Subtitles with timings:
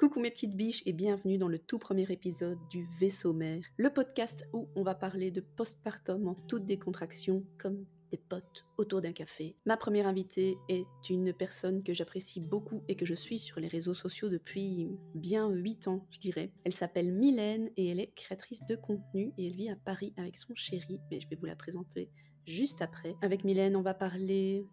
[0.00, 3.90] Coucou mes petites biches et bienvenue dans le tout premier épisode du Vaisseau Mère, le
[3.90, 9.12] podcast où on va parler de postpartum en toute décontraction comme des potes autour d'un
[9.12, 9.56] café.
[9.66, 13.68] Ma première invitée est une personne que j'apprécie beaucoup et que je suis sur les
[13.68, 16.50] réseaux sociaux depuis bien 8 ans, je dirais.
[16.64, 20.34] Elle s'appelle Mylène et elle est créatrice de contenu et elle vit à Paris avec
[20.34, 22.08] son chéri, mais je vais vous la présenter
[22.46, 23.16] juste après.
[23.20, 24.66] Avec Mylène, on va parler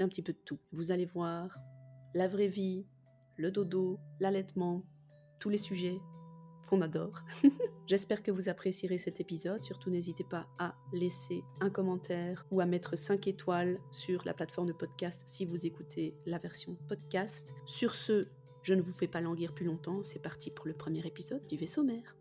[0.00, 0.58] d'un petit peu de tout.
[0.72, 1.60] Vous allez voir
[2.12, 2.86] la vraie vie,
[3.36, 4.84] le dodo, l'allaitement,
[5.40, 6.00] tous les sujets
[6.68, 7.22] qu'on adore.
[7.86, 9.62] J'espère que vous apprécierez cet épisode.
[9.62, 14.68] Surtout, n'hésitez pas à laisser un commentaire ou à mettre 5 étoiles sur la plateforme
[14.68, 17.54] de podcast si vous écoutez la version podcast.
[17.66, 18.28] Sur ce,
[18.62, 20.02] je ne vous fais pas languir plus longtemps.
[20.02, 22.16] C'est parti pour le premier épisode du vaisseau mère.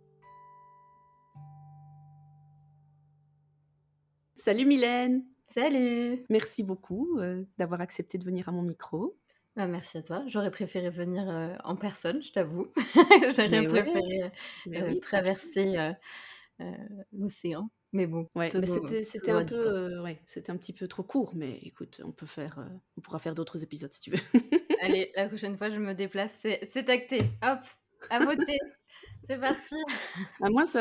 [4.36, 9.16] Salut Mylène Salut Merci beaucoup euh, d'avoir accepté de venir à mon micro.
[9.56, 10.24] Bah, merci à toi.
[10.28, 12.72] J'aurais préféré venir, heu, en personne, je t'avoue.
[13.36, 14.32] J'aurais Mais ouais, préféré,
[14.66, 15.94] mais heu, oui, traverser, heu
[16.62, 16.76] heu,
[17.14, 17.70] l'océan.
[17.94, 19.90] Mais bon, Ouais, mais faisons c'était c'était faisons un à peu, distance.
[19.98, 23.02] heu, ouais, c'était un petit peu trop court, mais écoute, on peut faire, heu, on
[23.02, 24.18] pourra faire d'autres épisodes si tu veux.
[24.80, 27.38] Allez, la prochaine fois, je me déplace, c'est c'est acté.
[27.44, 27.60] Hop,
[28.10, 28.58] à voter.
[29.30, 29.76] C'est parti.
[30.42, 30.80] Ah moi ça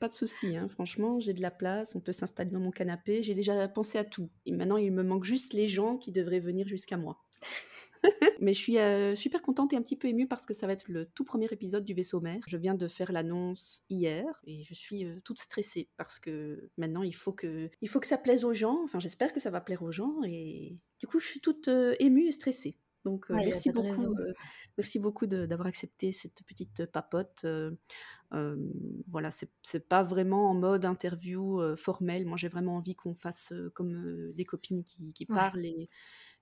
[0.00, 3.22] pas de souci, hein, franchement, j'ai de la place, on peut s'installer dans mon canapé,
[3.22, 6.40] j'ai déjà pensé à tout et maintenant il me manque juste les gens qui devraient
[6.40, 7.20] venir jusqu'à moi.
[8.40, 10.72] Mais je suis, heu, super contente et un petit peu émue parce que ça va
[10.72, 12.42] être le tout premier épisode du vaisseau mère.
[12.48, 17.02] Je viens de faire l'annonce hier et je suis, heu, toute stressée parce que maintenant
[17.02, 19.60] il faut que il faut que ça plaise aux gens, enfin j'espère que ça va
[19.60, 22.78] plaire aux gens et du coup je suis toute, heu, émue et stressée.
[23.04, 24.14] Donc, Ouais, merci beaucoup,
[24.76, 27.78] merci beaucoup d'avoir accepté cette petite papote, heu,
[28.32, 28.72] hem,
[29.08, 32.26] voilà, c'est pas vraiment en mode interview, heu, formelle.
[32.26, 35.50] Moi j'ai vraiment envie qu'on fasse, comme, des copines qui qui Ouais.
[35.50, 35.90] parlent et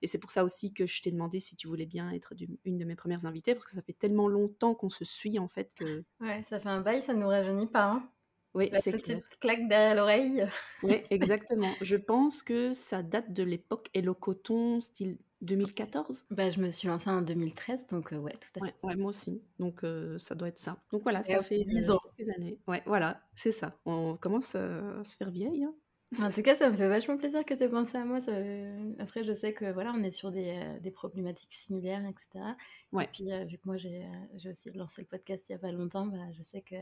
[0.03, 2.79] et c'est pour ça aussi que je t'ai demandé si tu voulais bien être une
[2.79, 5.73] de mes premières invitées parce que ça fait tellement longtemps qu'on se suit en fait
[5.75, 8.13] que Ouais, ça fait un bail, ça nous rajeunit pas, hein?
[8.55, 9.21] oui, La c'est clair.
[9.23, 10.47] petite claque derrière l'oreille.
[10.83, 11.77] Oui, exactement.
[11.81, 16.27] Je pense que ça date de l'époque Hello Coton, style 2014?
[16.31, 18.75] Bah, je me suis lancée en 2013, donc heu, ouais, tout à fait.
[18.83, 19.43] ouais, moi aussi.
[19.59, 20.83] Donc heu, ça doit être ça.
[20.91, 21.99] Donc voilà, ça fait, 10 heu, ans.
[22.17, 22.61] quelques années.
[22.67, 23.79] Ouais, voilà, c'est ça.
[23.85, 25.75] On commence, à se faire vieille, hein.
[26.17, 28.21] En tout cas, ça me fait vachement plaisir que tu aies pensé à moi.
[28.23, 28.33] Ça,
[28.99, 32.57] après, je sais que voilà, on est sur des, heu, des problématiques similaires, et cetera.
[32.97, 33.09] Et Ouais.
[33.13, 35.59] puis, heu, vu que moi j'ai, heu, j'ai aussi lancé le podcast il y a
[35.59, 36.77] pas longtemps, bah, je sais que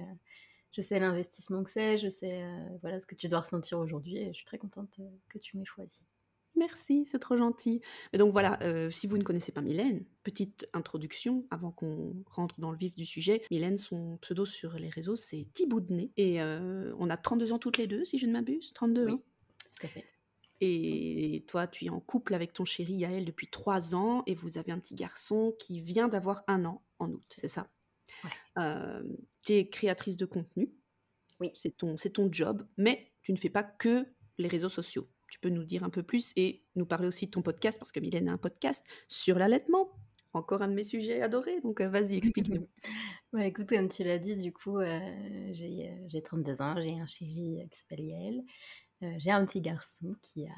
[0.72, 2.42] je sais l'investissement que c'est, je sais,
[2.82, 5.64] voilà ce que tu dois ressentir aujourd'hui et je suis très contente, que tu m'aies
[5.64, 6.06] choisie.
[6.56, 7.82] Merci, c'est trop gentil.
[8.14, 12.58] Et donc voilà, heu, si vous ne connaissez pas Mylène, petite introduction avant qu'on rentre
[12.60, 13.42] dans le vif du sujet.
[13.50, 17.76] Mylène, son pseudo sur les réseaux, c'est Thiboudney et heu, on a 32 ans toutes
[17.76, 18.72] les 2 si je ne m'abuse?
[18.74, 19.22] 32 Oui, ans?
[19.70, 20.12] tout à fait.
[20.60, 24.56] Et toi, tu es en couple avec ton chéri Yaël depuis 3 ans et vous
[24.58, 27.70] avez un petit garçon qui vient d'avoir 1 an en août, c'est ça?
[28.24, 28.36] Ouais.
[28.56, 30.74] Hem, tu es créatrice de contenu,
[31.40, 31.52] Oui.
[31.54, 34.06] c'est ton c'est ton job, mais tu ne fais pas que
[34.38, 35.08] les réseaux sociaux.
[35.36, 37.92] Tu peux nous dire un peu plus et nous parler aussi de ton podcast parce
[37.92, 39.90] que Mylène a un podcast sur l'allaitement.
[40.32, 42.66] Encore un de mes sujets adorés, donc heu, vas-y, explique-nous.
[43.34, 44.88] Bah, écoute, comme tu l'as dit, du coup, heu,
[45.52, 48.44] j'ai, heu, j'ai 32 ans, j'ai un chéri, qui s'appelle.
[49.02, 50.54] Heu, j'ai un petit garçon qui a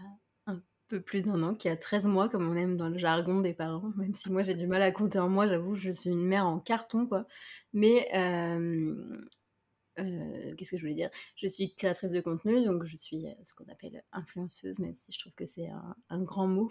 [0.47, 3.41] un peu plus d'1 an, qui a 13 mois comme on aime dans le jargon
[3.41, 6.11] des parents, même si moi j'ai du mal à compter en mois, j'avoue, je suis
[6.11, 7.27] une mère en carton, quoi.
[7.73, 8.09] Mais
[9.99, 11.11] heu, qu'est-ce que je voulais dire?
[11.37, 15.13] Je suis créatrice de contenu, donc je suis, heu, ce qu'on appelle influenceuse, même si
[15.13, 15.69] je trouve que c'est
[16.09, 16.71] un grand mot.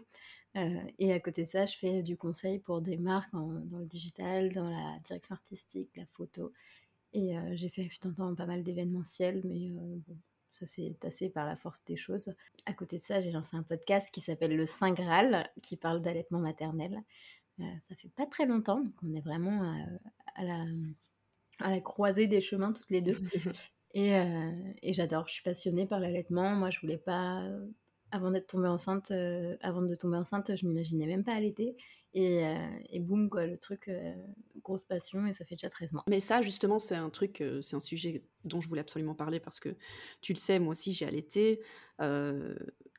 [0.56, 3.86] Heu et à côté de ça, je fais du conseil pour des marques dans le
[3.86, 6.54] digital, dans la direction artistique, la photo
[7.14, 10.18] et j'ai fait un temps pas mal d'événementiel, mais bon,
[10.52, 12.36] ça s'est tassé par la force des choses.
[12.66, 16.02] À côté de ça, j'ai lancé un podcast qui s'appelle Le Saint Graal, qui parle
[16.02, 17.02] d'allaitement maternel.
[17.60, 19.64] Ça fait pas très longtemps, donc on est vraiment,
[20.36, 20.66] à la,
[21.60, 23.20] à la croisée des chemins toutes les 2
[23.94, 26.52] et heu et j'adore, je suis passionnée par l'allaitement.
[26.56, 27.74] Moi, je voulais pas, heu,
[28.12, 31.76] avant d'être tombée enceinte, heu, avant de tomber enceinte, je m'imaginais même pas allaiter
[32.14, 32.44] et
[32.90, 33.90] et boum, quoi, le truc,
[34.64, 36.06] grosse passion et ça fait déjà 13 mois.
[36.08, 39.60] Mais ça, justement, c'est un truc, c'est un sujet dont je voulais absolument parler parce
[39.60, 39.76] que
[40.22, 41.62] tu le sais, moi aussi j'ai allaité,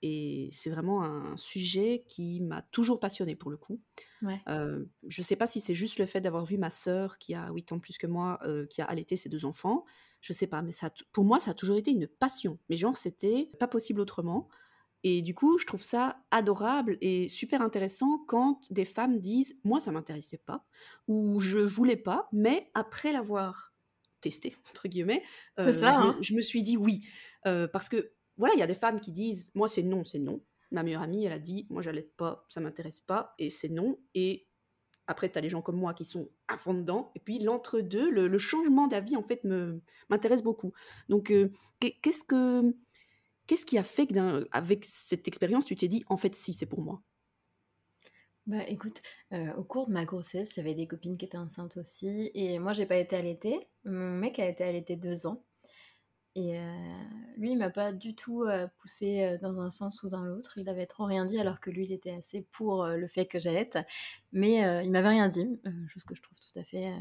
[0.02, 3.80] et c'est vraiment un sujet qui m'a toujours passionnée pour le coup.
[4.22, 4.48] Ouais.
[4.48, 7.50] Heu, je sais pas si c'est juste le fait d'avoir vu ma sœur qui a
[7.52, 9.84] 8 ans plus que moi, heu, qui a allaité ses 2 enfants,
[10.20, 12.58] je sais pas, mais ça pour moi, ça a toujours été une passion.
[12.68, 14.48] Mais genre, c'était pas possible autrement
[15.04, 19.80] et du coup, je trouve ça adorable et super intéressant quand des femmes disent: «Moi,
[19.80, 20.66] ça m'intéressait pas»
[21.06, 23.74] ou «Je voulais pas, mais après l'avoir
[24.20, 25.22] testé» entre guillemets,
[25.72, 26.18] ça, je me hein?
[26.20, 27.00] je me suis dit: «Oui».
[27.44, 30.40] Parce que voilà, il y a des femmes qui disent: «Moi, c'est non, c'est non».
[30.70, 33.98] Ma meilleure amie, elle a dit: «Moi, j'allaite pas, ça m'intéresse pas et c'est non»
[34.14, 34.48] et
[35.08, 37.10] après, tu as les gens comme moi qui sont à fond dedans.
[37.16, 39.42] Et puis l'entre-deux, le, changement d'avis, en fait,
[40.10, 40.72] m'intéresse beaucoup.
[41.08, 41.50] Donc, euh,
[41.80, 42.74] qu'est-ce que
[43.46, 46.82] qu'est-ce qui a fait qu'avec cette expérience, tu t'es dit, en fait, si, c'est pour
[46.82, 47.02] moi?
[48.46, 49.00] Bah écoute,
[49.32, 52.30] euh, au cours de ma grossesse, j'avais des copines qui étaient enceintes aussi.
[52.34, 53.60] Et moi, j'ai pas été allaitée.
[53.84, 55.42] Mon mec a été allaité deux ans.
[56.38, 56.62] Et euh,
[57.36, 60.56] lui, il m'a pas du tout euh, poussé euh, dans un sens ou dans l'autre.
[60.56, 63.40] Il avait trop rien dit, alors que lui, il était assez pour le fait que
[63.40, 63.76] j'allaite.
[64.32, 66.92] Mais il m'avait rien dit, chose que je trouve tout à fait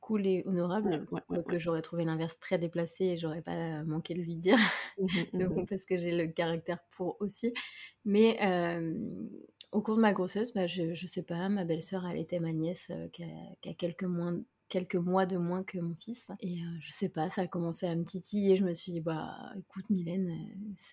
[0.00, 1.06] cool et honorable.
[1.48, 4.58] que j'aurais trouvé l'inverse très déplacé et j'aurais pas manqué de lui dire.
[4.98, 7.52] Mmh mmh parce que j'ai le caractère pour aussi.
[8.06, 8.38] Mais
[9.72, 12.52] au cours de ma grossesse, bah, je, je sais pas, ma belle-sœur, elle était ma
[12.52, 14.32] nièce qui a, quelques mois
[14.68, 16.30] quelques mois de moins que mon fils.
[16.40, 18.56] Et euh, je sais pas, ça a commencé à me titiller.
[18.56, 20.30] Je me suis dit, bah écoute, Mylène,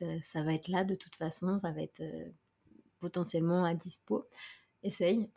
[0.01, 2.25] euh, ça, va être là de toute façon, ça va être euh,
[2.99, 4.27] potentiellement à dispo.
[4.83, 5.29] Essaye,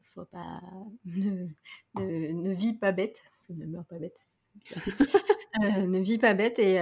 [0.00, 0.60] sois pas.
[1.94, 4.28] Ne, ne, vis pas bête, parce que ne meurs pas bête.
[5.60, 6.74] ne vis pas bête et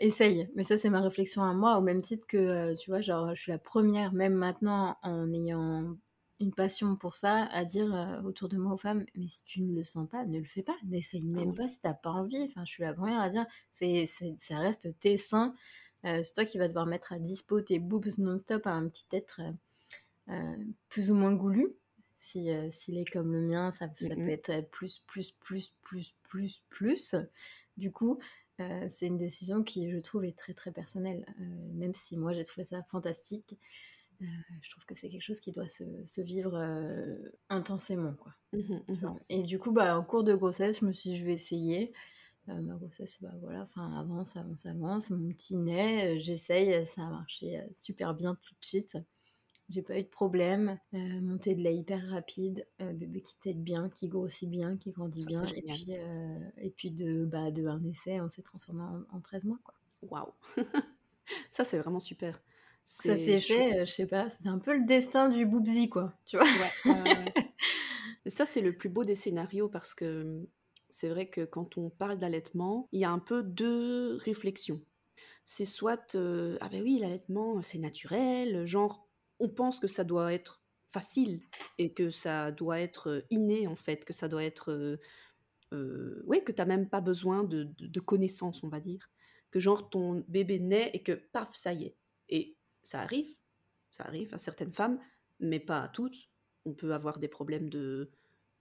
[0.00, 0.48] essaye.
[0.56, 3.40] Mais ça, c'est ma réflexion à moi, au même titre que, tu vois, genre, je
[3.40, 5.96] suis la première, même maintenant, en ayant
[6.40, 9.60] une passion pour ça, à dire euh, autour de moi aux femmes, mais si tu
[9.60, 12.10] ne le sens pas, ne le fais pas, n'essaye ah même pas si t'as pas
[12.10, 12.42] envie.
[12.44, 15.54] Enfin, je suis la première à dire, c'est, ça reste tes seins,
[16.04, 19.06] euh, c'est toi qui vas devoir mettre à dispo tes boobs non-stop à un petit
[19.12, 19.40] être
[20.28, 20.56] euh,
[20.88, 21.74] plus ou moins goulu.
[22.20, 26.62] Si, s'il est comme le mien, ça, ça peut être plus, plus, plus, plus, plus,
[26.68, 27.14] plus.
[27.76, 28.18] Du coup,
[28.88, 31.24] c'est une décision qui, je trouve, est très, très personnelle.
[31.74, 33.56] même si moi, j'ai trouvé ça fantastique.
[34.20, 34.26] Euh,
[34.62, 37.16] je trouve que c'est quelque chose qui doit se, se vivre euh,
[37.48, 38.14] intensément.
[38.14, 38.34] Quoi.
[38.52, 41.24] Mmh mmh et du coup, bah, en cours de grossesse, je me suis dit, je
[41.24, 41.92] vais essayer.
[42.48, 45.10] Euh, ma grossesse, bah, voilà, avance, avance, avance.
[45.10, 48.96] Mon petit nez, j'essaye, ça a marché super bien tout de suite.
[49.68, 50.78] J'ai pas eu de problème.
[50.92, 55.44] montée de lait hyper rapide, bébé qui tète bien, qui grossit bien, qui grandit bien.
[55.44, 55.92] Et puis,
[56.56, 59.58] et puis de, bah, de un essai, on s'est transformé en, en 13 mois.
[60.00, 60.32] Waouh
[61.52, 62.40] Ça, c'est vraiment super.
[62.90, 66.38] Ça s'est fait, je sais pas, c'est un peu le destin du boubzi, quoi, tu
[66.38, 66.46] vois.
[68.26, 70.46] ça, c'est le plus beau des scénarios parce que mmh,
[70.88, 74.80] c'est vrai que quand on parle d'allaitement, il y a un peu deux réflexions.
[75.44, 79.06] C'est soit, ah ben oui, l'allaitement, c'est naturel, genre,
[79.38, 81.42] on pense que ça doit être facile
[81.76, 84.98] et que ça doit être inné, en fait, que ça doit être...
[86.24, 89.10] oui, que tu n'as même pas besoin de, de, de connaissances, on va dire.
[89.50, 91.96] Que genre, ton bébé naît et que, paf, ça y est.
[92.30, 92.57] Et
[92.88, 93.36] ça arrive,
[93.90, 94.98] ça arrive à certaines femmes,
[95.40, 96.16] mais pas à toutes.
[96.64, 98.10] On peut avoir des problèmes de,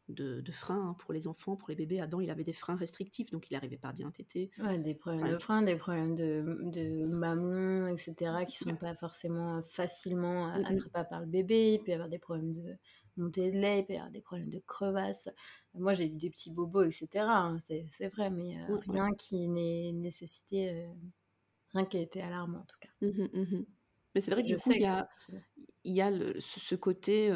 [0.09, 2.01] de, freins hein, pour les enfants, pour les bébés.
[2.01, 4.51] Adam, il avait des freins restrictifs, donc il n'arrivait pas à bien téter.
[4.59, 8.15] Ouais, des problèmes de freins, des problèmes de, de mamelon, etc.,
[8.45, 11.75] qui ne sont pas forcément facilement mmh attrapables par le bébé.
[11.75, 12.75] Il peut y avoir des problèmes de
[13.15, 15.30] montée de lait, il peut y avoir des problèmes de crevasses.
[15.73, 19.94] Moi, j'ai eu des petits bobos, etc., hein, c'est vrai, mais euh, rien qui n'ait
[19.94, 20.69] nécessité...
[20.69, 20.94] Euh,
[21.73, 22.89] rien qui ait été alarmant, en tout cas.
[23.01, 23.63] Mmh
[24.18, 25.08] mais c'est vrai que du coup, il y a,
[25.84, 27.30] il y a ce, côté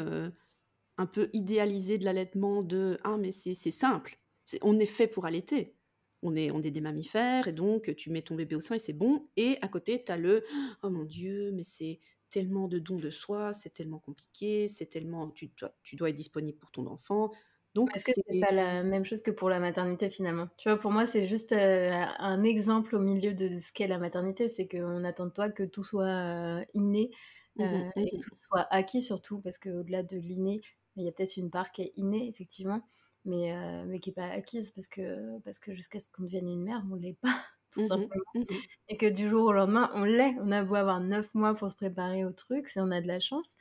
[0.98, 4.18] un peu idéalisé de l'allaitement de ah mais c'est simple,
[4.62, 5.76] on est fait pour allaiter.
[6.24, 8.80] On est, on est des mammifères et donc tu mets ton bébé au sein et
[8.80, 9.28] c'est bon.
[9.36, 10.44] Et à côté, tu as le
[10.82, 12.00] oh mon Dieu, mais c'est
[12.30, 15.52] tellement de dons de soi, c'est tellement compliqué, c'est tellement tu,
[15.84, 17.30] tu dois être disponible pour ton enfant.
[17.74, 20.78] Donc, Est-ce que c'est pas la même chose que pour la maternité finalement Tu vois,
[20.78, 24.68] pour moi, c'est juste euh, un exemple au milieu de, ce qu'est la maternité, c'est
[24.68, 27.10] qu'on attend de toi que tout soit euh, inné
[27.56, 27.62] mmh
[27.96, 30.60] et que mmh tout soit acquis surtout, parce qu'au-delà de l'inné,
[30.96, 32.86] il y a peut-être une part qui est innée, effectivement,
[33.24, 33.54] mais,
[33.86, 36.82] mais qui n'est pas acquise, parce que, parce que jusqu'à ce qu'on devienne une mère,
[36.90, 37.40] on ne l'est pas,
[37.72, 38.46] tout mmh simplement.
[38.88, 40.34] Et que du jour au lendemain, on l'est.
[40.40, 43.06] On a beau avoir neuf mois pour se préparer au truc, si on a de
[43.06, 43.56] la chance.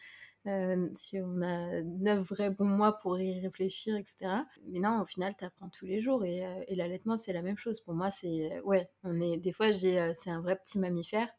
[0.96, 4.46] Si on a neuf vrais bons mois pour y réfléchir, etc.
[4.68, 7.58] Mais non, au final, tu apprends tous les jours et, et l'allaitement, c'est la même
[7.58, 7.82] chose.
[7.82, 9.38] Pour moi, c'est euh, ouais, on est.
[9.38, 11.30] Des fois, je dis c'est un vrai petit mammifère,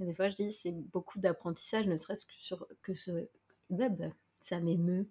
[0.00, 3.28] et des fois, je dis c'est beaucoup d'apprentissage, ne serait-ce que sur que ce
[3.70, 4.02] web
[4.40, 5.08] ça m'émeut.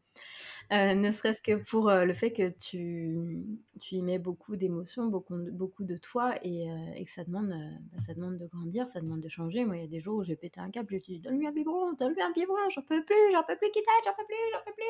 [0.72, 3.44] Euh, ne serait-ce que pour euh, le fait que tu,
[3.80, 7.50] tu y mets beaucoup d'émotions, beaucoup, beaucoup de toi et, euh, et que ça demande,
[7.92, 9.66] bah, ça demande de grandir, ça demande de changer.
[9.66, 11.52] Moi, il y a des jours où j'ai pété un câble, je dis donne-lui un
[11.52, 14.60] biberon, donne-lui un biberon, j'en peux plus, j'en peux plus, quitte, j'en peux plus, j'en
[14.66, 14.86] peux plus,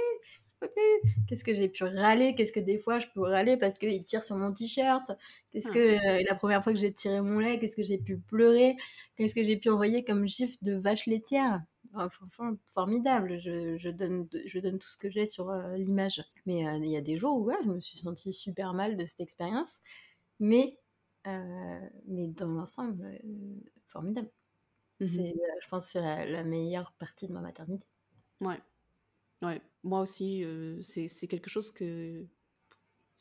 [0.61, 1.11] j'en peux plus.
[1.27, 4.23] Qu'est-ce que j'ai pu râler Qu'est-ce que des fois je peux râler parce qu'il tire
[4.23, 5.11] sur mon t-shirt?
[5.51, 8.75] Qu'est-ce que la première fois que j'ai tiré mon lait, qu'est-ce que j'ai pu pleurer?
[9.15, 11.61] Qu'est-ce que j'ai pu envoyer comme gif de vache laitière?
[12.65, 13.39] Formidable.
[13.39, 16.23] Je, je, donne, je donne tout ce que j'ai sur euh, l'image.
[16.45, 18.97] Mais euh, il y a des jours où ouais, je me suis sentie super mal
[18.97, 19.81] de cette expérience.
[20.39, 20.77] Mais,
[21.27, 23.19] euh, mais dans l'ensemble,
[23.87, 24.29] formidable.
[24.99, 27.87] Mmh c'est, je pense, la, la, meilleure partie de ma maternité.
[28.41, 28.59] Ouais.
[29.41, 30.43] Ouais, moi aussi,
[30.81, 32.25] c'est c'est quelque chose que...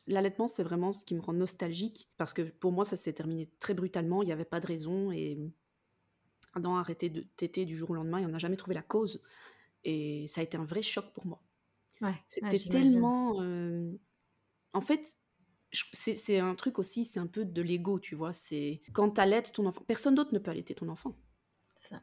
[0.09, 3.49] L'allaitement, c'est vraiment ce qui me rend nostalgique, parce que pour moi, ça s'est terminé
[3.61, 5.39] très brutalement, il n'y avait pas de raison, et
[6.65, 9.23] A arrêté de téter du jour au lendemain, et on n'a jamais trouvé la cause.
[9.85, 11.43] Et ça a été un vrai choc pour moi.
[12.01, 13.41] Ouais, C'était tellement...
[13.43, 13.93] euh,
[14.73, 15.17] En fait,
[15.73, 18.33] c'est un truc aussi, c'est un peu de l'ego, tu vois.
[18.33, 21.17] C'est quand t'allaites ton enfant, personne d'autre ne peut allaiter ton enfant.
[21.81, 22.03] Ça.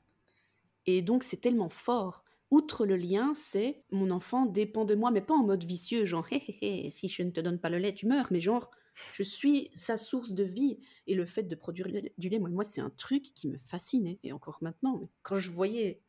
[0.85, 2.23] Et donc, c'est tellement fort.
[2.51, 6.27] Outre le lien, c'est mon enfant dépend de moi, mais pas en mode vicieux, genre
[6.31, 8.69] hé hé hé, si je ne te donne pas le lait, tu meurs, mais genre
[9.13, 10.79] je suis sa source de vie.
[11.07, 11.87] Et le fait de produire
[12.17, 14.19] du lait, moi, moi c'est un truc qui me fascinait.
[14.23, 16.01] Et encore maintenant, quand je voyais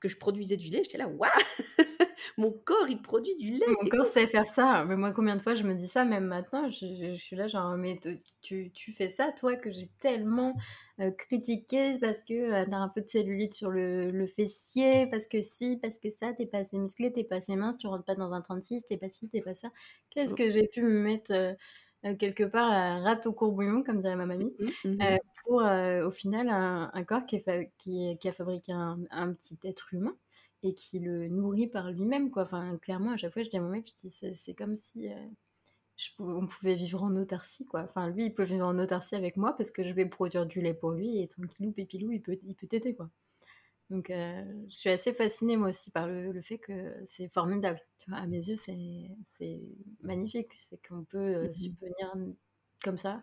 [0.00, 1.30] que je produisais du lait, j'étais là, waouh
[2.38, 3.66] Mon corps, il produit du lait.
[3.82, 4.84] Mon corps sait faire ça.
[4.84, 7.36] Mais moi, combien de fois je me dis ça, même maintenant, je, je- je suis
[7.36, 7.98] là, genre, mais
[8.42, 10.56] tu, tu fais ça, toi, que j'ai tellement
[11.00, 15.26] euh, critiqué parce que euh, t'as un peu de cellulite sur le, le fessier, parce
[15.26, 18.04] que si, parce que ça, t'es pas assez musclé, t'es pas assez mince, tu rentres
[18.04, 19.70] pas dans un 36, t'es pas ci, t'es pas ça.
[20.10, 21.52] Qu'est-ce que j'ai pu me mettre euh,
[22.04, 25.00] euh, quelque part à rate au courbouillon, comme dirait ma mamie, Mhm, mhm.
[25.02, 28.32] euh, pour euh, au final un, un corps qui, est fa- qui, est- qui a
[28.32, 30.16] fabriqué un, un petit être humain
[30.62, 32.42] et qui le nourrit par lui-même quoi.
[32.44, 35.08] Enfin clairement à chaque fois je dis à mon mec je dis c'est, comme si
[35.96, 37.82] je pouvais- on pouvait vivre en autarcie quoi.
[37.82, 40.60] Enfin lui il peut vivre en autarcie avec moi parce que je vais produire du
[40.60, 43.10] lait pour lui et tranquillou pépilou il peut il peut téter quoi.
[43.94, 47.80] Donc euh, je suis assez fascinée moi aussi par le, le fait que c'est formidable.
[48.00, 49.08] Tu vois, à mes yeux c'est,
[50.02, 50.48] magnifique.
[50.58, 51.54] C'est qu'on peut euh, Mhm.
[51.54, 52.16] subvenir
[52.82, 53.22] comme ça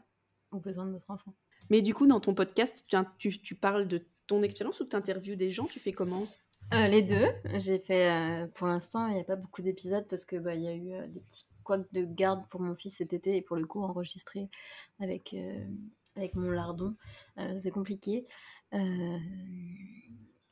[0.52, 1.34] aux besoins de notre enfant.
[1.70, 4.96] Mais du coup, dans ton podcast, tu, tu, tu parles de ton expérience ou tu
[4.96, 5.66] interviews des gens?
[5.66, 6.26] Tu fais comment?
[6.74, 7.28] Euh, les deux.
[7.56, 10.70] J'ai fait, euh, pour l'instant, il n'y a pas beaucoup d'épisodes parce que bah, y
[10.70, 13.66] a eu des petits couacs de garde pour mon fils cet été et pour le
[13.66, 14.50] coup enregistré
[15.02, 15.36] avec,
[16.16, 16.96] avec mon lardon.
[17.60, 18.26] C'est compliqué.
[18.74, 19.18] Euh,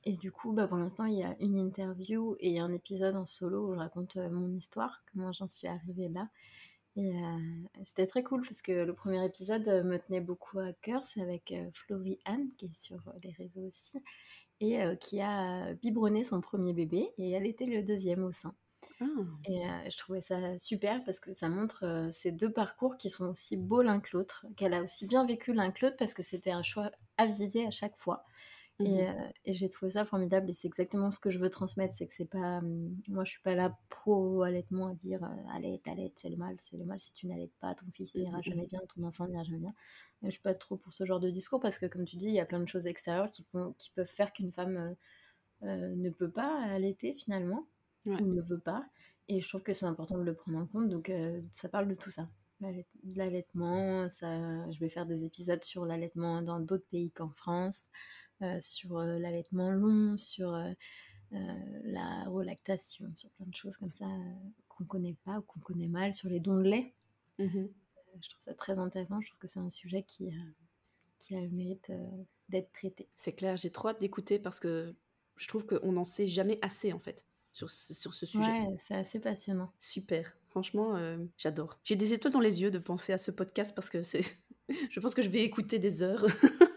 [0.05, 3.25] et du coup, bah, pour l'instant, il y a une interview et un épisode en
[3.25, 6.29] solo où je raconte euh, mon histoire, comment j'en suis arrivée là.
[6.95, 7.37] Et euh,
[7.83, 11.03] c'était très cool parce que le premier épisode euh, me tenait beaucoup à cœur.
[11.03, 13.99] C'est avec Florie Anne qui est sur les réseaux aussi
[14.61, 18.53] et qui a biberonné son premier bébé et elle était le deuxième au sein.
[19.01, 19.05] Ah,
[19.45, 23.09] Et euh, je trouvais ça super parce que ça montre euh, ces deux parcours qui
[23.09, 26.13] sont aussi beaux l'un que l'autre, qu'elle a aussi bien vécu l'un que l'autre parce
[26.13, 28.25] que c'était un choix avisé à chaque fois.
[28.79, 29.11] Et, euh,
[29.43, 32.13] et j'ai trouvé ça formidable et c'est exactement ce que je veux transmettre, c'est que
[32.13, 32.59] c'est pas...
[32.59, 36.37] hum, moi je suis pas là pro allaitement à dire euh, allaite, allaite, c'est le
[36.37, 39.27] mal, c'est le mal si tu n'allaites pas, ton fils n'ira jamais bien, ton enfant
[39.27, 39.73] n'ira jamais bien.
[40.23, 42.27] Euh, je suis pas trop pour ce genre de discours parce que comme tu dis,
[42.27, 44.93] il y a plein de choses extérieures qui, peuvent faire qu'une femme euh,
[45.67, 47.65] euh, ne peut pas allaiter finalement
[48.05, 48.21] Ouais.
[48.21, 48.85] ou ne veut pas.
[49.27, 50.87] Et je trouve que c'est important de le prendre en compte.
[50.87, 51.11] Donc,
[51.51, 52.29] ça parle de tout ça.
[52.61, 52.83] De
[53.13, 57.89] L'allaitement, ça, je vais faire des épisodes sur l'allaitement dans d'autres pays qu'en France,
[58.61, 60.71] sur euh, l'allaitement long, sur euh,
[61.33, 61.37] euh,
[61.83, 64.33] la relactation, sur plein de choses comme ça euh,
[64.67, 66.93] qu'on connaît pas ou qu'on connaît mal, sur les dons de lait.
[67.39, 67.67] Euh,
[68.21, 69.21] Je trouve ça très intéressant.
[69.21, 70.39] Je trouve que c'est un sujet qui, euh,
[71.19, 72.07] qui a le mérite euh,
[72.49, 73.07] d'être traité.
[73.15, 74.93] C'est clair, j'ai trop hâte d'écouter parce que
[75.37, 78.51] je trouve qu'on n'en sait jamais assez en fait sur, ce- sur ce sujet.
[78.51, 79.71] Ouais, c'est assez passionnant.
[79.79, 81.79] Super, franchement, euh, j'adore.
[81.83, 84.21] J'ai des étoiles dans les yeux de penser à ce podcast parce que c'est.
[84.89, 86.25] je pense que je vais écouter des heures.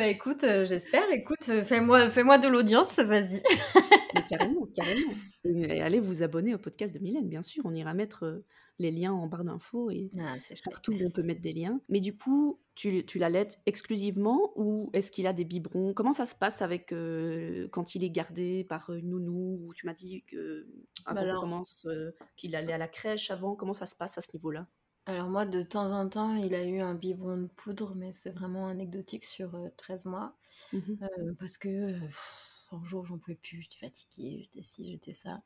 [0.00, 1.10] Bah écoute, euh, j'espère.
[1.12, 3.42] Écoute, euh, fais-moi fais de l'audience, vas-y.
[4.14, 5.12] Mais carrément, carrément.
[5.44, 7.62] Et allez vous abonner au podcast de Mylène, bien sûr.
[7.66, 8.46] On ira mettre euh,
[8.78, 11.82] les liens en barre d'infos et Ah, partout où on peut mettre des liens.
[11.90, 15.92] Mais du coup, tu, tu l'allaites exclusivement ou est-ce qu'il a des biberons?
[15.92, 19.84] Comment ça se passe avec euh, quand il est gardé par une nounou ou tu
[19.84, 20.66] m'as dit que
[21.04, 23.54] avant Bah qu'on alors- commence euh, qu'il allait à la crèche avant?
[23.54, 24.66] Comment ça se passe à ce niveau-là?
[25.06, 28.30] Alors moi, de temps en temps, il a eu un biberon de poudre, mais c'est
[28.30, 30.36] vraiment anecdotique sur euh, 13 mois.
[30.72, 31.00] Mhm.
[31.02, 35.14] Euh, parce que euh, pff, un jour, j'en pouvais plus, j'étais fatiguée, j'étais ci, j'étais
[35.14, 35.42] ça.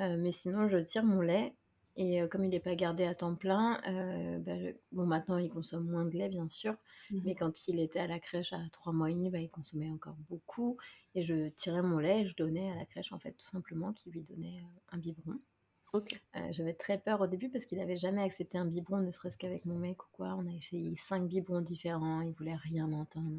[0.00, 1.54] Euh, mais sinon, je tire mon lait.
[1.96, 3.80] Et comme il n'est pas gardé à temps plein,
[4.40, 6.76] bah, je- bon, maintenant, il consomme moins de lait, bien sûr.
[7.10, 7.20] Mhm.
[7.24, 9.90] Mais quand il était à la crèche à 3 mois et demi, bah, il consommait
[9.90, 10.78] encore beaucoup.
[11.14, 13.92] Et je tirais mon lait et je donnais à la crèche, en fait, tout simplement,
[13.92, 15.40] qui lui donnait un biberon.
[15.92, 16.20] Ok.
[16.36, 19.36] Euh, J'avais très peur au début parce qu'il n'avait jamais accepté un biberon, ne serait-ce
[19.36, 20.36] qu'avec mon mec ou quoi.
[20.38, 23.38] On a essayé cinq biberons différents, il voulait rien entendre.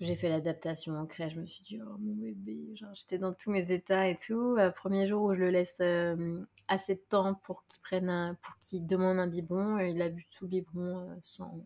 [0.00, 3.34] J'ai fait l'adaptation en crèche, je me suis dit, oh mon bébé, genre j'étais dans
[3.34, 4.56] tous mes états et tout.
[4.58, 8.34] Euh, premier jour où je le laisse euh, assez de temps pour qu'il prenne un,
[8.42, 11.62] pour qu'il demande un biberon, euh, il a bu tout le biberon euh, sans,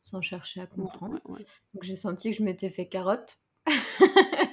[0.00, 1.18] sans chercher à Ouais, comprendre.
[1.24, 1.44] ouais, ouais.
[1.74, 3.36] Donc j'ai senti que je m'étais fait carotte.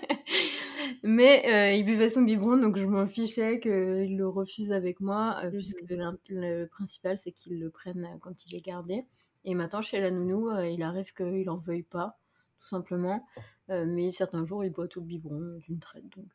[1.04, 5.38] Mais euh, il buvait son biberon, donc je m'en fichais qu'il le refuse avec moi,
[5.44, 5.58] euh, Mhm.
[5.58, 5.84] puisque
[6.30, 9.06] le principal c'est qu'il le prenne euh, quand il est gardé.
[9.46, 12.18] Et maintenant chez la nounou, euh, il arrive qu'il en veuille pas,
[12.60, 13.26] tout simplement.
[13.70, 16.08] Mais certains jours, il boit tout le biberon d'une traite.
[16.10, 16.28] Donc,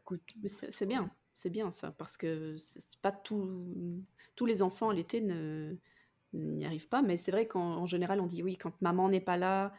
[0.00, 1.10] écoute, c'est c'est bien.
[1.32, 3.66] c'est bien ça, parce que c'est pas tout,
[4.36, 5.76] tous les enfants l'été ne
[6.34, 9.36] n'y arrivent pas, mais c'est vrai qu'en général on dit oui, quand maman n'est pas
[9.36, 9.72] là,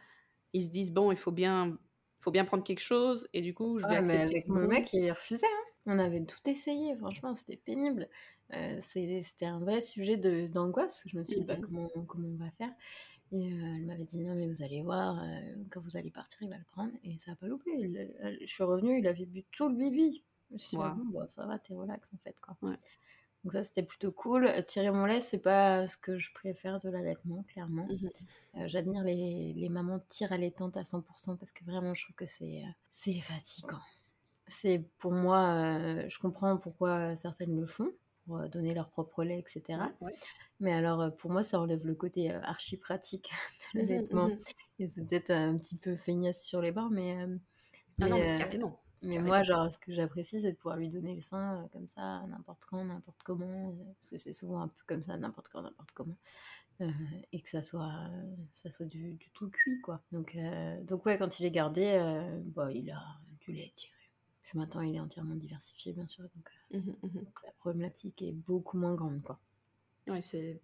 [0.52, 1.78] ils se disent bon, il faut bien,
[2.20, 4.36] faut bien prendre quelque chose, et du coup je vais Ouais, mais accepter.
[4.36, 5.46] avec mon mec, il refusait.
[5.46, 5.64] hein.
[5.90, 8.08] On avait tout essayé, franchement, c'était pénible.
[8.54, 11.62] Euh, c'était un vrai sujet d'angoisse, parce que je me suis dit, bah, Mhm.
[11.62, 12.72] comment, comment on va faire?
[13.32, 16.38] Et euh, elle m'avait dit, non, mais vous allez voir, euh, quand vous allez partir,
[16.42, 16.92] il va le prendre.
[17.04, 17.70] Et ça n'a pas loupé.
[17.74, 20.24] Il- elle- je suis revenue, il avait bu tout le bibi.
[20.50, 20.94] Je me suis dit, Wow.
[20.94, 22.38] bon, bah, ça va, t'es relax en fait.
[22.40, 22.56] Quoi.
[22.62, 22.76] Ouais.
[23.44, 24.46] Donc ça, c'était plutôt cool.
[24.46, 27.86] Euh, Tirer mon lait, c'est pas ce que je préfère de l'allaitement, clairement.
[27.86, 28.10] Mhm.
[28.56, 32.26] Euh, J'admire les, les mamans tir allaitantes à 100% parce que vraiment, je trouve que
[32.26, 33.78] c'est euh, fatigant.
[34.46, 37.90] C'est pour moi, euh, je comprends pourquoi certaines le font,
[38.26, 39.78] pour euh, donner leur propre lait, etc.
[40.00, 40.12] Ouais.
[40.60, 43.30] Mais alors, euh, pour moi, ça enlève le côté euh, archi pratique
[43.74, 44.28] de Mhm, l'allaitement.
[44.28, 44.38] mhm.
[44.80, 47.36] Et c'est peut-être un petit peu feignasse sur les bords, mais, euh,
[48.00, 48.80] Ah non, mais, euh, carrément.
[49.02, 49.28] Mais carrément.
[49.28, 52.22] moi, genre, ce que j'apprécie, c'est de pouvoir lui donner le sein euh, comme ça,
[52.28, 55.62] n'importe quand, n'importe comment, euh, parce que c'est souvent un peu comme ça, n'importe quand,
[55.62, 56.16] n'importe comment,
[56.82, 56.90] euh,
[57.32, 57.92] et que ça soit,
[58.54, 60.02] ça soit du, du tout cuit, quoi.
[60.12, 60.36] Donc,
[60.84, 61.98] donc ouais, quand il est gardé,
[62.56, 63.02] bah, il a
[63.40, 63.92] du lait tiré.
[64.42, 67.24] Puis maintenant, il est entièrement diversifié, bien sûr, donc, euh, Mhm, mhm.
[67.24, 69.38] donc la problématique est beaucoup moins grande, quoi.
[70.08, 70.60] Ouais, c'est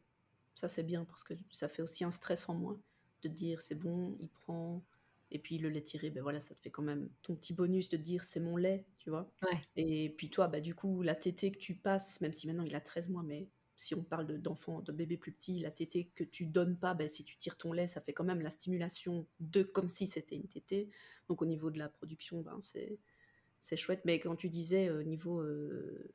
[0.55, 2.79] ça c'est bien parce que ça fait aussi un stress en moins
[3.23, 4.83] de dire c'est bon, il prend
[5.31, 7.89] et puis le lait tiré, ben voilà, ça te fait quand même ton petit bonus
[7.89, 9.31] de te dire c'est mon lait, tu vois.
[9.43, 9.59] Ouais.
[9.77, 12.75] Et puis toi, bah du coup, la tétée que tu passes, même si maintenant il
[12.75, 16.11] a 13 mois, mais si on parle de- d'enfants, de, bébés plus petits, la tétée
[16.15, 18.51] que tu donnes pas, ben, si tu tires ton lait, ça fait quand même la
[18.51, 20.89] stimulation de comme si c'était une tétée.
[21.29, 22.99] Donc au niveau de la production, ben, c'est
[23.61, 24.03] c'est chouette.
[24.05, 26.11] Mais quand tu disais au niveau euh,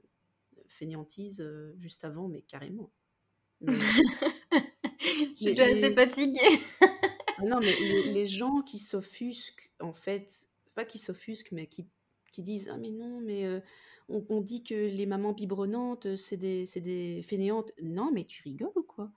[0.68, 2.92] fainéantise euh, juste avant, mais carrément.
[3.62, 3.74] Mais-
[4.52, 6.60] Je suis Les- déjà assez fatiguée.
[7.40, 11.88] Ah non, mais les, les gens qui s'offusquent, en fait, pas qui s'offusquent, mais qui,
[12.32, 13.62] qui disent Ah, mais non, mais euh,
[14.10, 17.72] on, on dit que les mamans biberonnantes, euh, c'est des, c'est des fainéantes.
[17.82, 19.12] Non, mais tu rigoles ou quoi?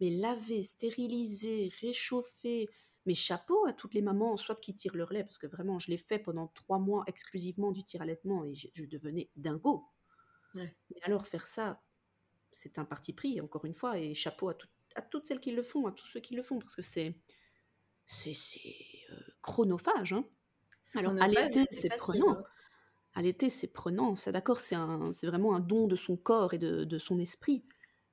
[0.00, 2.68] Mais laver, stériliser, réchauffer.
[3.04, 5.90] Mais chapeau à toutes les mamans, soit qui tirent leur lait, parce que vraiment, je
[5.90, 9.84] l'ai fait pendant trois mois exclusivement du tir allaitement et je, je devenais dingo.
[10.54, 10.74] Ouais.
[10.90, 11.82] Mais alors, faire ça,
[12.52, 15.52] c'est un parti pris, encore une fois, et chapeau à, tout- à toutes celles qui
[15.52, 17.14] le font, à tous ceux qui le font, parce que c'est
[18.06, 18.32] c'est
[19.12, 20.12] euh, chronophage.
[20.12, 20.24] Hein.
[20.94, 22.30] Alors, chronophage, allaiter, c'est prenant.
[22.32, 22.42] hein.
[23.14, 24.14] Allaiter, c'est prenant.
[24.16, 24.76] Ça, d'accord, c'est
[25.26, 27.64] vraiment un don de son corps et de, de son esprit.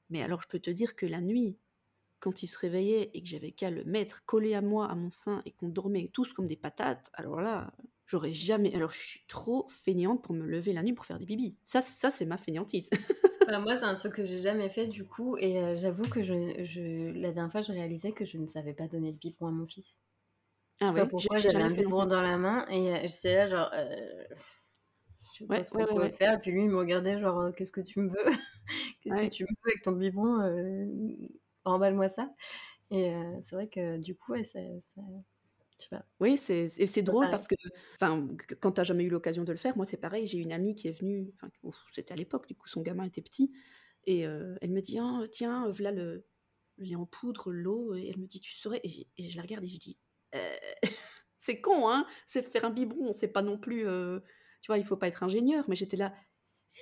[0.10, 1.58] Mais alors, je peux te dire que la nuit,
[2.20, 5.10] quand il se réveillait et que j'avais qu'à le mettre collé à moi, à mon
[5.10, 7.74] sein, et qu'on dormait tous comme des patates, alors là,
[8.06, 8.74] j'aurais jamais.
[8.76, 11.58] Alors, je suis trop fainéante pour me lever la nuit pour faire des bibis.
[11.64, 12.90] Ça, ça c'est ma fainéantise.
[13.48, 16.24] Bah, moi, c'est un truc que j'ai jamais fait du coup, et euh, j'avoue que
[16.24, 19.48] je, je, la dernière fois, je réalisais que je ne savais pas donner de biberon
[19.48, 20.02] à mon fils.
[20.80, 24.26] Ah ouais, pourquoi, j'avais un biberon dans la main, et euh, j'étais là, genre, euh,
[25.32, 26.20] je sais pas Ouais, trop ouais, quoi ouais.
[26.20, 28.32] faire, et puis lui, il me regardait, genre, euh, qu'est-ce que tu me veux?
[29.02, 31.28] Qu'est-ce que tu me veux avec ton biberon euh,
[31.66, 32.30] Emballe-moi ça.
[32.92, 34.60] Et c'est vrai que du coup, ça-
[35.84, 36.06] je sais pas.
[36.20, 37.56] Oui, c'est et c'est drôle parce que,
[37.96, 40.38] enfin, que- quand tu as jamais eu l'occasion de le faire, moi c'est pareil, j'ai
[40.40, 43.22] une amie qui est venue, enfin, ouf, c'était à l'époque, du coup son gamin était
[43.22, 43.52] petit,
[44.06, 46.26] et euh, elle me dit, Ah, tiens, voilà le,
[46.78, 49.36] le lait en poudre, l'eau, et elle me dit, tu saurais, et, j'ai- et je
[49.38, 50.00] la regarde et je dis,
[50.36, 50.56] Euh,
[51.38, 54.20] c'est con, hein, c'est faire un biberon, c'est pas non plus, euh,
[54.62, 56.14] tu vois, il faut pas être ingénieur, mais j'étais là,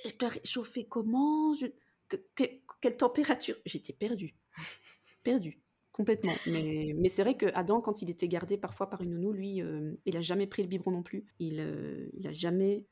[0.05, 1.67] je dois réchauffer comment, Je-
[2.09, 4.35] que- que- quelle température, j'étais perdue,
[5.23, 5.61] perdue.
[5.93, 6.41] Complètement.
[6.45, 9.61] Mais, mais c'est vrai que Adam, quand il était gardé parfois par une nounou, lui,
[9.61, 11.25] euh, il a jamais pris le biberon non plus.
[11.39, 12.87] Il, euh, il a jamais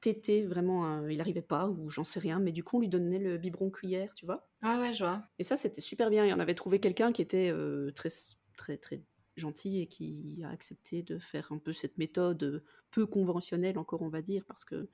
[0.00, 0.86] tété vraiment.
[0.86, 2.38] un- il n'arrivait pas ou j'en sais rien.
[2.40, 4.48] Mais du coup, on lui donnait le biberon cuillère, tu vois.
[4.62, 5.28] Ouais, ouais, je vois.
[5.38, 6.24] Et ça, c'était super bien.
[6.24, 8.08] Et on avait trouvé quelqu'un qui était euh, très,
[8.56, 9.02] très, très
[9.36, 14.02] gentil et qui a accepté de faire un peu cette méthode euh, peu conventionnelle, encore
[14.02, 14.88] on va dire, parce que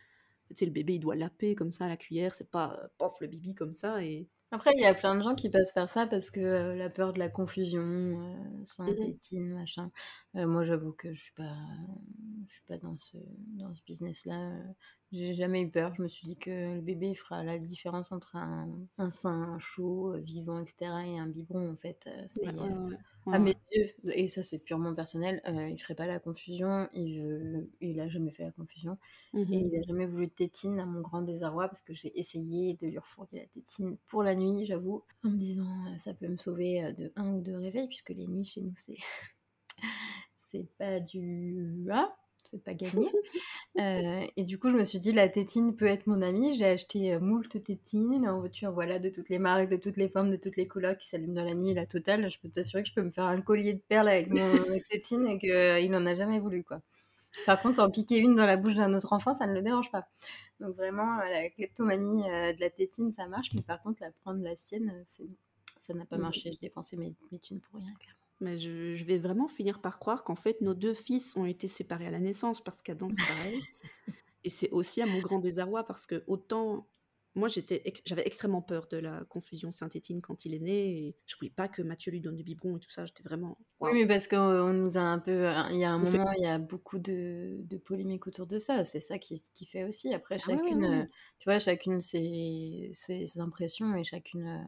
[0.48, 2.34] tu sais, le bébé, il doit laper comme ça à la cuillère.
[2.34, 4.04] C'est pas pof le bibi comme ça.
[4.04, 6.74] Et Après, il y a plein de gens qui passent par ça parce que euh,
[6.74, 8.94] la peur de la confusion, euh, Mhm.
[8.94, 9.90] tétine, machin.
[10.36, 11.54] Euh, moi, j'avoue que je suis pas,
[12.48, 13.16] je suis pas dans ce,
[13.58, 14.50] dans ce business-là.
[14.50, 14.62] Euh,
[15.12, 15.94] J'ai jamais eu peur.
[15.96, 18.68] Je me suis dit que le bébé fera la différence entre un,
[18.98, 21.04] un sein chaud, euh, vivant, etc.
[21.06, 22.08] et un biberon, en fait.
[22.28, 23.32] C'est, Ouais, euh, ouais, ouais.
[23.32, 26.88] à mes yeux, et ça c'est purement personnel, euh, il ferait pas la confusion.
[26.94, 28.98] Il, veut- il a jamais fait la confusion.
[29.52, 29.66] Et Mhm.
[29.66, 32.86] il a jamais voulu de tétine à mon grand désarroi parce que j'ai essayé de
[32.86, 36.36] lui refourguer la tétine pour la nuit, j'avoue, en me disant euh, ça peut me
[36.36, 38.96] sauver de un ou deux réveils puisque les nuits chez nous c'est
[40.50, 42.12] c'est pas du ah,
[42.50, 43.08] c'est pas gagné.
[43.78, 46.56] Euh, et du coup je me suis dit la tétine peut être mon amie.
[46.58, 50.08] J'ai acheté euh, moult tétines en voiture, voilà de toutes les marques, de toutes les
[50.08, 52.28] formes, de toutes les couleurs qui s'allument dans la nuit, la totale.
[52.30, 54.38] Je peux t'assurer que je peux me faire un collier de perles avec mon
[54.90, 56.80] tétine et qu'il n'en a jamais voulu quoi.
[57.46, 59.92] Par contre, en piquer une dans la bouche d'un autre enfant, ça ne le dérange
[59.92, 60.08] pas.
[60.58, 64.56] Donc vraiment, la kleptomanie de la tétine, ça marche, mais par contre, la prendre la
[64.56, 65.04] sienne,
[65.76, 66.20] ça n'a pas mmh.
[66.20, 66.52] marché.
[66.52, 68.19] Je dépensé mes, mes thunes pour rien, clairement.
[68.40, 71.68] Mais je, je, vais vraiment finir par croire qu'en fait, nos deux fils ont été
[71.68, 73.60] séparés à la naissance parce qu'Adam, c'est pareil.
[74.44, 76.86] Et c'est aussi à mon grand désarroi parce que autant
[77.34, 81.36] moi j'étais j'avais extrêmement peur de la confusion synthétine quand il est né et je
[81.36, 83.06] voulais pas que Mathieu lui donne du biberon et tout ça.
[83.06, 86.32] J'étais vraiment oui mais parce qu'on nous a un peu il y a un moment
[86.36, 88.82] il y a beaucoup de, de polémiques autour de ça.
[88.84, 90.12] C'est ça qui, qui, fait aussi.
[90.12, 94.66] Après ah chacune tu vois chacune ses, ses, impressions et chacune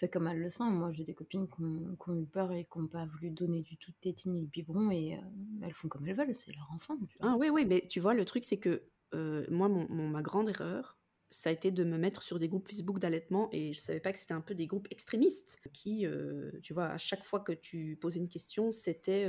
[0.00, 0.64] fait comme elle le sent.
[0.64, 3.76] Moi j'ai des copines qui ont, eu peur et qui n'ont pas voulu donner du
[3.76, 5.20] tout de tétine et de biberon et euh,
[5.62, 8.24] elles font comme elles veulent c'est leur enfant ah oui oui mais tu vois le
[8.24, 8.82] truc c'est que
[9.14, 10.98] euh, moi mon, ma grande erreur
[11.30, 14.12] ça a été de me mettre sur des groupes Facebook d'allaitement et je savais pas
[14.12, 17.52] que c'était un peu des groupes extrémistes qui, euh, tu vois, à chaque fois que
[17.52, 19.28] tu posais une question, c'était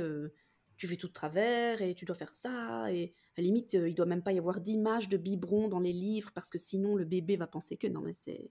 [0.82, 3.88] tu fais tout de travers et tu dois faire ça et à la limite euh,
[3.88, 6.96] il doit même pas y avoir d'image de biberon dans les livres parce que sinon
[6.96, 8.50] le bébé va penser que non mais c'est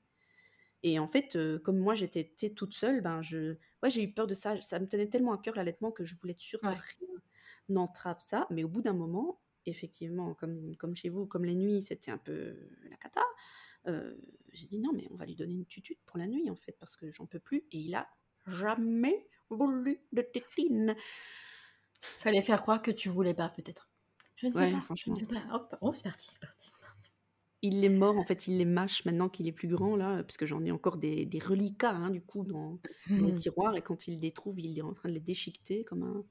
[0.84, 4.34] et en fait comme moi j'étais toute seule ben je ouais j'ai eu peur de
[4.34, 7.20] ça ça me tenait tellement à cœur l'allaitement que je voulais être sûre que rien
[7.70, 11.82] n'entrave ça mais au bout d'un moment effectivement, comme, comme chez vous, comme les nuits,
[11.82, 12.56] c'était un peu
[12.90, 13.24] la cata,
[13.88, 14.16] euh,
[14.52, 16.74] j'ai dit non, mais on va lui donner une tutute pour la nuit, en fait,
[16.80, 17.64] parce que j'en peux plus.
[17.72, 18.08] Et il a
[18.48, 20.96] jamais voulu de tétine.
[22.20, 23.90] Fallait faire croire que tu voulais pas, peut-être.
[24.36, 25.16] Je ne pas, franchement.
[25.16, 25.44] Je ne pas.
[25.54, 26.72] Hop, oh, c'est parti, c'est parti.
[27.62, 30.38] Il les mord, en fait, il les mâche maintenant qu'il est plus grand, là, parce
[30.38, 33.82] que j'en ai encore des, des reliquats, hein, du coup, dans, dans le tiroir, et
[33.82, 36.24] quand il les trouve, il est en train de les déchiqueter comme un,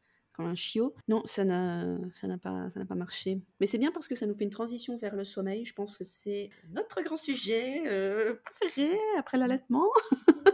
[0.44, 0.94] un chiot.
[1.08, 3.40] Non, ça n'a, ça n'a pas, ça n'a pas marché.
[3.60, 5.64] Mais c'est bien parce que ça nous fait une transition vers le sommeil.
[5.64, 9.86] Je pense que c'est notre grand sujet euh, préféré après l'allaitement.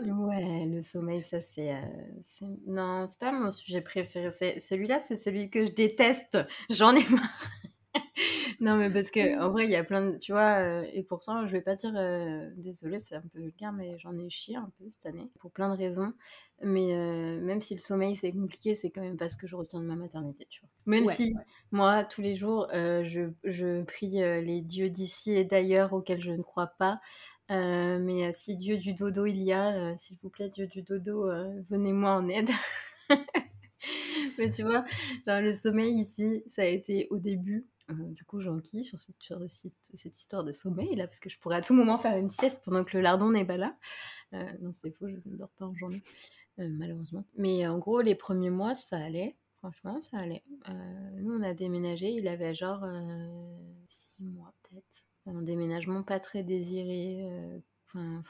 [0.04, 1.80] ouais, le sommeil, ça c'est, euh,
[2.24, 4.30] c'est, non, c'est pas mon sujet préféré.
[4.30, 6.38] C'est celui-là, c'est celui que je déteste.
[6.70, 7.50] J'en ai marre.
[8.60, 10.16] Non, mais parce que en vrai, il y a plein de.
[10.18, 11.92] Tu vois, euh, et pourtant, je vais pas dire.
[11.96, 15.50] Euh, désolée, c'est un peu vulgaire, mais j'en ai chié un peu cette année, pour
[15.50, 16.12] plein de raisons.
[16.62, 19.80] Mais euh, même si le sommeil, c'est compliqué, c'est quand même parce que je retiens
[19.80, 20.70] de ma maternité, tu vois.
[20.86, 21.34] Même si,
[21.70, 26.42] moi, tous les jours, je, je, prie les dieux d'ici et d'ailleurs auxquels je ne
[26.42, 27.00] crois pas.
[27.50, 31.28] mais si Dieu du dodo il y a, s'il vous plaît, Dieu du dodo,
[31.68, 32.50] venez-moi en aide.
[34.38, 34.84] mais tu vois,
[35.26, 40.16] le sommeil ici, ça a été au début euh, du coup, sur, cette, sur cette
[40.16, 42.84] histoire de sommeil, là, parce que je pourrais à tout moment faire une sieste pendant
[42.84, 43.76] que le lardon n'est pas là.
[44.32, 46.02] Euh, non, c'est faux, je ne dors pas en journée,
[46.58, 47.24] euh, malheureusement.
[47.36, 49.36] Mais en gros, les premiers mois, ça allait.
[49.54, 50.44] Franchement, ça allait.
[51.16, 52.84] nous, on a déménagé, il avait genre
[53.88, 55.04] six mois, peut-être.
[55.26, 57.26] Un déménagement pas très désiré.
[57.86, 58.22] Enfin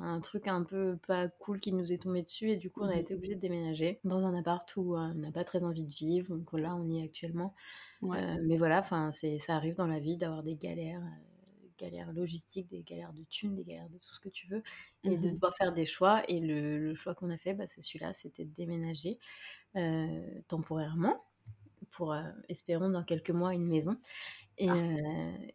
[0.00, 2.88] un truc un peu pas cool qui nous est tombé dessus et du coup on
[2.88, 5.84] a mmh été obligé de déménager dans un appart où on n'a pas très envie
[5.84, 7.54] de vivre donc là on y est actuellement
[8.04, 12.12] euh, mais voilà, enfin, c'est, ça arrive dans la vie d'avoir des galères, euh, galères
[12.12, 14.62] logistiques, des galères de thunes, des galères de tout ce que tu veux,
[15.04, 16.22] et de mmh devoir faire des choix.
[16.28, 19.18] Et le, choix qu'on a fait, bah, c'est celui-là, c'était de déménager
[19.76, 21.24] euh, temporairement
[21.90, 22.16] pour,
[22.48, 23.96] espérons, dans quelques mois, une maison.
[24.58, 24.74] Et, ah.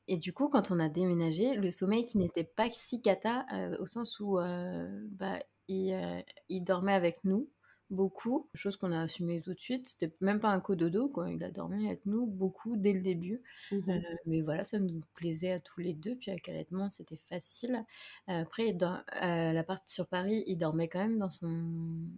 [0.07, 3.45] et, du coup, quand on a déménagé, le sommeil qui n'était pas si cata,
[3.79, 7.47] au sens où bah, il, il, dormait avec nous,
[7.89, 9.87] beaucoup, chose qu'on a assumé tout de suite.
[9.89, 11.31] C'était même pas un cododo, quoi.
[11.31, 13.41] Il a dormi avec nous beaucoup dès le début.
[13.71, 16.15] Mmh euh, mais voilà, ça nous plaisait à tous les deux.
[16.15, 17.83] Puis avec allaitement, c'était facile.
[18.27, 21.47] après, dans la partie sur Paris, il dormait quand même dans son,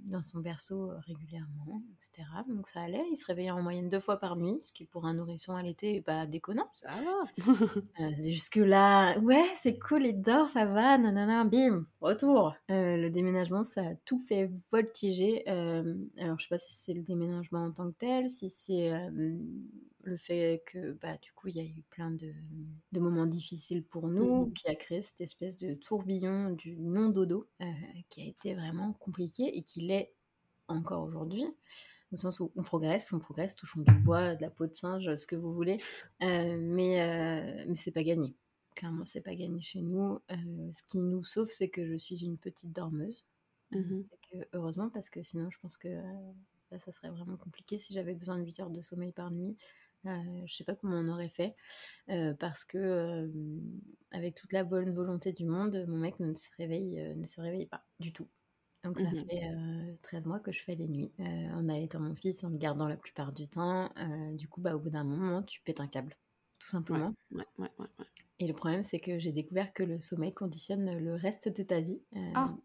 [0.09, 2.27] dans son berceau euh, régulièrement, etc.
[2.47, 3.05] Donc ça allait.
[3.11, 5.63] Il se réveillait en moyenne deux fois par nuit, ce qui pour un nourrisson à
[5.63, 6.67] l'été n'est pas déconnant.
[6.71, 7.45] Ça va.
[7.99, 12.55] euh, jusque-là, ouais, c'est cool, il dort, ça va, nanana, bim, retour.
[12.69, 15.43] Euh, le déménagement, ça a tout fait voltiger.
[15.59, 18.91] Euh, alors, je sais pas si c'est le déménagement en tant que tel, si c'est
[18.91, 19.37] euh,
[20.03, 22.33] le fait que, bah, du coup, il y a eu plein de,
[22.99, 27.65] moments difficiles pour nous, mmh qui a créé cette espèce de tourbillon du non-dodo, euh,
[28.09, 30.13] qui a été vraiment compliqué et qui l'est
[30.67, 31.45] encore aujourd'hui
[32.11, 35.15] au sens où on progresse, on progresse, touchons du bois, de la peau de singe,
[35.15, 35.77] ce que vous voulez,
[36.19, 38.33] mais, mais c'est pas gagné.
[38.73, 40.19] Clairement, c'est pas gagné chez nous.
[40.27, 43.27] ce qui nous sauve, c'est que je suis une petite dormeuse.
[43.71, 44.01] Mmh
[44.53, 45.89] heureusement, parce que sinon, je pense que
[46.77, 49.57] ça serait vraiment compliqué si j'avais besoin de 8 heures de sommeil par nuit.
[50.05, 50.11] Euh,
[50.45, 51.55] je sais pas comment on aurait fait
[52.39, 53.29] parce que
[54.11, 57.65] avec toute la bonne volonté du monde, mon mec ne se réveille, ne se réveille
[57.65, 58.27] pas du tout.
[58.83, 62.43] Donc ça mmh fait 13 mois que je fais les nuits en allaitant mon fils,
[62.43, 63.91] en le gardant la plupart du temps.
[64.33, 66.15] du coup, bah, au bout d'un moment, tu pètes un câble,
[66.59, 67.13] tout simplement.
[68.39, 71.81] Et le problème, c'est que j'ai découvert que le sommeil conditionne le reste de ta
[71.81, 72.01] vie.
[72.33, 72.55] Ah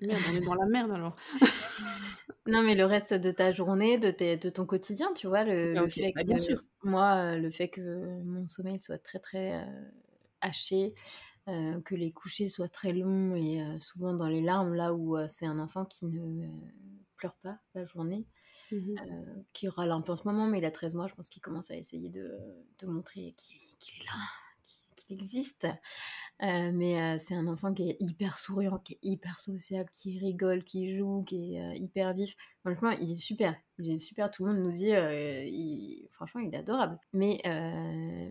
[0.00, 1.16] Merde, on est dans la merde alors.
[2.46, 5.44] Non, mais le reste de ta journée, de tes de ton quotidien, tu vois?
[5.44, 6.62] Le Ah le fait bah, que bien sûr.
[6.82, 9.92] moi, heu, le fait que mon sommeil soit très, très, heu,
[10.40, 10.94] haché,
[11.48, 15.46] heu, que les couchers soient très longs et souvent dans les larmes, là où, c'est
[15.46, 16.48] un enfant qui ne
[17.16, 18.26] pleure pas la journée,
[18.70, 19.00] Mmh
[19.52, 21.42] qui râle un peu en ce moment, mais il a 13 mois, je pense qu'il
[21.42, 22.38] commence à essayer de
[22.78, 23.58] de montrer qu'il
[24.02, 24.12] est là,
[24.96, 25.66] qu'il existe.
[26.42, 30.18] Heu, mais heu, c'est un enfant qui est hyper souriant, qui est hyper sociable, qui
[30.18, 32.34] rigole, qui joue, qui est, heu, hyper vif.
[32.64, 34.30] Franchement, il est super, il est super.
[34.30, 36.98] Tout le monde nous dit, il franchement, il est adorable.
[37.12, 37.40] Mais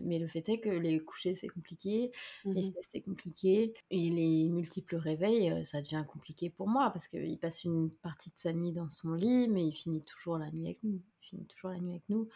[0.02, 2.10] mais le fait est que les couchers, c'est compliqué,
[2.44, 7.06] Mmh les siestes, c'est compliqué et les multiples réveils, ça devient compliqué pour moi parce
[7.08, 10.50] qu'il passe une partie de sa nuit dans son lit, mais il finit toujours la
[10.50, 11.02] nuit avec nous.
[11.22, 12.28] Il finit toujours la nuit avec nous,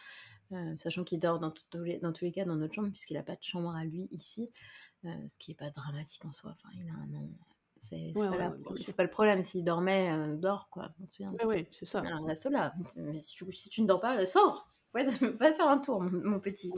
[0.77, 3.23] sachant qu'il dort dans tous les dans tous les cas dans notre chambre puisqu'il a
[3.23, 4.51] pas de chambre à lui ici.
[5.05, 7.29] Heu, ce qui est pas dramatique en soi, enfin il a un an,
[7.81, 9.43] c'est Ouais, pas ouais, ouais, le problème.
[9.43, 12.01] S'il dormait, heu, dors quoi, on se ouais, c'est ça.
[12.03, 14.69] Alors reste là, mais si tu si tu ne dors pas, heu, sors!
[14.93, 15.03] Va
[15.39, 16.71] va faire un tour mon mon petit.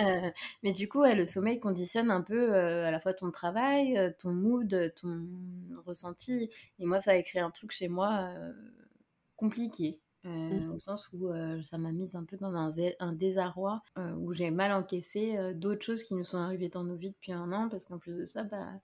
[0.00, 0.32] Heu,
[0.62, 4.92] mais du coup, le sommeil conditionne un peu, à la fois ton travail, ton mood,
[4.96, 5.26] ton
[5.86, 8.34] ressenti et moi ça a créé un truc chez moi,
[9.36, 10.00] compliqué.
[10.48, 10.74] Mmh.
[10.74, 14.32] au sens où, heu, ça m'a mise un peu dans un un désarroi, heu, où
[14.32, 17.68] j'ai mal encaissé, d'autres choses qui nous sont arrivées dans nos vies depuis un an
[17.68, 18.80] parce qu'en plus de ça, bah,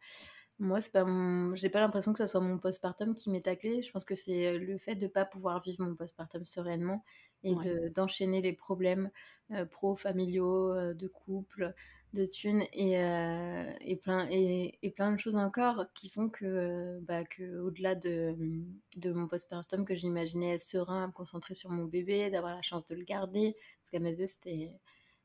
[0.59, 3.83] moi c'est pas mon j'ai pas l'impression que ça soit mon postpartum qui m'est taclé.
[3.83, 7.05] Je pense que c'est, le fait de pas pouvoir vivre mon postpartum sereinement
[7.43, 7.65] et Ouais.
[7.65, 9.11] de d'enchaîner les problèmes,
[9.53, 11.75] heu, pro, familiaux, heu, de couple,
[12.13, 16.99] de thunes et heu et plein et et plein de choses encore qui font que,
[17.03, 22.55] bah, qu'au-delà de, mmh, de mon postpartum que j'imaginais serein, concentré sur mon bébé, d'avoir
[22.57, 24.81] la chance de le garder, parce qu'à mes yeux, c'était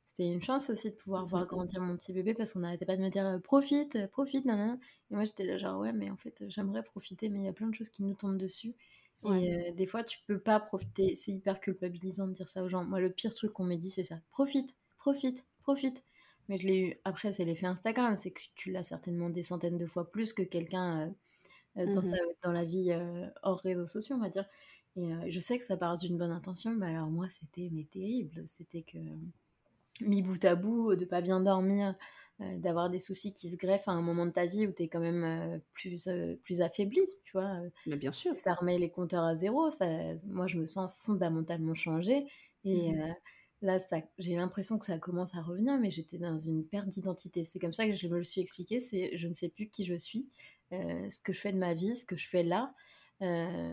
[0.06, 2.60] c'était une chance aussi de pouvoir Mmh mh, voir grandir mon petit bébé parce qu'on
[2.60, 4.80] n'arrêtait pas de me dire: «Heu, profite, heu, profite, nin»
[5.12, 7.54] et moi j'étais là genre: «Ouais, mais en fait, j'aimerais profiter, mais il y a
[7.54, 8.76] plein de choses qui nous tombent dessus»
[9.24, 9.42] Ouais.
[9.42, 11.16] et des fois tu peux pas profiter.
[11.16, 12.84] C'est hyper culpabilisant de dire ça aux gens.
[12.86, 16.04] Moi, le pire truc qu'on m'ait dit, c'est ça: «Profite, profite, profite»
[16.50, 19.78] mais je l'ai eu après c'est l'effet Instagram, c'est que tu l'as certainement des centaines
[19.78, 21.16] de fois plus que quelqu'un, heu
[21.84, 24.48] heu, dans Mmh sa dans la vie, heu, hors réseaux sociaux, on va dire
[24.98, 28.44] et je sais que ça part d'une bonne intention, mais alors moi c'était mais terrible.
[28.48, 29.00] C'était que,
[30.02, 31.96] mis bout à bout, de pas bien dormir,
[32.40, 34.88] d'avoir des soucis qui se greffent à un moment de ta vie où tu es
[34.90, 36.10] quand même, plus,
[36.44, 37.62] plus affaibli, tu vois?
[37.86, 38.36] Mais bien sûr.
[38.36, 39.88] ça remet les compteurs à 0, ça
[40.28, 42.26] moi je me sens fondamentalement changée
[42.72, 43.00] Mmh et mh.
[43.00, 43.14] heu,
[43.62, 43.78] là
[44.18, 47.44] j'ai l'impression que ça commence à revenir, mais j'étais dans une perte d'identité.
[47.46, 49.84] C'est comme ça que je me le suis expliqué, c'est: «Je ne sais plus qui
[49.86, 50.30] je suis,
[50.74, 52.74] heu, ce que je fais de ma vie, ce que je fais là».
[53.22, 53.72] Heu,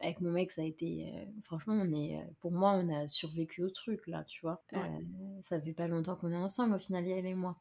[0.00, 1.12] avec mon mec ça a été,
[1.42, 4.64] franchement on est, pour moi on a survécu au truc là, tu vois?
[4.72, 4.90] Ouais.
[5.42, 7.60] ça fait pas longtemps qu'on est ensemble au final, Yael et moi,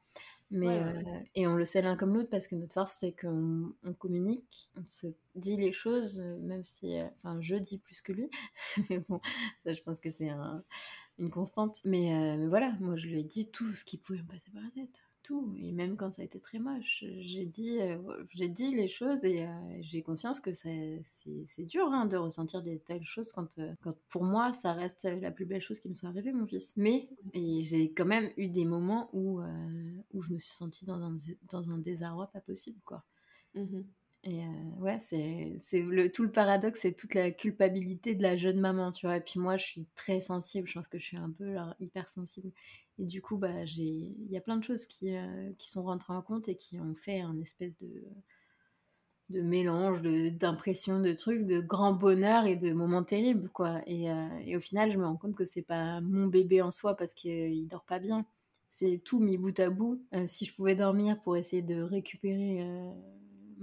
[0.51, 1.23] mais ouais, heu ouais.
[1.35, 4.69] et on le sait l'un comme l'autre parce que notre force c'est qu'on on communique,
[4.77, 8.29] on se dit les choses, même si, enfin je dis plus que lui,
[8.89, 9.19] mais bon,
[9.65, 10.63] ça je pense que c'est un
[11.19, 14.21] une constante, mais heu, mais voilà, moi je lui ai dit tout ce qui pouvait
[14.21, 15.55] me passer par la tête, tout.
[15.59, 17.99] Et même quand ça a été très moche, j'ai dit, heu,
[18.31, 19.49] j'ai dit les choses et heu,
[19.81, 21.03] j'ai conscience que c'est
[21.65, 25.45] dur, hein, de ressentir des telles choses quand, quand pour moi ça reste la plus
[25.45, 27.09] belle chose qui me soit arrivée mon fils, mais
[27.61, 29.39] j'ai quand même eu des moments où,
[30.13, 31.15] où je me suis sentie dans un
[31.49, 33.03] dans un désarroi pas possible, quoi.
[33.55, 33.83] Mmh mh.
[34.23, 34.41] Et
[34.79, 38.91] ouais, c'est c'est le tout le paradoxe, c'est toute la culpabilité de la jeune maman,
[38.91, 39.17] tu vois?
[39.17, 41.75] Et puis moi, je suis très sensible, je pense que je suis un peu genre
[41.79, 42.51] hypersensible
[42.99, 45.11] et du coup, bah, il y a plein de choses qui,
[45.57, 48.03] qui sont rentrées en compte et qui ont fait un espèce de
[49.29, 54.05] de mélange de d'impressions, de trucs, de grand bonheur et de moments terribles, quoi et
[54.45, 57.13] et au final, je me rends compte que c'est pas mon bébé en soi parce
[57.13, 58.25] qu'il dort pas bien.
[58.69, 60.03] C'est tout mis bout à bout.
[60.25, 62.59] Si je pouvais dormir pour essayer de récupérer,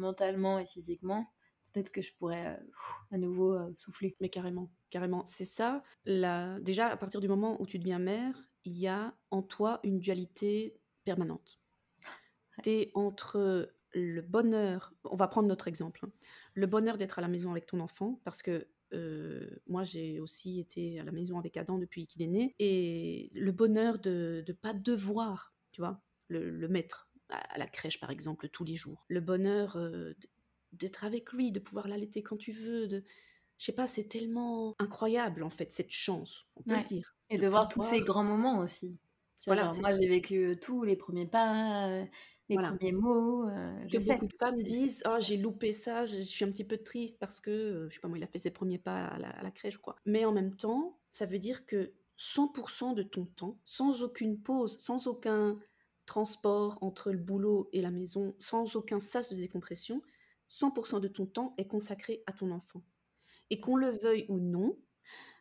[0.01, 1.33] mentalement et physiquement,
[1.73, 2.71] peut-être que je pourrais, heu,
[3.13, 4.17] à nouveau, heu, souffler.
[4.21, 5.25] Mais carrément, carrément.
[5.27, 9.15] C'est ça, la déjà à partir du moment où tu deviens mère, il y a
[9.31, 11.61] en toi une dualité permanente.
[12.59, 12.65] Ouais.
[12.65, 16.13] Tu es entre le bonheur on va prendre notre exemple, hein.
[16.55, 20.61] Le bonheur d'être à la maison avec ton enfant parce que, heu, moi j'ai aussi
[20.61, 24.53] été à la maison avec Adam depuis qu'il est né et le bonheur de de
[24.53, 29.07] pas devoir, tu vois, le le mettre à la crèche par exemple tous les jours.
[29.09, 30.29] Le bonheur, heu, d
[30.73, 33.03] d'être avec lui, de pouvoir l'allaiter quand tu veux, de
[33.59, 37.38] je sais pas, c'est tellement incroyable en fait cette chance, on peut le dire, et
[37.38, 39.01] de de voir tous ces grands moments aussi.
[39.47, 42.07] Voilà, c'est moi j'ai vécu, heu, tous les 1ers pas, heu,
[42.49, 42.79] les Voilà.
[42.79, 43.49] 1ers mots,
[43.90, 46.64] Que sais, beaucoup de femmes disent: «Oh j'ai loupé ça, je je suis un petit
[46.64, 49.19] peu triste parce que, je sais pas moi, il a fait ses 1ers pas à
[49.19, 49.97] la à la crèche quoi».
[50.07, 54.40] Mais en même temps, ça veut dire que 100 % de ton temps, sans aucune
[54.43, 55.59] pause, sans aucun
[56.11, 60.03] transport entre le boulot et la maison, sans aucun sas de décompression,
[60.49, 62.83] 100% de ton temps est consacré à ton enfant.
[63.51, 64.77] Et qu'on le veuille ou non,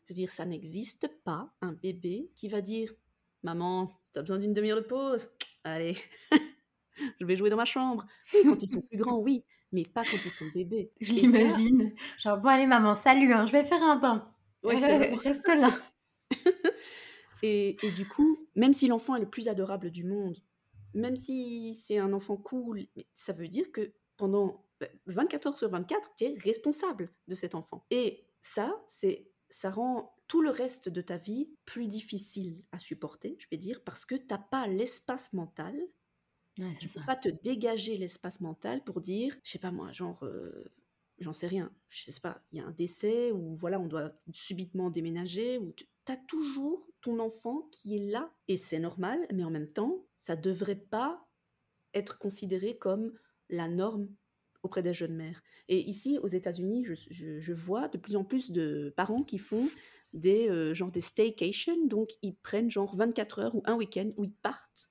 [0.06, 2.94] je veux dire, ça n'existe pas un bébé qui va dire
[3.42, 5.32] Maman, t'as besoin d'une demi-heure de pause?
[5.64, 5.98] Allez,
[7.20, 8.06] je vais jouer dans ma chambre.
[8.36, 10.92] Oui, quand ils sont plus grands, oui, mais pas quand ils sont bébés.
[11.02, 11.96] Je l'imagine.
[12.20, 14.32] Genre, bon, allez, maman, salut, hein, je vais faire un bain.
[14.62, 14.76] Ouais,
[15.16, 15.72] Reste là.
[17.42, 20.38] et, et, du coup, même si l'enfant est le plus adorable du monde,
[20.94, 24.66] même si c'est un enfant cool, ça veut dire que pendant
[25.08, 27.86] 24 bah, heures sur 24, tu es responsable de cet enfant.
[27.90, 33.36] Et ça, c'est ça rend tout le reste de ta vie plus difficile à supporter,
[33.40, 35.76] je vais dire, parce que tu n'as pas l'espace mental.
[36.60, 39.92] Ouais, tu ne peux pas te dégager l'espace mental pour dire, je sais pas moi,
[39.92, 40.72] genre, euh,
[41.18, 44.14] j'en sais rien, je sais pas, il y a un décès ou voilà, on doit
[44.34, 49.44] subitement déménager ou tu as toujours ton enfant qui est là et c'est normal, mais
[49.44, 51.28] en même temps, ça devrait pas
[51.94, 53.14] être considéré comme
[53.50, 54.10] la norme
[54.64, 55.42] auprès des jeunes mères.
[55.68, 59.70] Et ici, aux États-Unis, je, vois de plus en plus de parents qui font
[60.14, 64.24] des euh, genre des staycations, donc ils prennent genre 24 heures ou un week-end où
[64.24, 64.90] ils partent.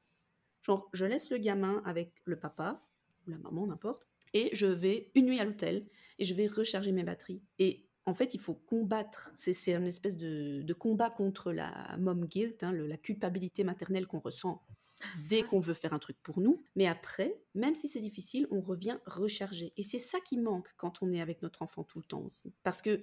[0.62, 2.86] Genre, je laisse le gamin avec le papa
[3.26, 5.86] ou la maman, n'importe, et je vais une nuit à l'hôtel
[6.18, 7.42] et je vais recharger mes batteries.
[7.58, 9.30] Et en fait, il faut combattre.
[9.36, 14.62] C'est une espèce de, combat contre la mom guilt, hein, la culpabilité maternelle qu'on ressent
[15.28, 16.64] dès qu'on veut faire un truc pour nous.
[16.74, 19.72] Mais après, même si c'est difficile, on revient recharger.
[19.76, 22.54] Et c'est ça qui manque quand on est avec notre enfant tout le temps aussi.
[22.62, 23.02] Parce que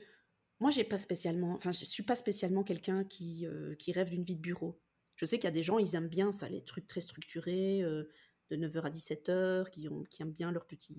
[0.59, 4.35] moi, j'ai pas spécialement, enfin, je suis pas spécialement quelqu'un qui, euh, rêve d'une vie
[4.35, 4.81] de bureau.
[5.15, 7.83] Je sais qu'il y a des gens, ils aiment bien ça, les trucs très structurés,
[7.83, 8.09] euh,
[8.49, 10.97] de 9h à 17h, qui, ont, qui aiment bien leur petit,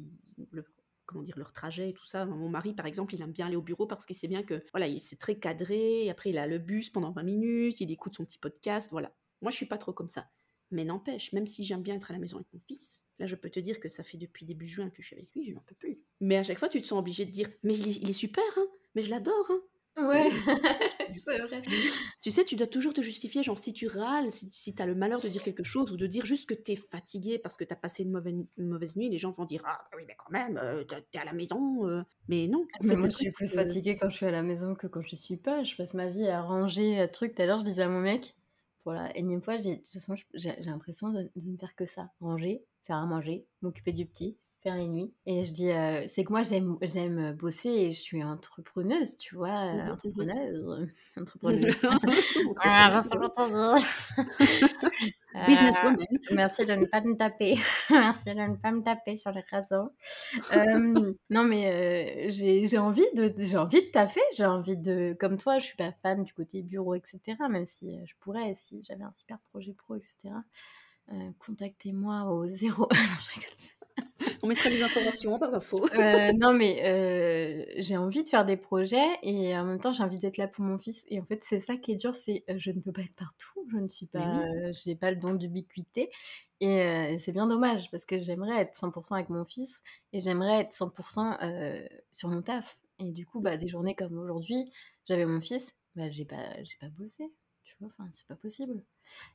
[1.07, 2.27] comment dire, leur trajet et tout ça.
[2.27, 4.63] Mon mari, par exemple, il aime bien aller au bureau parce qu'il sait bien que,
[4.73, 8.25] voilà, c'est très cadré, après il a le bus pendant 20 minutes, il écoute son
[8.25, 9.13] petit podcast, voilà.
[9.43, 10.29] Moi, je suis pas trop comme ça.
[10.71, 13.37] Mais n'empêche, même si j'aime bien être à la maison avec mon fils, là je
[13.37, 15.53] peux te dire que ça fait depuis début juin que je suis avec lui, je
[15.53, 16.01] n'en peux plus.
[16.21, 18.67] Mais à chaque fois, tu te sens obligé de dire Mais il est, super, hein
[18.95, 19.47] mais je l'adore.
[19.51, 19.61] Hein
[19.97, 20.29] Ouais,
[21.25, 21.63] c'est vrai.
[22.21, 24.87] Tu sais, tu dois toujours te justifier, genre si tu râles, si, si tu as
[24.87, 27.57] le malheur de dire quelque chose ou de dire juste que tu es fatigué parce
[27.57, 30.05] que tu as passé une mauvaise, mauvaise, nuit, les gens vont dire Ah bah oui,
[30.07, 31.89] mais quand même, euh, tu es à la maison.
[31.89, 32.03] Euh.
[32.29, 32.67] Mais non.
[32.83, 35.17] Mais moi, je suis plus fatiguée quand je suis à la maison que quand je
[35.17, 35.63] suis pas.
[35.63, 37.35] Je passe ma vie à ranger un truc.
[37.35, 38.35] Tout à l'heure, je disais à mon mec,
[38.85, 42.63] voilà, énième fois, de toute façon, j'ai l'impression de, de ne faire que ça ranger,
[42.85, 44.37] faire à manger, m'occuper du petit,
[44.75, 45.13] les nuits.
[45.27, 49.37] Et je dis, euh, c'est que moi, j'aime, j'aime bosser et je suis entrepreneuse, tu
[49.37, 51.81] vois, euh, entrepreneuse, entrepreneuse.
[52.61, 53.03] ah,
[55.47, 56.01] Businesswoman.
[56.01, 57.59] Euh, merci de ne pas me taper.
[57.91, 59.93] merci de ne pas me taper sur les réseaux.
[61.31, 64.23] non, mais j'ai envie de j'ai envie de taffer.
[64.35, 67.21] J'ai envie de comme toi, je suis pas fan du côté bureau, etc.
[67.51, 70.31] Même si je pourrais, si j'avais un super projet pro, etc.
[71.39, 72.89] contactez-moi au zéro.
[74.43, 75.77] On mettra des informations par info.
[75.95, 80.03] Euh, non, mais euh, j'ai envie de faire des projets et en même temps, j'ai
[80.03, 81.05] envie d'être là pour mon fils.
[81.09, 83.15] Et en fait, c'est ça qui est dur, c'est euh, je ne peux pas être
[83.15, 83.67] partout.
[83.71, 86.11] Je ne suis pas, j'ai pas le don d'ubiquité.
[86.61, 89.83] Et c'est bien dommage parce que j'aimerais être 100% avec mon fils
[90.15, 92.79] et j'aimerais être 100% sur mon taf.
[92.99, 94.73] Et du coup, bah, des journées comme aujourd'hui,
[95.07, 97.31] j'avais mon fils, bah, j'ai pas, pas bossé
[97.85, 98.83] enfin, c'est pas possible.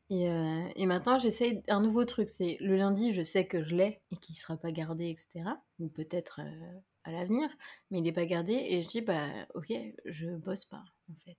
[0.10, 2.30] Et, euh, et maintenant, j'essaie un nouveau truc.
[2.30, 5.50] C'est le lundi, je sais que je l'ai et qu'il sera pas gardé, etc.
[5.80, 7.50] Ou peut-être euh, à l'avenir,
[7.90, 8.54] mais il est pas gardé.
[8.54, 9.74] Et je dis, bah, ok,
[10.06, 11.38] je bosse pas, en fait.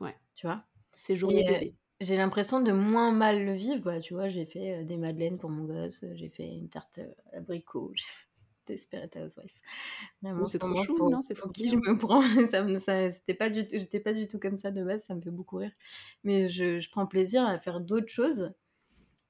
[0.00, 0.16] Ouais.
[0.34, 0.64] Tu vois?
[0.98, 1.74] C'est journée euh, bébé.
[2.00, 3.82] j'ai l'impression de moins mal le vivre.
[3.82, 7.36] Bah, tu vois, j'ai fait des madeleines pour mon gosse, j'ai fait une tarte à
[7.36, 7.92] l'abricot,
[8.70, 9.54] Desperate Housewife.
[10.22, 12.22] Vraiment, c'est trop chou, non C'est trop qui je me prends.
[12.50, 15.04] ça, ça c'était pas du tout, j'étais pas du tout comme ça de base.
[15.06, 15.72] Ça me fait beaucoup rire.
[16.24, 18.52] Mais je, je prends plaisir à faire d'autres choses.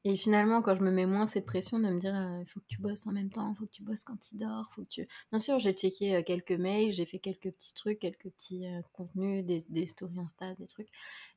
[0.04, 2.60] Et finalement, quand je me mets moins cette pression de me dire euh, il faut
[2.60, 4.82] que tu bosses en même temps, il faut que tu bosses quand il dort, faut
[4.82, 5.06] que tu.
[5.30, 8.80] Bien sûr, j'ai checké euh, quelques mails, j'ai fait quelques petits trucs, quelques petits euh,
[8.94, 10.88] contenus, des, des, stories Insta, des trucs.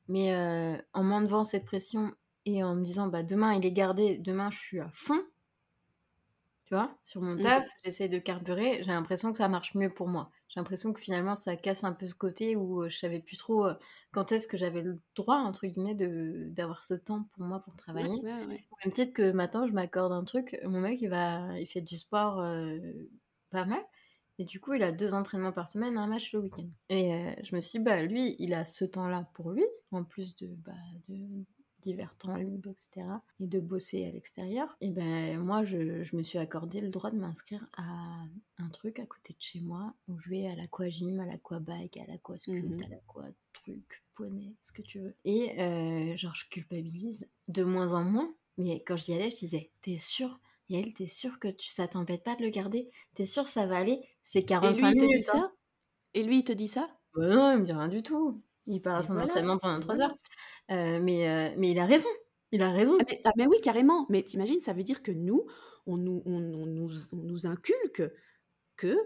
[0.08, 0.34] Mais
[0.92, 2.12] en m'enlevant cette pression
[2.46, 5.22] et en me disant bah demain il est gardé, demain je suis à fond,
[6.66, 7.40] tu vois, sur mon mmh.
[7.40, 10.30] taf, j'essaie de carburer, j'ai l'impression que ça marche mieux pour moi.
[10.48, 13.66] J'ai l'impression que finalement, ça casse un peu ce côté où je savais plus trop
[14.12, 18.22] quand est-ce que j'avais le droit, entre guillemets, d'avoir ce temps pour moi pour travailler.
[18.22, 18.46] Ouais,
[18.84, 21.96] même titre que maintenant, je m'accorde un truc, mon mec, il, va, il fait du
[21.96, 22.36] sport
[23.50, 23.82] pas mal.
[24.38, 26.68] Et du coup, il a deux entraînements par semaine, un match le week-end.
[26.88, 30.34] Et je me suis dit, bah, lui, il a ce temps-là pour lui, en plus
[30.36, 30.72] de, bah,
[31.08, 31.44] de,
[31.84, 33.06] divers temps libres, etc.
[33.40, 37.10] et de bosser à l'extérieur, et ben moi je, je, me suis accordé le droit
[37.10, 38.24] de m'inscrire à
[38.58, 42.06] un truc à côté de chez moi où je vais à l'aquagym, à l'aquabike, à
[42.06, 42.84] l'aquasculpt, mmh.
[42.84, 45.14] à l'aqua truc, poney, ce que tu veux.
[45.24, 49.70] Et euh, genre je culpabilise de moins en moins, mais quand j'y allais, je disais,
[49.82, 52.90] t'es sûr Et elle, t'es sûre que tu, ça t'embête pas de le garder?
[53.14, 54.00] T'es sûre ça va aller?
[54.22, 55.24] C'est Et 45 lui, il te dit minutes.
[55.24, 55.52] ça
[56.14, 56.88] Et lui, il te dit ça?
[57.14, 58.42] Bah non, il me dit rien du tout.
[58.66, 60.10] Il part à Et son voilà, entraînement pendant et 3 voilà.
[60.10, 60.18] heures.
[60.70, 62.08] Euh, mais, euh, mais il a raison.
[62.52, 62.96] Il a raison.
[63.00, 64.06] Ah mais, ah mais oui, carrément.
[64.08, 65.46] Mais t'imagines, ça veut dire que nous,
[65.86, 68.02] on nous, on, on nous, on nous inculque
[68.76, 68.96] que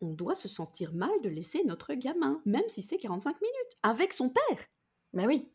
[0.00, 4.12] on doit se sentir mal de laisser notre gamin, même si c'est 45 minutes, avec
[4.12, 4.58] son père.
[5.12, 5.50] Bah oui.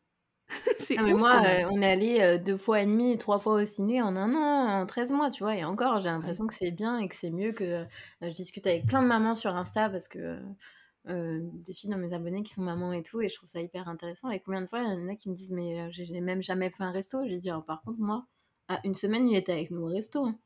[0.79, 3.65] c'est Ah, moi, euh, on est allé euh, deux fois et demi, trois fois au
[3.65, 5.55] ciné en un an, en 13 mois, tu vois.
[5.55, 7.63] Et encore, j'ai l'impression que c'est bien et que c'est mieux que.
[7.63, 7.85] euh,
[8.21, 10.39] je discute avec plein de mamans sur Insta parce que.
[11.09, 13.61] Euh, des filles dans mes abonnés qui sont mamans et tout, et je trouve ça
[13.61, 14.29] hyper intéressant.
[14.29, 16.41] Et combien de fois il y en a qui me disent, mais euh, j'ai même
[16.43, 17.27] jamais fait un resto.
[17.27, 18.25] J'ai dit, Alors, par contre, moi,
[18.67, 20.25] à une semaine, il était avec nous au resto.
[20.25, 20.39] hein.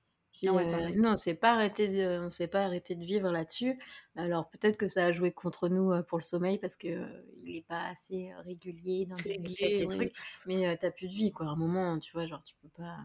[0.46, 3.32] Ah dit, euh, non, on s'est pas arrêté de, on s'est pas arrêté de vivre
[3.32, 3.80] là-dessus.
[4.16, 7.24] Alors peut-être que ça a joué contre nous euh, pour le sommeil parce que euh,
[7.44, 9.88] il est pas assez régulier dans fêtes, des ouais.
[9.88, 10.14] trucs.
[10.46, 11.48] Mais t'as plus de vie, quoi.
[11.48, 12.98] À un moment, tu vois, genre, tu peux pas.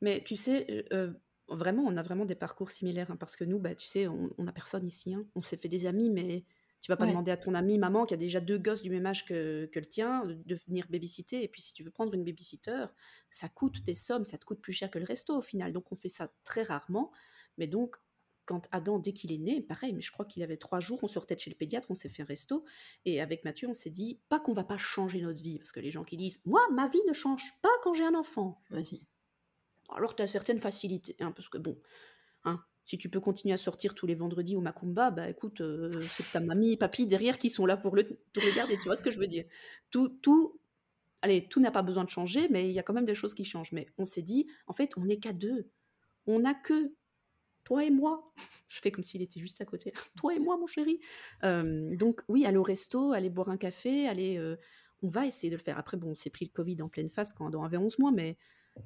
[0.00, 0.84] Mais tu sais,
[1.56, 4.30] vraiment, on a vraiment des parcours similaires, hein, parce que nous, bah, tu sais, on,
[4.38, 5.14] on a personne ici.
[5.14, 5.26] hein.
[5.34, 6.44] On s'est fait des amis, mais
[6.80, 7.06] tu vas pas Ouais.
[7.06, 9.78] demander à ton ami, maman, qui a déjà deux gosses du même âge que, que
[9.80, 11.42] le tien, de, de venir babysitter.
[11.44, 12.86] Et puis, si tu veux prendre une babysitter,
[13.30, 15.72] ça coûte des sommes, ça te coûte plus cher que le resto au final.
[15.72, 17.12] Donc, on fait ça très rarement.
[17.58, 17.96] Mais donc,
[18.44, 21.08] quand Adam, dès qu'il est né, pareil, mais je crois qu'il avait trois jours, on
[21.08, 22.64] sortait de chez le pédiatre, on s'est fait un resto.
[23.04, 25.80] Et avec Mathieu, on s'est dit, pas qu'on va pas changer notre vie, parce que
[25.80, 29.06] les gens qui disent, moi, ma vie ne change pas quand j'ai un enfant Vas-y.
[29.90, 31.78] Alors tu as certaines facilités, hein, parce que bon,
[32.44, 35.98] hein, si tu peux continuer à sortir tous les vendredis au Macumba, bah écoute, euh,
[36.00, 38.84] c'est ta mamie et papy derrière qui sont là pour le, pour le garder, tu
[38.84, 39.44] vois ce que je veux dire
[39.90, 40.60] Tout, tout,
[41.22, 43.34] allez, tout n'a pas besoin de changer, mais il y a quand même des choses
[43.34, 43.72] qui changent.
[43.72, 45.70] Mais on s'est dit, en fait, on n'est qu'à deux.
[46.26, 46.92] On n'a que
[47.64, 48.32] toi et moi.
[48.68, 49.92] Je fais comme s'il était juste à côté.
[50.16, 51.00] toi et moi, mon chéri.
[51.44, 54.36] Euh, donc oui, aller au resto, aller boire un café, aller...
[54.38, 54.56] euh,
[55.04, 55.78] on va essayer de le faire.
[55.78, 58.12] Après, bon, on s'est pris le Covid en pleine face quand Adam avait 11 mois,
[58.12, 58.36] mais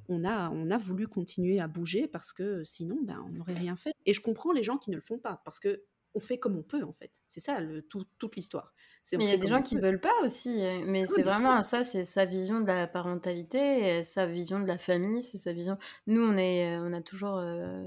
[0.08, 3.76] on a, on a voulu continuer à bouger parce que sinon, ben, on n'aurait rien
[3.76, 3.92] fait.
[4.06, 5.84] Et je comprends les gens qui ne le font pas parce que
[6.14, 7.10] on fait comme on peut en fait.
[7.26, 8.72] C'est ça le, tout- toute l'histoire.
[9.12, 9.82] Mais il y a des gens qui peut.
[9.82, 10.64] veulent pas aussi.
[10.64, 14.66] euh, Mais Oui, c'est vraiment ça, c'est sa vision de la parentalité, sa vision de
[14.66, 15.76] la famille, c'est sa vision.
[16.06, 17.84] Nous, on est, euh, on a toujours, euh,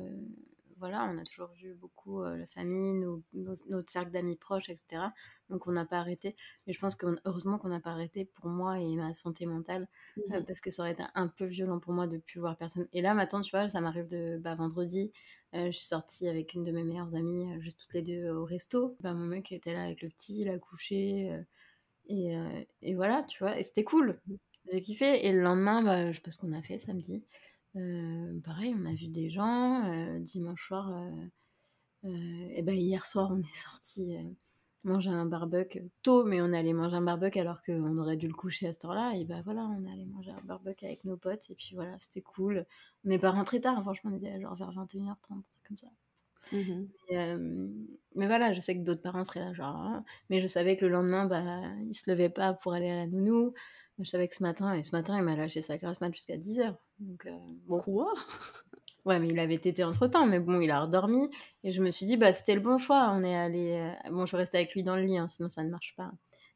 [0.80, 4.70] voilà, on a toujours vu beaucoup euh, la famille, nos, nos- notre cercle d'amis proches,
[4.70, 5.14] etc.
[5.50, 6.36] Donc on n'a pas arrêté.
[6.68, 9.88] Mais je pense que heureusement qu'on n'a pas arrêté pour moi et ma santé mentale,
[10.32, 12.88] euh, parce que ça aurait été un peu violent pour moi de plus voir personne.
[12.94, 15.12] Et là, maintenant, tu vois, ça m'arrive de bah, vendredi.
[15.56, 18.36] euh, je suis sortie avec une de mes meilleures amies, juste toutes les deux euh,
[18.40, 18.96] au resto.
[19.02, 21.32] Bah, mon mec était là avec le petit, il a couché.
[21.32, 21.42] euh,
[22.08, 22.36] et,
[22.82, 24.20] et voilà, tu vois, et c'était cool.
[24.72, 25.26] J'ai kiffé.
[25.28, 27.24] Et le lendemain, bah, je sais pas ce qu'on a fait samedi.
[27.76, 29.86] Euh, pareil, on a vu des gens.
[29.92, 31.26] euh, dimanche soir, euh,
[32.06, 34.18] euh, et ben hier soir, on est sorti
[34.84, 38.28] manger un barbecue tôt, mais on est allé manger un barbecue alors qu'on aurait dû
[38.28, 39.14] le coucher à cette heure-là.
[39.18, 41.50] Et ben voilà, on est allé manger un barbecue avec nos potes.
[41.52, 42.66] Et puis voilà, c'était cool.
[43.06, 45.64] On n'est pas rentré tard, hein, franchement, on était là genre vers 21h30, un truc
[45.68, 45.88] comme ça.
[47.08, 47.68] Et, euh,
[48.16, 50.04] mais voilà, je sais que d'autres parents seraient là, genre, hein.
[50.30, 51.44] mais je savais que le lendemain, bah,
[51.88, 53.54] il se levait pas pour aller à la nounou.
[54.00, 56.38] Je savais que ce matin, et ce matin, il m'a lâché sa grasse mat jusqu'à
[56.38, 56.76] 10h.
[57.00, 57.38] Donc, euh,
[57.68, 57.80] bon.
[57.80, 58.14] Quoi?
[59.06, 61.30] Ouais, mais il avait tété entre temps, mais bon, il a redormi.
[61.64, 63.10] Et je me suis dit, bah, c'était le bon choix.
[63.14, 63.72] On est allé.
[64.06, 66.12] euh, Bon, je reste avec lui dans le lit, hein, sinon ça ne marche pas.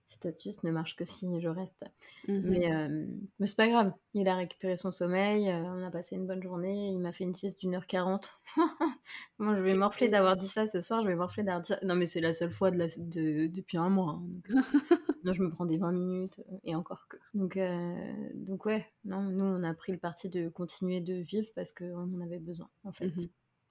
[0.08, 1.84] Cette astuce ne marche que si je reste.
[2.28, 2.41] Mhm.
[2.43, 3.06] Mais, euh,
[3.39, 3.93] mais c'est pas grave.
[4.14, 5.49] Il a récupéré son sommeil.
[5.49, 6.89] euh, on a passé une bonne journée.
[6.89, 8.32] Il m'a fait une sieste d'une heure quarante.
[9.39, 11.01] Moi, je vais morfler d'avoir dit ça ce soir.
[11.04, 11.80] Je vais morfler d'avoir dit ça.
[11.84, 12.86] Non, mais c'est la seule fois de la...
[12.97, 13.47] de...
[13.47, 14.20] depuis un mois.
[14.20, 14.62] hein, donc, euh,
[15.24, 17.18] non, je me prends des 20 minutes et encore que.
[17.34, 21.47] Donc, euh, donc ouais, non, nous, on a pris le parti de continuer de vivre
[21.56, 23.08] parce qu'on en avait besoin, en fait.
[23.08, 23.28] Mhm.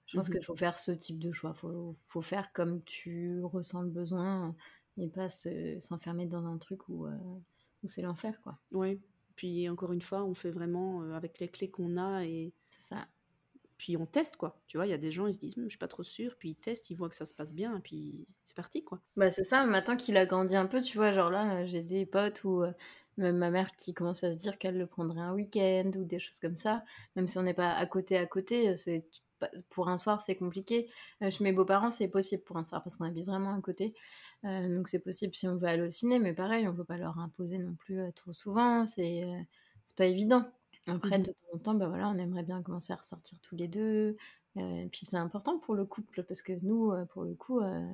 [0.07, 0.35] Je pense Mhm.
[0.35, 1.53] qu'il faut faire ce type de choix.
[1.57, 4.55] Il faut, faut faire comme tu ressens le besoin
[4.99, 7.16] et pas se- s'enfermer dans un truc où, euh,
[7.82, 8.59] où c'est l'enfer, quoi.
[8.72, 8.99] Ouais.
[9.36, 12.82] Puis encore une fois, on fait vraiment euh, avec les clés qu'on a et C'est
[12.95, 13.09] ça.
[13.78, 14.61] puis on teste quoi.
[14.68, 16.03] Tu vois, il y a des gens ils se disent Hum, je suis pas trop
[16.05, 18.84] sûre, puis ils testent, ils voient que ça se passe bien et puis c'est parti
[18.84, 19.03] quoi.
[19.16, 21.82] Bah, c'est ça, maintenant qu'il a grandi un peu, tu vois, genre là, euh, j'ai
[21.82, 22.72] des potes ou euh,
[23.18, 26.18] même ma mère qui commence à se dire qu'elle le prendrait un week-end ou des
[26.18, 26.82] choses comme ça,
[27.16, 29.05] même si on n'est pas à côté à côté, c'est
[29.70, 30.90] pour un soir c'est compliqué.
[31.22, 33.95] Euh, chez mes beaux-parents c'est possible pour un soir parce qu'on habite vraiment à côté,
[34.45, 36.97] Euh, donc c'est possible si on veut aller au ciné, mais pareil, on peut pas
[36.99, 39.22] leur imposer non plus euh, trop souvent, c'est
[39.84, 40.51] c'est pas évident.
[40.86, 41.20] Après, Mhm.
[41.20, 44.16] de temps en temps, bah voilà, on aimerait bien commencer à ressortir tous les deux.
[44.59, 47.86] Euh, puis c'est important pour le couple parce que nous, pour le coup, euh,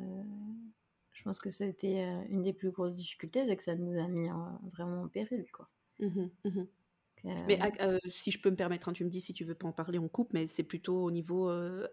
[1.12, 4.30] je pense que c'était une des plus grosses difficultés, c'est que ça nous a mis
[4.30, 5.68] en- vraiment en péril, quoi.
[5.99, 6.68] Mhm, mhm.
[7.24, 9.54] Euh, Mais euh, si je peux me permettre, hein, tu me dis si tu veux
[9.54, 11.88] pas en parler, on coupe, mais c'est plutôt au niveau euh,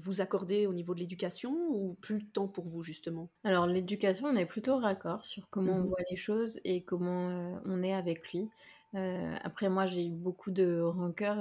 [0.00, 3.30] vous accorder au niveau de l'éducation ou plus le temps pour vous justement?
[3.44, 5.88] Alors l'éducation, on est plutôt raccord sur comment on Mhm.
[5.88, 8.48] voit les choses et comment on est avec lui.
[8.94, 11.38] après, moi, j'ai eu beaucoup de rancœur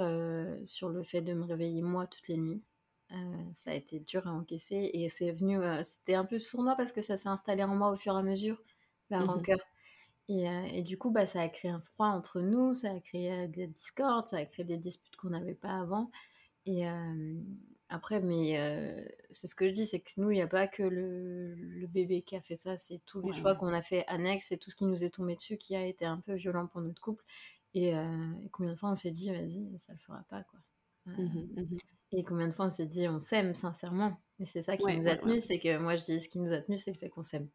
[0.67, 2.63] sur le fait de me réveiller moi toutes les nuits.
[3.55, 7.01] ça a été dur à encaisser et c'est venu, c'était un peu sournois parce que
[7.01, 8.61] ça s'est installé en moi au fur et à mesure,
[9.09, 9.59] la mmh rancœur.
[10.29, 13.47] Et, et, du coup, bah, ça a créé un froid entre nous, ça a créé
[13.47, 16.09] des discordes, ça a créé des disputes qu'on n'avait pas avant.
[16.65, 16.85] Et
[17.89, 18.57] après, mais
[19.31, 22.21] c'est ce que je dis, c'est que nous, il n'y a pas que le, bébé
[22.21, 24.75] qui a fait ça, c'est tous les choix qu'on a fait annexes et tout ce
[24.75, 27.25] qui nous est tombé dessus qui a été un peu violent pour notre couple.
[27.73, 27.93] Et,
[28.51, 30.59] combien de fois on s'est dit, vas-y, ça le fera pas, quoi.
[31.05, 31.77] Mmh mmh
[32.13, 34.19] et combien de fois on s'est dit, on s'aime sincèrement.
[34.39, 36.53] Et c'est ça qui nous a tenus, c'est que moi je dis, ce qui nous
[36.53, 37.49] a tenus, c'est le fait qu'on s'aime.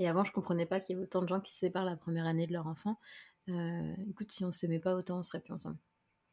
[0.00, 1.94] Et avant, je comprenais pas qu'il y ait autant de gens qui se séparent la
[1.94, 2.98] première année de leur enfant.
[4.08, 5.76] écoute, si on s'aimait pas autant, on serait plus ensemble.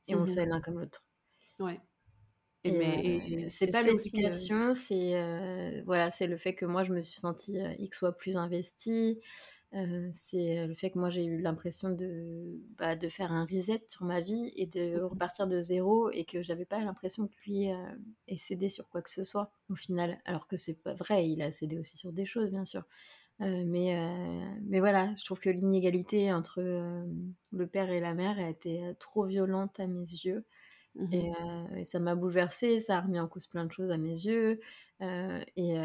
[0.08, 1.04] Et on sait l'un comme l'autre.
[1.60, 1.80] Ouais.
[2.64, 7.58] Et, c'est pas l'éducation, c'est voilà, c'est le fait que moi je me suis sentie
[7.78, 9.20] X fois plus investie.
[10.12, 14.06] c'est le fait que moi j'ai eu l'impression de, bah, de faire un reset sur
[14.06, 17.66] ma vie et de mmh repartir de zéro et que j'avais pas l'impression que lui
[18.28, 20.20] ait cédé sur quoi que ce soit au final.
[20.24, 22.84] Alors que c'est pas vrai, il a cédé aussi sur des choses bien sûr.
[23.40, 23.96] Mais,
[24.64, 26.62] mais voilà, je trouve que l'inégalité entre
[27.52, 30.46] le père et la mère a été trop violente à mes yeux.
[30.98, 31.14] Mmh
[31.76, 34.60] et, ça m'a bouleversée, ça a remis en cause plein de choses à mes yeux.
[35.00, 35.76] et,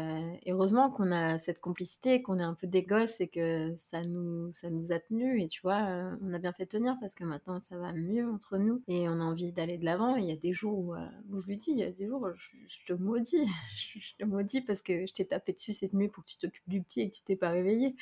[0.47, 4.51] heureusement qu'on a cette complicité, qu'on est un peu des gosses et que ça nous,
[4.53, 5.43] ça nous a tenus.
[5.43, 5.87] Et tu vois,
[6.21, 9.19] on a bien fait tenir parce que maintenant ça va mieux entre nous et on
[9.19, 10.15] a envie d'aller de l'avant.
[10.15, 10.95] Il y a des jours où,
[11.39, 12.27] je lui dis, il y a des jours où
[12.67, 13.45] je, te maudis,
[13.95, 16.67] je, te maudis parce que je t'ai tapé dessus cette nuit pour que tu t'occupes
[16.67, 17.95] du petit et que tu t'es pas réveillé.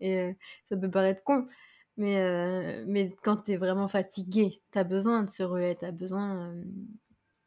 [0.00, 0.34] Et
[0.66, 1.46] ça peut paraître con,
[1.96, 5.84] mais, euh, mais quand tu es vraiment fatigué, tu as besoin de ce relais, tu
[5.84, 6.62] as besoin euh,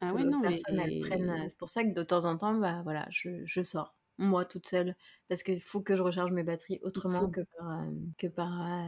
[0.00, 1.00] ah ouais, non, personne mais...
[1.00, 1.30] prenne.
[1.30, 4.44] Euh, c'est pour ça que de temps en temps, bah, voilà, je, je sors, moi
[4.44, 4.96] toute seule,
[5.28, 7.84] parce qu'il faut que je recharge mes batteries autrement que par,
[8.18, 8.84] que par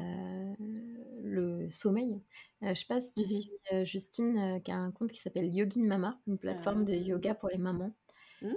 [1.22, 2.20] le sommeil.
[2.60, 5.86] je sais pas si tu mmh suis Justine, qui a un compte qui s'appelle Yogin
[5.86, 7.94] Mama, une plateforme de yoga pour les mamans.
[8.42, 8.48] Mmh.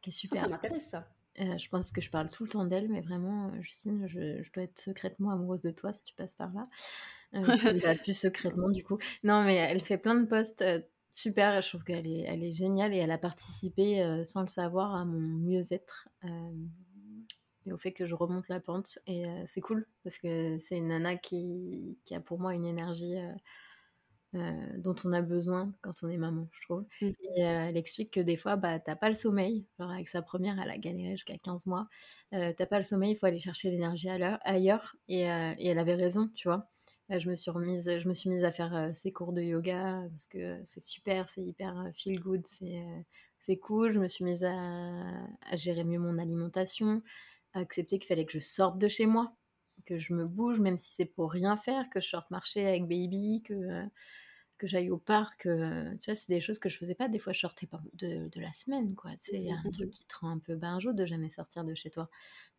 [0.00, 0.40] qui est oh, super.
[0.40, 1.06] ça m'intéresse ça.
[1.40, 4.42] Euh, je pense que je parle tout le temps d'elle, mais vraiment, euh, Justine, je,
[4.42, 6.68] je, dois être secrètement amoureuse de toi si tu passes par là.
[7.34, 7.42] Euh,
[8.02, 8.98] plus secrètement, du coup.
[9.22, 10.64] Non, mais elle fait plein de posts
[11.12, 11.60] super.
[11.60, 15.04] Je trouve qu'elle est, elle est géniale et elle a participé, sans le savoir, à
[15.04, 16.08] mon mieux-être
[17.68, 18.98] et au fait que je remonte la pente.
[19.06, 23.16] Et c'est cool parce que c'est une nana qui, qui, a pour moi une énergie
[24.34, 26.84] euh, dont on a besoin quand on est maman, je trouve.
[27.00, 27.06] Mmh.
[27.36, 29.66] Et euh, elle explique que des fois, bah, t'as pas le sommeil.
[29.78, 31.86] Genre avec sa première, elle a galéré jusqu'à 15 mois.
[32.34, 34.96] Euh, t'as pas le sommeil, il faut aller chercher l'énergie ailleurs.
[35.08, 36.68] Et, et, elle avait raison, tu vois.
[37.08, 40.26] je, me suis remise, je me suis mise à faire ses cours de yoga parce
[40.26, 43.92] que c'est super, c'est hyper feel good, c'est cool.
[43.92, 47.02] Je me suis mise à, à gérer mieux mon alimentation,
[47.54, 49.32] à accepter qu'il fallait que je sorte de chez moi
[49.86, 52.82] que je me bouge, même si c'est pour rien faire, que je sorte marcher avec
[52.82, 53.88] baby, que,
[54.58, 55.46] que j'aille au parc.
[55.46, 57.08] Euh, tu vois, c'est des choses que je faisais pas.
[57.08, 59.10] Des fois, je sortais pas de, de la semaine, quoi.
[59.16, 59.90] C'est un truc mmh.
[59.90, 62.08] qui te rend un peu barjot de jamais sortir de chez toi.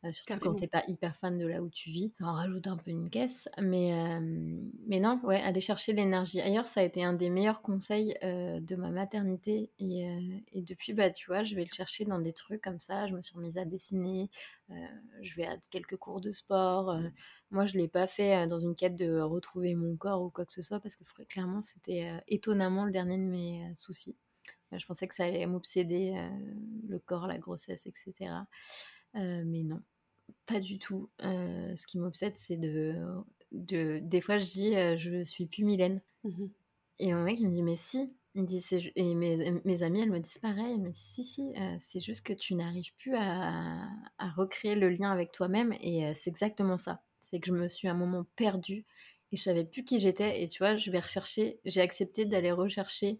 [0.05, 2.13] Euh, surtout quand t'es pas hyper fan de là où tu vis.
[2.17, 3.49] Ça en rajoute un peu une caisse.
[3.59, 7.61] Mais, euh, mais non, ouais, aller chercher l'énergie ailleurs, ça a été un des meilleurs
[7.61, 9.71] conseils de ma maternité.
[9.79, 10.07] Et,
[10.53, 13.07] et, depuis, bah, tu vois, je vais le chercher dans des trucs comme ça.
[13.07, 14.29] Je me suis remise à dessiner.
[15.21, 16.97] Je vais à quelques cours de sport.
[17.51, 20.45] Moi, je ne l'ai pas fait dans une quête de retrouver mon corps ou quoi
[20.45, 24.15] que ce soit, parce que clairement, c'était étonnamment le dernier de mes soucis.
[24.71, 26.13] Je pensais que ça allait m'obséder,
[26.87, 28.31] le corps, la grossesse, etc.
[29.13, 29.81] mais non,
[30.45, 31.09] pas du tout.
[31.19, 32.95] ce qui m'obsède, c'est de,
[33.51, 33.99] de...
[34.01, 36.01] Des fois, je dis, je suis plus Mylène.
[36.23, 36.47] Mmh
[36.99, 38.11] et mon mec, il me dit, mais si.
[38.37, 38.63] Me dit,
[38.95, 40.73] et mes, mes amis, elles me disent pareil.
[40.73, 43.83] Elles me disent, si, si, c'est juste que tu n'arrives plus à,
[44.17, 45.73] à, recréer le lien avec toi-même.
[45.81, 48.85] Et c'est exactement ça c'est que je me suis à un moment perdue
[49.31, 50.41] et je savais plus qui j'étais.
[50.41, 53.19] Et tu vois, je vais rechercher, j'ai accepté d'aller rechercher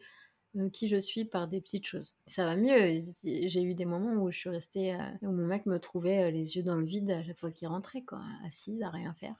[0.55, 2.15] euh, qui je suis par des petites choses.
[2.28, 3.01] Ça va mieux.
[3.24, 6.32] J'ai eu des moments où je suis restée, euh, où mon mec me trouvait euh,
[6.32, 8.03] les yeux dans le vide à chaque fois qu'il rentrait,
[8.45, 9.36] assise à rien faire.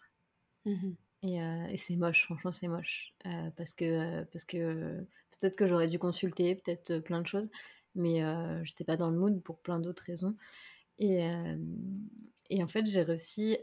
[0.66, 0.94] Mmh
[1.24, 1.38] et,
[1.70, 3.14] et c'est moche, franchement, c'est moche.
[3.56, 7.50] parce que, parce que peut-être que j'aurais dû consulter, peut-être plein de choses,
[7.96, 8.22] mais
[8.64, 10.36] j'étais pas dans le mood pour plein d'autres raisons.
[11.00, 11.28] Et,
[12.50, 13.58] et en fait, j'ai réussi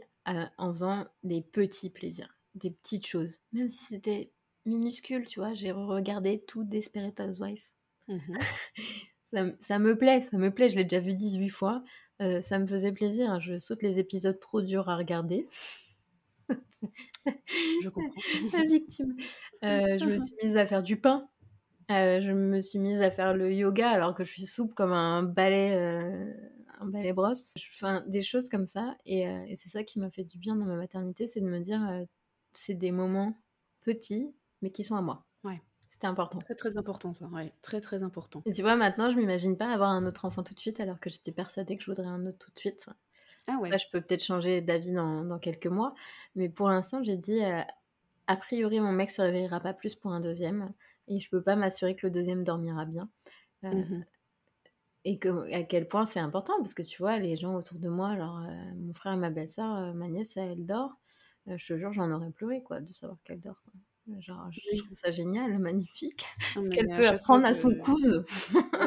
[0.57, 3.39] en faisant des petits plaisirs, des petites choses.
[3.53, 4.31] Même si c'était
[4.65, 7.71] minuscule, tu vois, j'ai regardé tout Desperate Housewife.
[8.07, 8.19] Mmh
[9.25, 11.83] ça, ça, me plaît, ça me plaît, je l'ai déjà vu 18 fois.
[12.21, 13.39] Euh, ça me faisait plaisir, hein.
[13.39, 15.47] je saute les épisodes trop durs à regarder.
[17.83, 18.21] je comprends.
[18.53, 19.15] La victime.
[19.63, 21.27] Euh, je me suis mise à faire du pain.
[21.89, 24.91] Euh, je me suis mise à faire le yoga alors que je suis souple comme
[24.91, 25.73] un balai
[26.79, 27.53] un balai brosse.
[27.73, 28.95] Enfin, des choses comme ça.
[29.05, 31.47] Et, euh, et c'est ça qui m'a fait du bien dans ma maternité, c'est de
[31.47, 32.03] me dire, euh,
[32.53, 33.37] c'est des moments
[33.81, 35.25] petits, mais qui sont à moi.
[35.43, 35.61] Ouais.
[35.89, 36.39] C'était important.
[36.39, 38.41] Très très important ça, ouais, très très important.
[38.45, 40.99] Et tu vois, maintenant, je m'imagine pas avoir un autre enfant tout de suite, alors
[40.99, 42.89] que j'étais persuadée que je voudrais un autre tout de suite.
[43.47, 43.69] Ah ouais.
[43.69, 45.93] Là, je peux peut-être changer d'avis dans, dans quelques mois,
[46.35, 47.61] mais pour l'instant, j'ai dit, euh,
[48.27, 50.73] a priori, mon mec se réveillera pas plus pour un deuxième,
[51.07, 53.09] et je peux pas m'assurer que le deuxième dormira bien.
[53.65, 54.05] Euh, Mhm.
[55.07, 57.89] Et que, à quel point c'est important, parce que tu vois, les gens autour de
[57.89, 60.93] moi, genre euh, mon frère et ma belle-sœur, ma nièce, elle dort.
[61.47, 63.61] Je te jure, j'en aurais pleuré, quoi, de savoir qu'elle dort.
[63.63, 64.19] quoi.
[64.19, 66.25] Genre, je trouve ça génial, magnifique.
[66.55, 68.23] Non, Ce qu'elle peut apprendre à son cousin.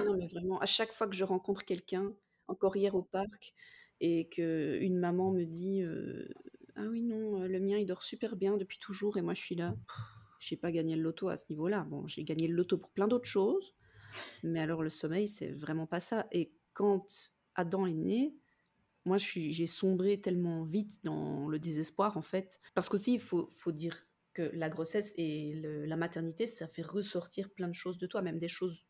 [0.05, 2.13] Non, mais vraiment, à chaque fois que je rencontre quelqu'un,
[2.49, 3.55] encore hier au parc,
[4.01, 6.29] et que une maman me dit euh,
[6.77, 9.41] Ah oui, non, euh, le mien il dort super bien depuis toujours, et moi je
[9.41, 9.97] suis là, pff,
[10.41, 11.87] j'ai pas gagné le loto à ce niveau-là.
[11.91, 13.75] Bon, j'ai gagné le loto pour plein d'autres choses,
[14.43, 16.27] mais alors le sommeil, c'est vraiment pas ça.
[16.33, 18.35] Et quand Adam est né,
[19.05, 22.61] moi je j'ai sombré tellement vite dans le désespoir en fait.
[22.75, 27.51] Parce qu'aussi, il faut, faut dire que la grossesse et la maternité, ça fait ressortir
[27.51, 28.85] plein de choses de toi, même des choses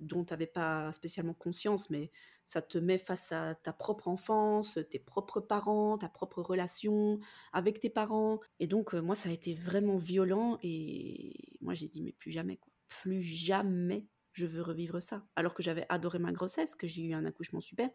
[0.00, 2.10] dont tu n'avais pas spécialement conscience, mais
[2.44, 7.18] ça te met face à ta propre enfance, tes propres parents, ta propre relation
[7.52, 8.40] avec tes parents.
[8.60, 12.30] Et donc, euh, moi, ça a été vraiment violent et moi, j'ai dit, mais plus
[12.30, 12.72] jamais, quoi.
[12.88, 15.24] Plus jamais je veux revivre ça.
[15.36, 17.88] Alors que j'avais adoré ma grossesse, que j'ai eu un accouchement super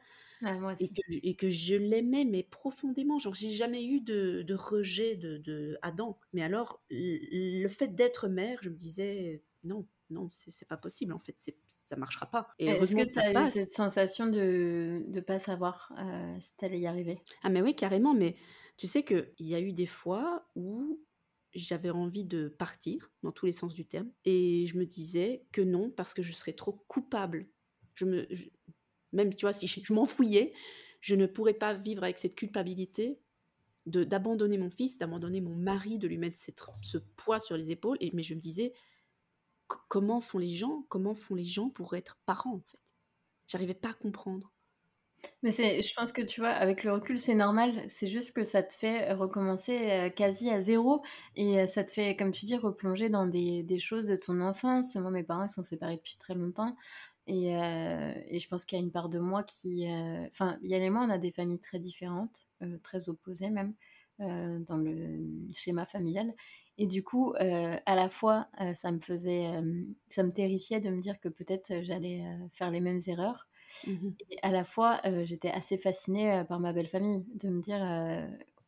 [0.43, 3.19] Ah, moi et que, et que je l'aimais, mais profondément.
[3.19, 6.17] Genre, j'ai jamais eu de, de rejet de, de Adam.
[6.33, 11.19] Mais alors, le fait d'être mère, je me disais, non, non, c'est pas possible, en
[11.19, 11.35] fait,
[11.67, 12.47] ça marchera pas.
[12.65, 13.53] Est-ce que tu ça as eu passe.
[13.53, 17.17] cette sensation de ne pas savoir euh, si tu allais y arriver?
[17.43, 18.35] Ah, mais oui, carrément, mais
[18.77, 21.01] tu sais qu'il y a eu des fois où
[21.53, 25.61] j'avais envie de partir, dans tous les sens du terme, et je me disais que
[25.61, 27.49] non, parce que je serais trop coupable.
[27.95, 28.49] Je me, je-
[29.13, 30.53] même, tu vois, si je, je m'enfouillais,
[31.01, 33.21] je ne pourrais pas vivre avec cette culpabilité
[33.85, 37.71] de d'abandonner mon fils, d'abandonner mon mari, de lui mettre cette- ce poids sur les
[37.71, 37.97] épaules.
[38.01, 38.73] Et, mais je me disais,
[39.89, 42.79] comment font les gens Comment font les gens pour être parents, en fait?
[43.47, 44.51] J'arrivais pas à comprendre.
[45.43, 47.71] Mais c'est, je pense que tu vois, avec le recul, c'est normal.
[47.89, 51.01] C'est juste que ça te fait recommencer euh, quasi à zéro.
[51.35, 54.41] Et euh, ça te fait, comme tu dis, replonger dans des, des choses de ton
[54.41, 54.95] enfance.
[54.95, 56.75] Moi, mes parents ils sont séparés depuis très longtemps.
[57.27, 59.87] Et, euh, et je pense qu'il y a une part de moi qui...
[59.91, 63.75] euh, Enfin, Yann et moi, on a des familles très différentes, euh, très opposées même,
[64.21, 65.19] euh, dans le
[65.53, 66.33] schéma familial.
[66.79, 69.47] Et du coup, euh, à la fois, euh, ça me faisait...
[69.47, 72.23] euh, ça me terrifiait de me dire que peut-être j'allais
[72.53, 73.47] faire les mêmes erreurs.
[74.31, 77.81] Et à la fois, j'étais assez fascinée par ma belle famille, de me dire,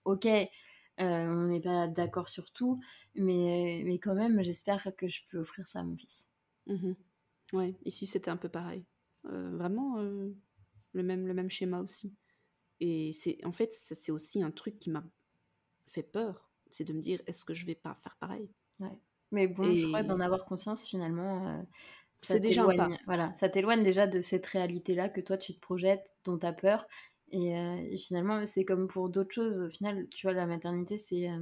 [0.06, 0.28] ok,
[1.00, 2.80] on n'est pas d'accord sur tout,
[3.16, 6.28] mais, mais quand même, j'espère que je peux offrir ça à mon fils.
[6.68, 6.96] Mhm.
[7.54, 8.86] Ouais, ici c'était un peu pareil.
[9.24, 12.14] Vraiment le, même, le même schéma aussi.
[12.80, 15.04] Et c'est en fait, c'est aussi un truc qui m'a
[15.88, 16.51] fait peur.
[16.72, 18.50] C'est de me dire, est-ce que je vais pas faire pareil?
[18.80, 18.98] Ouais.
[19.32, 21.62] Mais bon, je crois Et- d'en avoir conscience, finalement, euh,
[22.22, 22.90] ça C'est déjà un pas.
[22.90, 22.98] t'éloigne.
[23.06, 26.54] Voilà, ça t'éloigne déjà de cette réalité-là que toi, tu te projettes, dont tu as
[26.54, 26.88] peur.
[27.32, 29.62] Et, euh, et finalement, c'est comme pour d'autres choses.
[29.62, 31.40] Au final, tu vois, la maternité, c'est euh,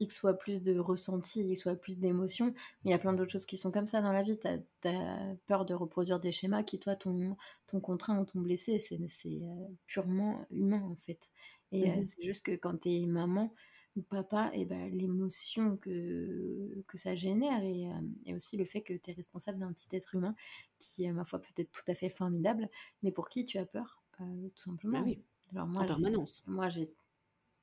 [0.00, 2.46] X fois plus de ressenti, X fois plus d'émotions.
[2.84, 4.38] Mais il y a plein d'autres choses qui sont comme ça dans la vie.
[4.38, 4.48] Tu
[4.88, 7.36] as, peur de reproduire des schémas qui, toi, t'ont
[7.82, 8.78] contraint ou t'ont blessé.
[8.80, 11.28] C'est euh, purement humain, en fait.
[11.72, 12.06] Et Mhm.
[12.06, 13.54] c'est juste que quand tu es maman
[13.96, 18.82] ou papa, et ben, l'émotion que, que ça génère et, euh, et aussi le fait
[18.82, 20.34] que tu es responsable d'un petit être humain
[20.78, 22.68] qui est, ma foi, peut-être tout à fait formidable,
[23.02, 25.00] mais pour qui tu as peur, euh, tout simplement.
[25.00, 25.22] Bah oui,
[25.52, 26.44] Alors en moi, j'ai- permanence.
[26.46, 26.92] moi, j'ai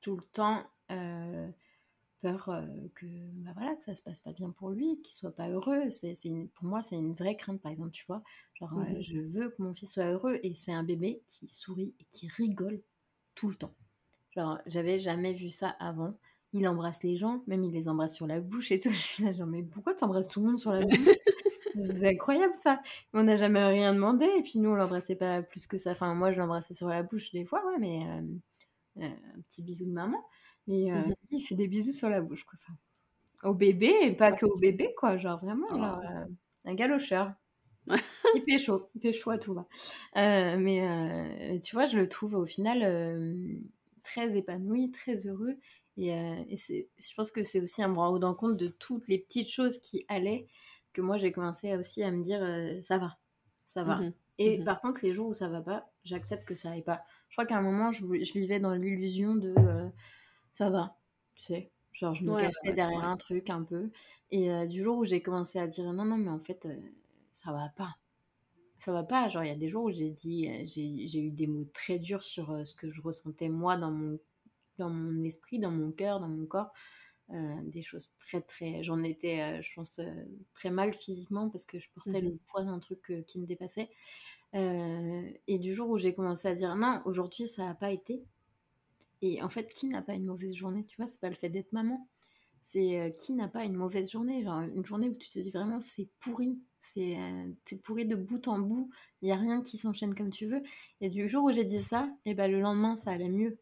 [0.00, 1.50] tout le temps euh,
[2.20, 3.06] peur euh, que,
[3.44, 5.90] bah voilà, que ça se passe pas bien pour lui, qu'il soit pas heureux.
[5.90, 6.14] C'est,
[6.54, 8.22] pour moi, c'est une vraie crainte, par exemple, tu vois.
[8.54, 9.02] Genre, Mhm.
[9.02, 12.28] je veux que mon fils soit heureux et c'est un bébé qui sourit et qui
[12.28, 12.82] rigole
[13.34, 13.74] tout le temps.
[14.38, 16.14] Genre, j'avais jamais vu ça avant.
[16.52, 18.90] Il embrasse les gens, même il les embrasse sur la bouche et tout.
[18.92, 21.08] Je suis là, genre, mais pourquoi t'embrasses tout le monde sur la bouche?
[21.74, 22.80] C'est incroyable ça.
[23.12, 25.90] On n'a jamais rien demandé et puis nous on l'embrassait pas plus que ça.
[25.90, 29.62] Enfin, moi je l'embrassais sur la bouche des fois, ouais, mais euh, euh, un petit
[29.62, 30.22] bisou de maman.
[30.68, 32.58] Mais euh, lui, il fait des bisous sur la bouche, quoi.
[32.62, 32.78] Enfin,
[33.48, 35.16] au bébé et pas que au bébé, quoi.
[35.16, 35.78] Genre vraiment, Oh.
[35.78, 36.00] genre,
[36.64, 37.32] un galocheur.
[38.34, 39.66] il pécho, il pécho à tout va.
[40.14, 42.82] Mais tu vois, je le trouve au final
[44.08, 45.56] très épanoui, très heureux.
[45.96, 49.18] Et, euh, et je pense que c'est aussi un me rendant compte de toutes les
[49.18, 50.46] petites choses qui allaient
[50.92, 53.18] que moi j'ai commencé aussi à me dire euh, ça va,
[53.64, 53.98] ça va.
[53.98, 54.12] Mhm.
[54.38, 54.64] Et Mhm.
[54.64, 57.02] par contre, les jours où ça va pas, j'accepte que ça aille pas.
[57.28, 59.88] Je crois qu'à un moment, je, vivais dans l'illusion de euh,
[60.52, 60.96] ça va,
[61.34, 61.70] tu sais.
[61.92, 63.04] Genre, je me Ouais, cachais ouais, derrière ouais.
[63.04, 63.90] un truc un peu.
[64.30, 66.68] Et du jour où j'ai commencé à dire non, non, mais en fait,
[67.32, 67.96] ça va pas.
[68.78, 69.28] Ça va pas.
[69.28, 71.98] Genre, il y a des jours où j'ai dit, euh, j'ai eu des mots très
[71.98, 74.18] durs sur euh, ce que je ressentais moi dans mon,
[74.78, 76.72] dans mon esprit, dans mon cœur, dans mon corps.
[77.64, 78.82] des choses très très.
[78.84, 80.00] J'en étais, je pense,
[80.54, 83.90] très mal physiquement parce que je portais le Mmh poids d'un truc qui me dépassait.
[84.54, 88.24] et du jour où j'ai commencé à dire non, aujourd'hui ça n'a pas été.
[89.22, 90.84] Et en fait, qui n'a pas une mauvaise journée?
[90.86, 92.08] Tu vois, c'est pas le fait d'être maman.
[92.62, 94.42] C'est qui n'a pas une mauvaise journée?
[94.42, 97.16] Genre une journée où tu te dis vraiment c'est pourri, c'est
[97.84, 98.90] pourri de bout en bout,
[99.22, 100.62] il n'y a rien qui s'enchaîne comme tu veux.
[101.00, 103.58] Et du jour où j'ai dit ça, et ben le lendemain ça allait mieux.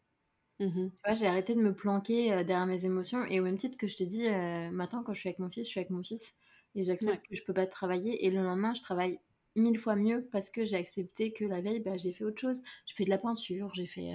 [0.59, 3.23] Mmh tu vois, j'ai arrêté de me planquer derrière mes émotions.
[3.25, 4.23] Et au même titre que je te dis,
[4.71, 6.33] maintenant quand je suis avec mon fils, je suis avec mon fils.
[6.75, 8.25] Et j'accepte que je peux pas travailler.
[8.25, 9.19] Et le lendemain, je travaille
[9.55, 12.61] mille fois mieux parce que j'ai accepté que la veille, bah, j'ai fait autre chose.
[12.85, 14.11] J'ai fait de la peinture, j'ai fait,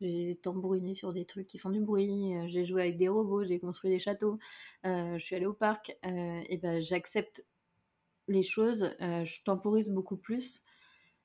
[0.00, 3.58] j'ai tambouriné sur des trucs qui font du bruit, j'ai joué avec des robots, j'ai
[3.58, 4.38] construit des châteaux,
[4.84, 5.96] je suis allée au parc.
[6.02, 7.44] et ben j'accepte
[8.28, 10.64] les choses, je temporise beaucoup plus.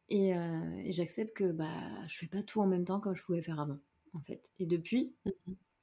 [0.09, 3.41] Et, et j'accepte que bah, je fais pas tout en même temps comme je pouvais
[3.41, 3.79] faire avant
[4.13, 4.51] en fait.
[4.59, 5.31] Et depuis, mmh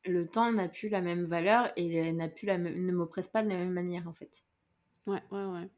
[0.05, 3.49] le temps n'a plus la même valeur et n'a plus la ne m'oppresse pas de
[3.49, 4.45] la même manière en fait.
[5.07, 5.69] Ouais, ouais, ouais.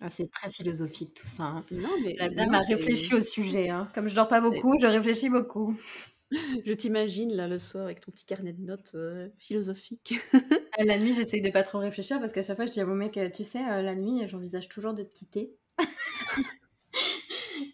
[0.00, 1.44] Ah, c'est très philosophique tout ça.
[1.44, 1.64] Hein.
[1.70, 3.68] Non, mais la dame a réfléchi au sujet.
[3.68, 3.88] Hein.
[3.94, 5.76] Comme je dors pas beaucoup, je réfléchis beaucoup.
[6.66, 10.14] Je t'imagine là le soir avec ton petit carnet de notes euh, philosophique.
[10.78, 12.86] Ah, la nuit, j'essaye de pas trop réfléchir parce qu'à chaque fois, je dis à
[12.86, 15.54] mon mec, tu sais, euh, la nuit, j'envisage toujours de te quitter.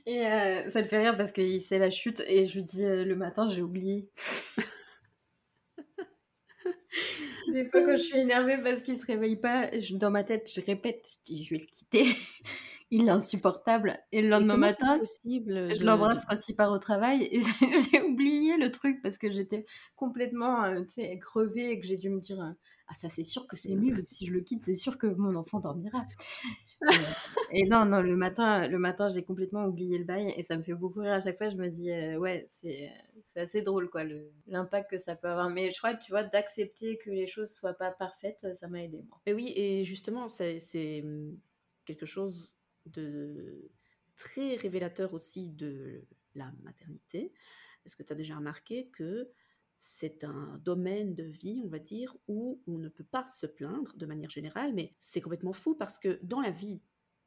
[0.06, 2.84] Et euh, ça le fait rire parce qu'il sait la chute et je lui dis
[2.84, 4.08] euh, le matin, j'ai oublié.
[7.52, 10.60] Des fois, quand je suis énervée parce qu'il se réveille pas, dans ma tête, je
[10.60, 12.06] répète, je vais le quitter.
[12.90, 13.98] Il est insupportable.
[14.12, 17.40] Et le lendemain matin, possible je l'embrasse quand il part au travail et
[17.90, 19.66] j'ai oublié le truc parce que j'étais
[19.96, 20.84] complètement euh,
[21.20, 22.54] crevée et que j'ai dû me dire
[22.88, 25.34] ah ça c'est sûr que c'est mieux si je le quitte c'est sûr que mon
[25.34, 26.06] enfant dormira
[27.50, 30.62] et, non non le matin le matin j'ai complètement oublié le bail et ça me
[30.62, 31.12] fait beaucoup rire.
[31.12, 32.90] À chaque fois je me dis euh, ouais c'est
[33.24, 34.04] c'est assez drôle quoi
[34.46, 37.52] l'impact que ça peut avoir mais je crois que tu vois d'accepter que les choses
[37.52, 39.20] soient pas parfaites ça m'a aidé moi.
[39.26, 41.36] Et oui et justement c'est hum,
[41.84, 42.57] quelque chose
[42.90, 43.70] de
[44.16, 47.32] très révélateur aussi de la maternité
[47.88, 49.30] est-ce que tu as déjà remarqué que
[49.78, 53.96] c'est un domaine de vie, on va dire, où on ne peut pas se plaindre
[53.96, 56.82] de manière générale, mais c'est complètement fou parce que dans la vie,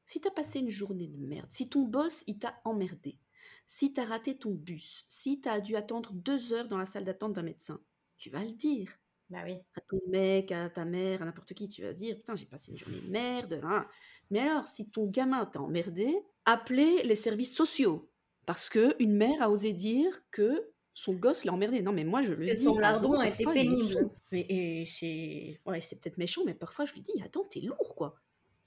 [0.06, 3.18] si tu as passé une journée de merde, si ton boss, il t'a emmerdé,
[3.66, 6.86] si tu as raté ton bus, si tu as dû attendre deux heures dans la
[6.86, 7.82] salle d'attente d'un médecin,
[8.18, 9.00] tu vas le dire.
[9.32, 9.56] Bah oui.
[9.76, 12.70] À ton mec, à ta mère, à n'importe qui, tu vas dire Putain, j'ai passé
[12.72, 13.62] une journée de merde.
[13.64, 13.88] Hein.
[14.32, 16.16] Mais alors, si ton gamin t'a emmerdé,
[16.46, 18.10] appelez les services sociaux.
[18.46, 21.82] Parce qu'une mère a osé dire que son gosse l'a emmerdé.
[21.82, 22.64] Non, mais moi, je le dis.
[22.64, 24.10] Son lardon a été pénible.
[24.32, 28.16] Mais, et c'est ouais, peut-être méchant, mais parfois, je lui dis Attends, t'es lourd, quoi.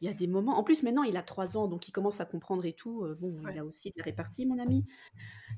[0.00, 0.58] Il y a des moments.
[0.58, 3.04] En plus, maintenant, il a 3 ans, donc il commence à comprendre et tout.
[3.04, 4.84] Euh, bon, il a aussi de la répartie, mon ami.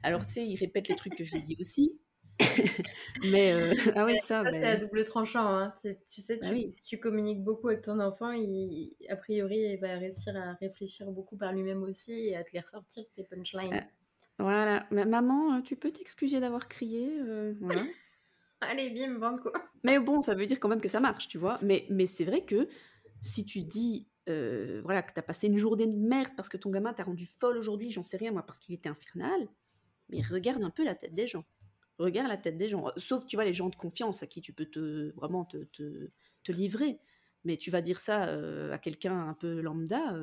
[0.02, 1.98] Alors, tu sais, il répète les trucs que je lui dis aussi.
[3.24, 5.47] mais euh, ah ouais, ça, ça c'est à double tranchant.
[5.47, 5.74] Hein.
[5.82, 9.97] Tu sais, bah si tu communiques beaucoup avec ton enfant, il, a priori, il va
[9.97, 13.72] réussir à réfléchir beaucoup par lui-même aussi et à te les ressortir tes punchlines.
[13.72, 13.87] Ah,
[14.39, 17.82] voilà, maman, euh, tu peux t'excuser d'avoir crié, euh, voilà.
[18.61, 19.53] Allez, bim, quoi.
[19.82, 21.59] Mais bon, ça veut dire quand même que ça marche, tu vois.
[21.62, 22.68] Mais, mais c'est vrai que
[23.20, 26.70] si tu dis, euh, voilà, que t'as passé une journée de merde parce que ton
[26.70, 29.49] gamin t'a rendu folle aujourd'hui, j'en sais rien moi, parce qu'il était infernal,
[30.09, 31.45] mais regarde un peu la tête des gens.
[31.99, 32.90] Regarde la tête des gens.
[32.97, 36.11] Sauf, tu vois, les gens de confiance à qui tu peux te vraiment te, te,
[36.42, 37.01] te livrer.
[37.44, 38.24] Mais tu vas dire ça
[38.72, 40.14] à quelqu'un un peu lambda,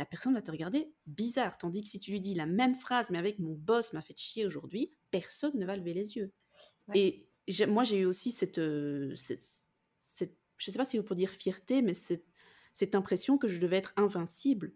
[0.00, 1.58] la personne va te regarder bizarre.
[1.58, 4.16] Tandis que si tu lui dis la même phrase, mais avec mon boss m'a fait
[4.16, 6.32] chier aujourd'hui, personne ne va lever les yeux.
[6.94, 7.28] Et
[7.68, 9.44] moi, j'ai eu aussi cette, euh, cette,
[9.96, 12.26] cette, je sais pas si vous pour dire fierté, mais cette,
[12.72, 14.72] cette impression que je devais être invincible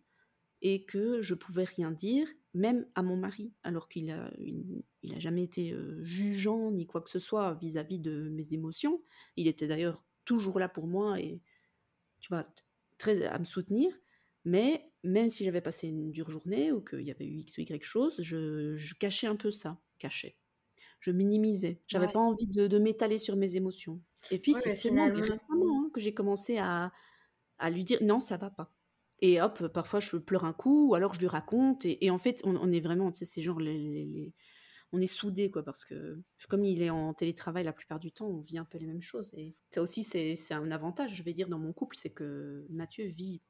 [0.65, 5.19] et que je pouvais rien dire, même à mon mari, alors qu'il a, il, a
[5.21, 9.03] jamais été euh, jugeant ni quoi que ce soit vis-à-vis -vis de mes émotions.
[9.37, 11.41] Il était d'ailleurs toujours là pour moi et
[12.21, 12.47] tu vois
[12.99, 13.93] très à me soutenir.
[14.45, 17.61] Mais même si j'avais passé une dure journée ou qu'il y avait eu X ou
[17.62, 20.37] Y chose, je, cachais un peu ça, cachais.
[21.01, 21.83] Je minimisais.
[21.87, 24.01] J'avais pas envie de, m'étaler sur mes émotions.
[24.31, 26.93] Et puis c'est seulement récemment hein, que j'ai commencé à,
[27.71, 28.74] lui dire non, ça va pas.
[29.27, 31.87] Et hop, parfois je pleure un coup, ou alors je lui raconte.
[31.87, 34.35] Et, en fait, on, est vraiment, tu sais, c'est genre les,
[34.93, 36.20] on est soudés, quoi, parce que
[36.51, 39.01] comme il est en télétravail la plupart du temps, on vit un peu les mêmes
[39.01, 39.33] choses.
[39.33, 43.07] Et ça aussi, c'est un avantage, je vais dire, dans mon couple, c'est que Mathieu
[43.07, 43.41] vit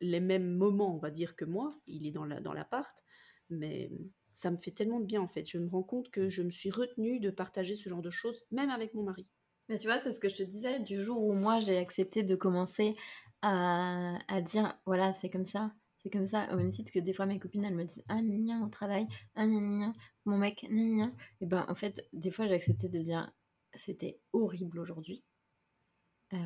[0.00, 1.80] les mêmes moments, on va dire, que moi.
[1.86, 3.04] Il est dans la dans l'appart,
[3.50, 3.92] mais
[4.32, 5.48] ça me fait tellement de bien en fait.
[5.48, 8.46] Je me rends compte que je me suis retenue de partager ce genre de choses,
[8.50, 9.28] même avec mon mari.
[9.68, 12.24] Mais tu vois, c'est ce que je te disais, du jour où moi j'ai accepté
[12.24, 12.96] de commencer
[13.42, 15.72] à, dire, voilà, c'est comme ça,
[16.02, 18.20] c'est comme ça, au même titre que des fois mes copines elles me disent Ah,
[18.22, 22.88] gna, au travail, ah, mon mec, gna, Et ben en fait, des fois j'ai accepté
[22.88, 23.30] de dire
[23.74, 25.24] C'était horrible aujourd'hui.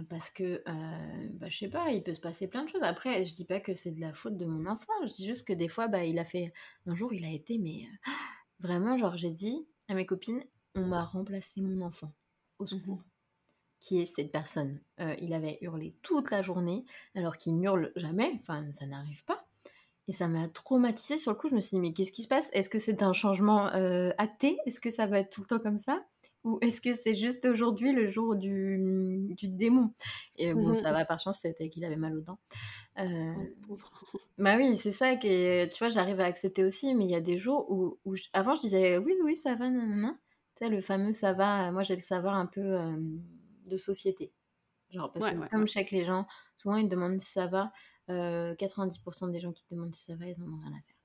[0.09, 0.63] parce que,
[1.39, 2.83] bah, je sais pas, il peut se passer plein de choses.
[2.83, 5.47] Après, je dis pas que c'est de la faute de mon enfant, je dis juste
[5.47, 6.53] que des fois, bah, il a fait
[6.87, 7.87] un jour, il a été mais
[8.61, 10.43] vraiment, genre, j'ai dit à mes copines:
[10.75, 12.13] «On m'a remplacé mon enfant,
[12.59, 13.03] au Mmh secours».
[13.85, 14.81] Qui est cette personne?
[15.21, 19.47] il avait hurlé toute la journée, alors qu'il n'hurle jamais, enfin, ça n'arrive pas
[20.09, 22.29] et ça m'a traumatisée sur le coup, je me suis dit: «Mais qu'est-ce qui se
[22.29, 22.51] passe?
[22.53, 23.67] Est-ce que c'est un changement,
[24.19, 24.59] acté?
[24.67, 26.05] Est-ce que ça va être tout le temps comme ça?
[26.45, 28.79] Ou est-ce que c'est juste aujourd'hui le jour du,
[29.31, 29.93] du démon?»
[30.37, 32.39] et bon, Mmh ça va, par chance, c'était qu'il avait mal aux dents.
[32.99, 33.35] Heu,
[33.69, 33.79] Oh
[34.39, 37.15] bah, oui, c'est ça qui est tu vois, j'arrive à accepter aussi, mais il y
[37.15, 37.99] a des jours où
[38.33, 40.19] avant je disais: «Oui, oui, ça va, nin
[40.57, 43.23] Tu sais, le fameux «ça va», moi j'ai le «ça va» un peu, hem,
[43.67, 44.33] de société.
[44.91, 45.69] Genre parce que ouais, comme ouais.
[45.69, 47.73] je sais que les gens, souvent ils te demandent si ça va,
[48.11, 50.83] heu, 90 des gens qui te demandent si ça va, ils en ont rien à
[50.83, 50.97] faire.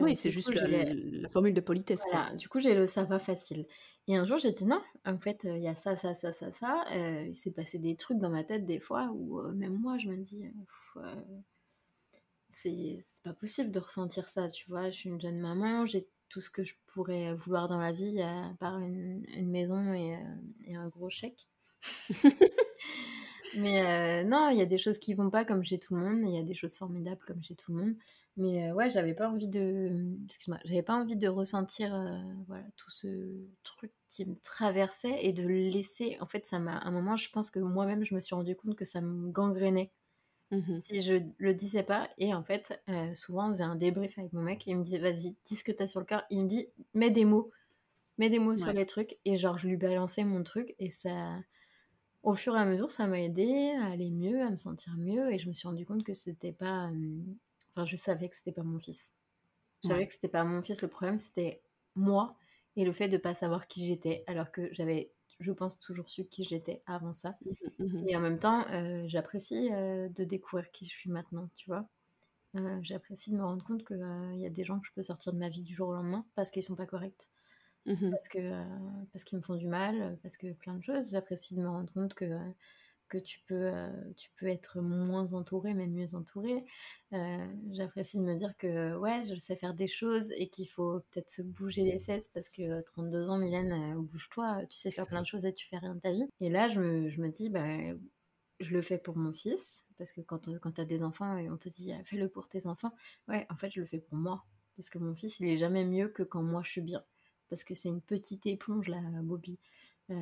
[0.00, 2.22] Heu, Oui, c'est juste la formule de politesse, quoi.
[2.36, 3.66] du coup, j'ai le «ça va» facile
[4.08, 6.50] et un jour, j'ai dit: «Non, en fait, il y a ça, ça, ça, ça,
[6.50, 9.98] ça», heu, il s'est passé des trucs dans ma tête des fois où, même moi,
[9.98, 10.46] je me dis:
[10.96, 11.42] «Heu,
[12.48, 14.90] c'est pas possible de ressentir ça», tu vois?
[14.90, 18.20] Je suis une jeune maman, j'ai tout ce que je pourrais vouloir dans la vie,
[18.20, 20.14] à part une une maison et
[20.74, 21.48] un gros chèque.
[23.52, 26.00] Mais heu, non, il y a des choses qui vont pas comme chez tout le
[26.02, 27.94] monde, il y a des choses formidables comme chez tout le monde.
[28.36, 32.64] Mais heu, ouais, j'avais pas envie de excuse-moi, j'avais pas envie de ressentir, heu, voilà,
[32.76, 36.16] tout ce truc qui me traversait et de le laisser.
[36.20, 38.54] En fait, ça m'a à un moment, je pense que moi-même, je me suis rendu
[38.56, 39.92] compte que ça me gangrénait.
[40.50, 42.82] Mmh si je le disais pas et en fait,
[43.14, 45.64] souvent, on faisait un débrief avec mon mec et il me disait: «Vas-y, dis ce
[45.64, 46.24] que tu as sur le cœur».
[46.30, 47.50] Il me dit: «Mets des mots,
[48.18, 51.40] mets des mots sur les trucs» et genre, je lui balançais mon truc et ça
[52.22, 55.32] au fur et à mesure, ça m'a aidée à aller mieux, à me sentir mieux
[55.32, 56.90] et je me suis rendu compte que c'était pas,
[57.74, 59.12] enfin, je savais que c'était pas mon fils.
[59.82, 60.08] Je savais Ouais.
[60.08, 61.62] que c'était pas mon fils, le problème, c'était
[61.96, 62.36] moi
[62.76, 66.26] et le fait de pas savoir qui j'étais, alors que j'avais, je pense, toujours su
[66.26, 67.84] qui j'étais avant ça Mmh mh.
[67.86, 68.66] Mmh et en même temps,
[69.06, 71.88] j'apprécie, de découvrir qui je suis maintenant, tu vois?
[72.82, 75.02] J'apprécie de me rendre compte que, heu, il y a des gens que je peux
[75.02, 77.28] sortir de ma vie du jour au lendemain parce qu'ils sont pas corrects.
[77.86, 78.38] Mmh Parce que,
[79.12, 81.10] parce qu'ils me font du mal, parce que plein de choses.
[81.10, 82.26] J'apprécie de me rendre compte que,
[83.08, 83.72] que tu peux,
[84.16, 86.64] tu peux être moins entouré, mais mieux entouré.
[87.72, 91.30] J'apprécie de me dire que, ouais, je sais faire des choses et qu'il faut peut-être
[91.30, 95.26] se bouger les fesses parce que, 32 ans, Mylène, bouge-toi, tu sais faire plein de
[95.26, 96.28] choses et tu fais rien de ta vie.
[96.40, 97.66] Et là, je me je me dis: «Bah,
[98.60, 101.50] je le fais pour mon fils», parce que quand, quand tu as des enfants et
[101.50, 102.92] on te dit: «Ah, fais-le pour tes enfants»,
[103.28, 104.44] ouais, en fait, je le fais pour moi.
[104.76, 107.02] Parce que mon fils, il est jamais mieux que quand moi je suis bien.
[107.50, 109.58] Parce que c'est une petite éponge là, Bobby.
[110.10, 110.16] Heu,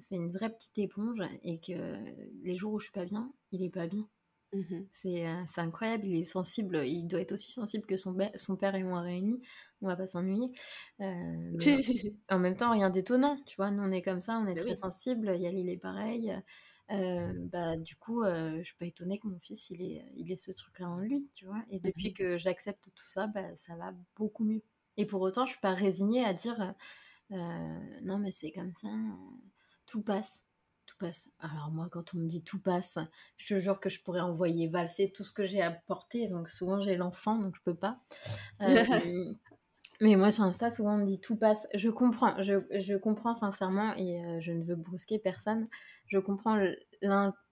[0.00, 1.98] c'est une vraie petite éponge et que
[2.44, 4.08] les jours où je suis pas bien, il est pas bien.
[4.52, 8.16] Mmh C'est, heu, c'est incroyable, il est sensible, il doit être aussi sensible que son
[8.58, 9.40] père et moi réunis.
[9.82, 10.52] On va pas s'ennuyer.
[12.30, 13.70] En même temps, rien d'étonnant, tu vois?
[13.70, 14.74] Nous, on est comme ça, on est Bah très oui.
[14.74, 16.32] sensibles, Yael, il est pareil.
[16.90, 20.30] Heu, bah, du coup, heu, je suis pas étonnée que mon fils, il ait il
[20.32, 21.62] ait ce truc-là en lui, tu vois?
[21.70, 24.62] Et Mmh depuis que j'accepte tout ça, bah, ça va beaucoup mieux.
[24.96, 28.74] Et pour autant, je suis pas résignée à dire, heu: «Heu, non, mais c'est comme
[28.74, 29.40] ça, heu,
[29.86, 30.48] tout passe,
[30.86, 31.30] tout passe».
[31.40, 32.98] Alors moi, quand on me dit: «Tout passe»,
[33.38, 36.80] je te jure que je pourrais envoyer valser tout ce que j'ai porter, donc souvent
[36.82, 38.00] j'ai l'enfant, donc je peux pas.
[40.00, 41.66] Mais moi sur Insta, souvent on me dit: «Tout passe».
[41.74, 45.68] Je comprends, je je comprends sincèrement et je ne veux brusquer personne.
[46.06, 46.58] Je comprends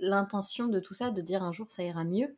[0.00, 2.36] l'intention de tout ça, de dire: «Un jour ça ira mieux».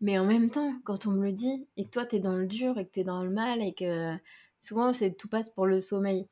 [0.00, 2.36] Mais en même temps, quand on me le dit et que toi tu es dans
[2.36, 4.16] le dur et que tu es dans le mal et que
[4.58, 6.28] souvent c'est tout passe pour le sommeil.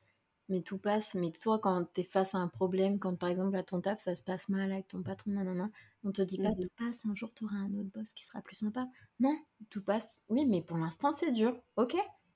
[0.49, 3.55] Mais tout passe, mais toi quand tu es face à un problème, quand par exemple
[3.55, 5.69] à ton taf ça se passe mal avec ton patron, nanana,
[6.03, 8.23] on te dit pas: Mmh «Tout passe, un jour tu auras un autre boss qui
[8.25, 8.87] sera plus sympa».
[9.19, 9.37] Non,
[9.69, 11.95] tout passe, oui, mais pour l'instant c'est dur, OK?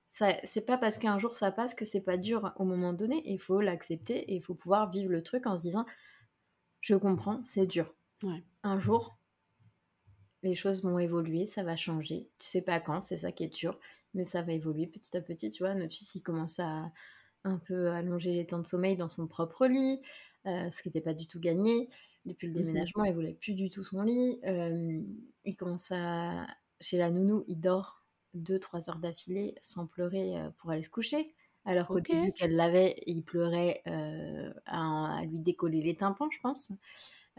[0.09, 3.39] C'est pas parce qu'un jour ça passe que c'est pas dur au moment donné, il
[3.39, 5.85] faut l'accepter et il faut pouvoir vivre le truc en se disant:
[6.81, 7.93] «Je comprends, c'est dur.
[8.23, 8.43] Ouais.
[8.63, 9.16] Un jour,
[10.43, 12.29] les choses vont évoluer, ça va changer.
[12.39, 13.79] Tu sais pas quand, c'est ça qui est dur,
[14.13, 15.75] mais ça va évoluer petit à petit», tu vois?
[15.75, 16.91] Notre fils, il commence à
[17.45, 20.01] un peu allonger les temps de sommeil dans son propre lit,
[20.47, 21.89] heu, ce qui était pas du tout gagné.
[22.25, 22.87] Depuis le Mmh mh.
[22.91, 24.39] déménagement, il voulait plus du tout son lit.
[24.43, 25.07] Hem,
[25.45, 26.47] il commence à
[26.81, 31.35] chez la nounou, il dort 2-3 heures d'affilée sans pleurer, heu, pour aller se coucher.
[31.65, 36.71] Alors qu'au début qu'elle l'avait, il pleurait, à à lui décoller les tympans, je pense.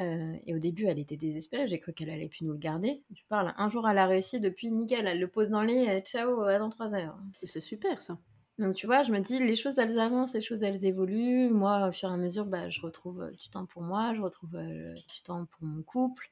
[0.01, 3.05] Heu et au début, elle était désespérée, j'ai cru qu'elle allait plus nous le garder.
[3.15, 6.01] Tu parles, un jour elle a réussi, depuis nickel, elle le pose dans le lit,
[6.03, 7.19] ciao, à dans 3 heures.
[7.45, 8.19] C'est super ça.
[8.59, 11.49] Donc tu vois, je me dis: «Les choses, elles avancent, les choses, elles évoluent».
[11.51, 14.21] Moi, au fur et à mesure, bah, je retrouve, heu, du temps pour moi, je
[14.21, 16.29] retrouve, heu, du temps pour mon couple.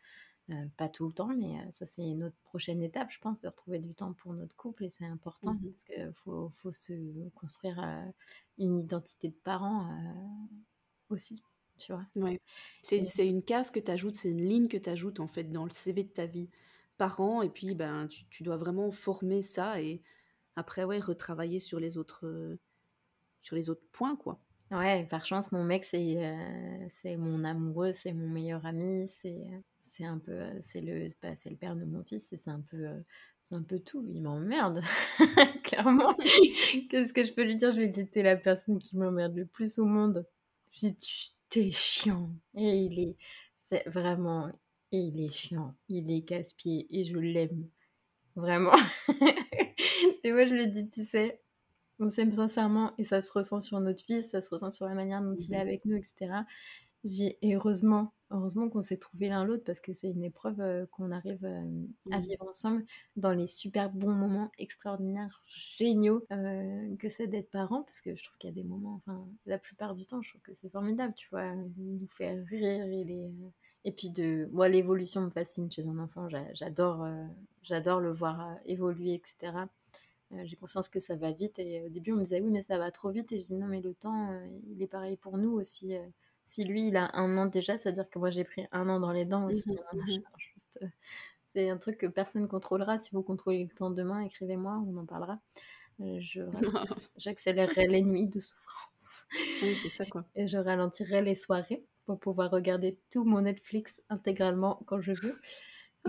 [0.76, 3.94] Pas tout le temps, mais ça, c'est notre prochaine étape, je pense, de retrouver du
[3.94, 6.94] temps pour notre couple et c'est important Mmh parce qu'il faut faut se
[7.34, 7.80] construire,
[8.58, 9.88] une identité de parent,
[11.08, 11.42] aussi.
[11.78, 12.04] Tu vois?
[12.16, 12.40] Ouais.
[12.82, 15.64] C'est une case que tu ajoutes, c'est une ligne que tu ajoutes en fait dans
[15.64, 16.48] le CV de ta vie.
[16.98, 20.02] Parents et puis ben tu tu dois vraiment former ça et
[20.56, 22.58] après ouais, retravailler sur les autres,
[23.42, 24.40] sur les autres points quoi.
[24.72, 26.36] Ouais, par chance, mon mec, c'est
[27.02, 29.46] c'est mon amoureux, c'est mon meilleur ami, c'est
[29.86, 32.60] c'est un peu, c'est le bah, c'est le père de mon fils et c'est un
[32.60, 32.88] peu,
[33.40, 34.04] c'est un peu tout.
[34.08, 34.80] Il m'emmerde,
[35.64, 36.16] clairement.
[36.90, 37.70] Qu'est-ce que je peux lui dire?
[37.72, 40.26] Je lui dis: «Tu la personne qui m'emmerde le plus au monde».
[40.68, 40.96] Je lui
[41.51, 43.16] «Tu chiant» et il est
[43.64, 44.51] c'est vraiment
[44.92, 47.68] il est chiant, il est casse-pied et je l'aime,
[48.36, 48.72] vraiment.
[50.24, 51.40] Et moi, je lui dis: «Tu sais,
[52.01, 54.94] on s'aime sincèrement et ça se ressent sur notre fils, ça se ressent sur la
[54.94, 56.32] manière dont il est mmh avec nous, etc.»
[57.05, 61.10] J'ai heureusement, heureusement qu'on s'est trouvé l'un l'autre parce que c'est une épreuve euh, qu'on
[61.10, 62.84] arrive euh, à vivre ensemble
[63.16, 68.24] dans les super bons moments extraordinaires, géniaux euh, que c'est d'être parent parce que je
[68.24, 70.70] trouve qu'il y a des moments, enfin la plupart du temps, je trouve que c'est
[70.70, 71.44] formidable, tu vois,
[71.78, 72.84] il nous fait rire,
[73.84, 77.06] et puis de moi l'évolution me fascine chez un enfant, j'adore,
[77.62, 79.52] j'adore le voir évoluer, etc.
[80.44, 82.78] j'ai conscience que ça va vite et au début on me disait oui mais ça
[82.78, 84.36] va trop vite et je dis non mais le temps
[84.68, 85.94] il est pareil pour nous aussi
[86.47, 88.88] si lui, il a un an déjà, ça veut dire que moi, j'ai pris un
[88.88, 89.68] an dans les dents aussi.
[89.68, 90.86] Mmh hein, mmh euh,
[91.55, 92.99] c'est un truc que personne ne contrôlera.
[92.99, 95.40] Si vous contrôlez le temps demain, écrivez-moi, on en parlera.
[96.01, 96.20] Euh,
[97.16, 99.26] j'accélérerai les nuits de souffrance.
[99.62, 100.24] Oui, c'est ça, quoi.
[100.36, 105.40] Et je ralentirai les soirées pour pouvoir regarder tout mon Netflix intégralement quand je veux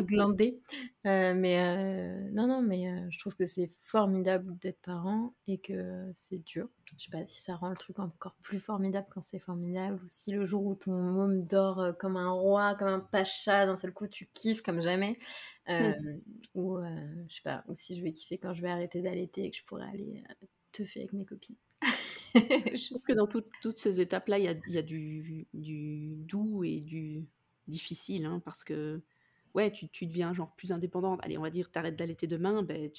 [0.02, 0.60] glander.
[1.06, 5.58] Euh, mais euh, non, non, mais euh, je trouve que c'est formidable d'être parent et
[5.60, 6.70] que c'est dur.
[6.98, 10.08] Je sais pas si ça rend le truc encore plus formidable quand c'est formidable ou
[10.10, 13.94] si le jour où ton môme dort comme un roi, comme un pacha, d'un seul
[13.94, 15.18] coup tu kiffes comme jamais.
[15.68, 16.22] Mmh.
[16.56, 16.80] Ou
[17.28, 19.58] je sais pas, ou si je vais kiffer quand je vais arrêter d'allaiter et que
[19.58, 20.24] je pourrais aller
[20.72, 21.58] te faire avec mes copines.
[22.36, 26.64] je trouve que dans toutes ces étapes-là, il y a, y a du, du, doux
[26.64, 27.26] et du
[27.68, 29.02] difficile, hein, parce que
[29.54, 31.20] ouais, tu, tu, deviens genre plus indépendante.
[31.24, 32.90] Allez, on va dire, t'arrêtes d'allaiter demain, ben,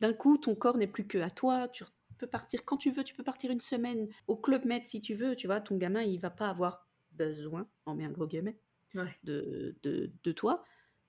[0.00, 1.68] d'un coup, ton corps n'est plus que à toi.
[1.68, 1.84] Tu
[2.18, 5.14] peux partir quand tu veux, tu peux partir une semaine au club med si tu
[5.14, 5.36] veux.
[5.36, 8.58] Tu vois, ton gamin, il va pas avoir besoin, en met un gros guillemets,
[9.24, 10.64] de, de, de, toi.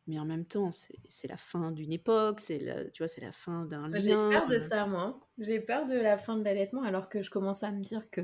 [0.05, 3.31] Mais en même temps, c'est la fin d'une époque, c'est la, tu vois, c'est la
[3.31, 3.99] fin d'un lien.
[3.99, 5.19] J'ai peur de ça, moi.
[5.37, 8.21] J'ai peur de la fin de l'allaitement, alors que je commence à me dire que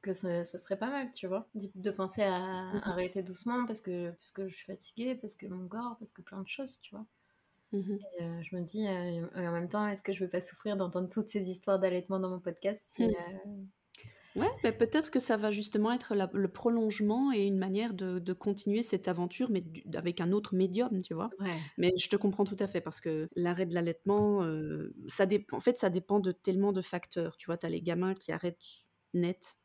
[0.00, 4.10] que ça, serait pas mal, tu vois, de, penser à mmh arrêter doucement parce que,
[4.10, 6.94] parce que je suis fatiguée, parce que mon corps, parce que plein de choses, tu
[6.94, 7.06] vois.
[7.72, 10.76] Mmh euh, je me dis, euh, en même temps, est-ce que je veux pas souffrir
[10.76, 13.04] d'entendre toutes ces histoires d'allaitement dans mon podcast mmh.
[13.04, 18.20] euh, Ouais, bah, peut-être que ça va justement être le prolongement et une manière de,
[18.20, 21.30] de continuer cette aventure, mais avec un autre médium, tu vois.
[21.78, 24.40] Mais je te comprends tout à fait parce que l'arrêt de l'allaitement,
[25.08, 27.36] ça en fait, ça dépend de tellement de facteurs.
[27.38, 28.60] Tu vois, tu as les gamins qui arrêtent
[29.14, 29.56] net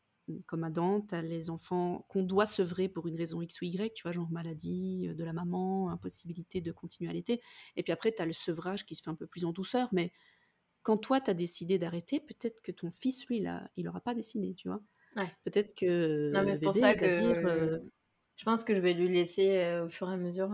[0.45, 3.93] comme Adam, tu as les enfants qu'on doit sevrer pour une raison X ou Y,
[3.93, 7.41] tu vois, genre maladie de la maman, impossibilité de continuer à allaiter.
[7.75, 9.89] Et puis après, tu as le sevrage qui se fait un peu plus en douceur.
[9.91, 10.11] Mais
[10.83, 14.13] quand toi, tu as décidé d'arrêter, peut-être que ton fils, lui, là, il n'aura pas
[14.13, 14.81] décidé, tu vois.
[15.43, 16.31] Peut-être que.
[16.31, 17.79] Non, mais c'est pour ça que.
[17.79, 17.81] Dire,
[18.35, 20.51] Je pense que je vais lui laisser au fur et à mesure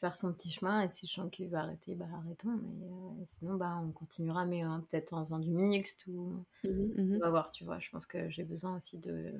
[0.00, 0.82] faire son petit chemin.
[0.82, 2.58] Et si je sens qu'il va arrêter, bah arrêtons.
[2.62, 6.68] Mais euh, sinon, bah, on continuera, mais hein, peut-être en faisant du mixte ou mmh
[6.68, 7.78] mmh on va voir, tu vois.
[7.78, 9.32] Je pense que j'ai besoin aussi de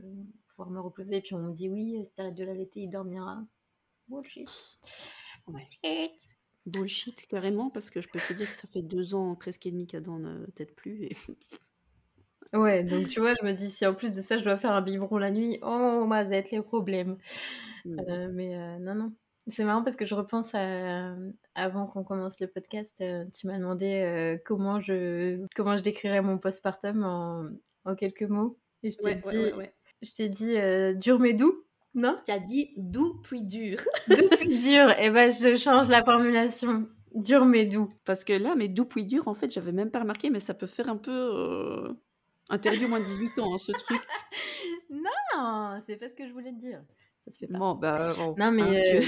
[0.48, 1.16] pouvoir me reposer.
[1.16, 3.42] Et puis on me dit oui, si t'arrêtes de l'allaiter, il dormira.
[4.08, 4.48] Bullshit.
[6.66, 9.70] Bullshit, carrément, parce que je peux te dire que ça fait deux ans presque et
[9.70, 11.04] demi qu'Adam ne tête plus.
[11.04, 11.16] Et...
[12.52, 14.70] Ouais, donc tu vois, je me dis, si en plus de ça, je dois faire
[14.70, 17.18] un biberon la nuit, oh, être les problèmes.
[17.84, 18.00] Mmh.
[18.08, 19.12] Euh, mais euh, non, non,
[19.46, 21.14] c'est marrant parce que je repense à,
[21.54, 26.20] avant qu'on commence le podcast, euh, tu m'as demandé euh, comment je comment je décrirais
[26.20, 27.44] mon postpartum en,
[27.84, 28.58] en quelques mots.
[28.82, 29.52] Et je t'ai dit,
[30.02, 32.18] je t'ai dit euh, dur mais doux, non?
[32.24, 33.78] Tu as dit doux puis dur.
[34.08, 34.90] doux puis dur.
[34.90, 36.88] Et eh ben je change la formulation.
[37.14, 37.92] Dur mais doux.
[38.04, 40.54] Parce que là, mais doux puis dur, en fait, j'avais même pas remarqué, mais ça
[40.54, 41.96] peut faire un peu
[42.48, 44.02] interdit au moins de 18 ans, hein, ce truc.
[44.90, 46.82] non, c'est pas ce que je voulais te dire
[47.26, 47.58] ça se fait pas.
[47.58, 49.02] Bon, bah, euh, non, mais hein,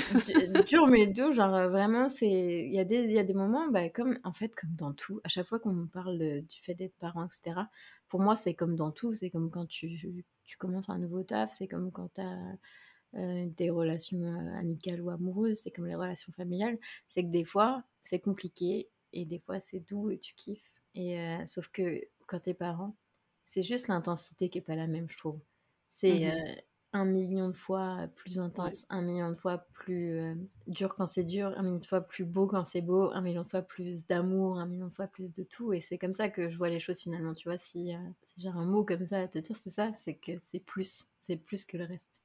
[0.54, 3.34] euh, dur, mais doux, genre euh, vraiment, c'est il y, a des, y a des
[3.34, 6.60] moments, bah, comme en fait, comme dans tout, à chaque fois qu'on me parle du
[6.60, 7.60] fait d'être parent, etc.,
[8.08, 9.96] pour moi, c'est comme dans tout, c'est comme quand tu,
[10.44, 12.56] tu commences un nouveau taf, c'est comme quand tu as.
[13.14, 14.22] Des relations
[14.58, 16.76] amicales ou amoureuses, c'est comme les relations familiales,
[17.08, 20.70] c'est que des fois c'est compliqué et des fois c'est doux et tu kiffes.
[20.94, 22.94] Et sauf que quand t'es parent,
[23.46, 25.40] c'est juste l'intensité qui est pas la même, je trouve.
[25.88, 26.26] C'est.
[26.26, 26.60] Mmh
[26.94, 28.88] un million de fois plus intense, Ouais.
[28.88, 30.34] 1 million de fois plus, euh,
[30.66, 33.42] dur quand c'est dur, un million de fois plus beau quand c'est beau, un million
[33.42, 36.30] de fois plus d'amour, un million de fois plus de tout et c'est comme ça
[36.30, 37.58] que je vois les choses finalement, tu vois?
[37.58, 37.98] Si, euh,
[38.38, 41.36] j'ai un mot comme ça à te dire, c'est ça, c'est que c'est plus, c'est
[41.36, 42.22] plus que le reste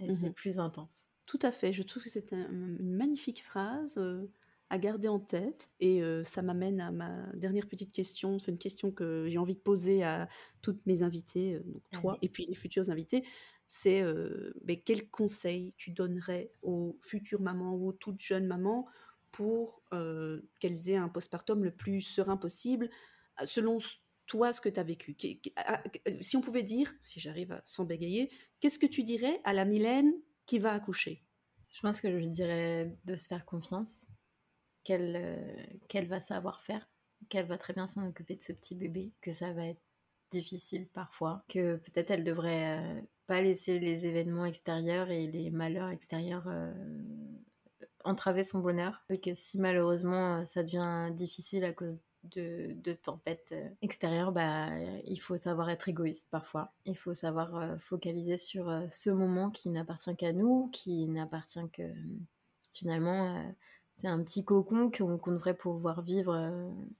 [0.00, 1.12] et mmh c'est plus intense.
[1.26, 4.26] Tout à fait, je trouve que c'est une magnifique phrase, euh,
[4.70, 8.38] à garder en tête et ça m'amène à ma dernière petite question.
[8.38, 10.28] C'est une question que j'ai envie de poser à
[10.62, 13.24] toutes mes invitées, heu, donc toi et puis les futures invitées.
[13.72, 18.88] C'est, heu, beh, quels conseils tu donnerais aux futures mamans ou aux toutes jeunes mamans
[19.30, 19.84] pour,
[20.58, 22.90] qu'elles aient un postpartum le plus serein possible,
[23.44, 23.78] selon
[24.26, 25.16] toi, ce que tu as vécu?
[26.20, 29.64] Si on pouvait dire, si j'arrive à sans bégayer, qu'est-ce que tu dirais à la
[29.64, 30.14] Mylène
[30.46, 31.22] qui va accoucher?
[31.68, 34.06] Je pense que je dirais de se faire confiance,
[34.82, 36.90] qu'elle, qu'elle va savoir faire,
[37.28, 39.82] qu'elle va très bien s'en occuper de ce petit bébé, que ça va être
[40.32, 46.48] difficile parfois, que peut-être elle devrait, pas laisser les événements extérieurs et les malheurs extérieurs,
[46.48, 46.74] heu,
[48.04, 52.92] entraver son bonheur et que si malheureusement, heu, ça devient difficile à cause de de
[52.92, 54.68] tempêtes, heu, extérieures, bah,
[55.04, 56.72] il faut savoir être égoïste parfois.
[56.86, 61.84] Il faut savoir, focaliser sur, ce moment qui n'appartient qu'à nous, qui n'appartient que,
[62.74, 63.54] finalement,
[63.96, 66.34] c'est un petit cocon qu'on devrait pouvoir vivre,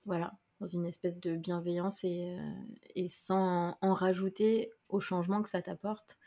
[0.07, 2.41] voilà, dans une espèce de bienveillance et heu
[2.97, 6.19] et sans en rajouter au changement que ça t'apporte,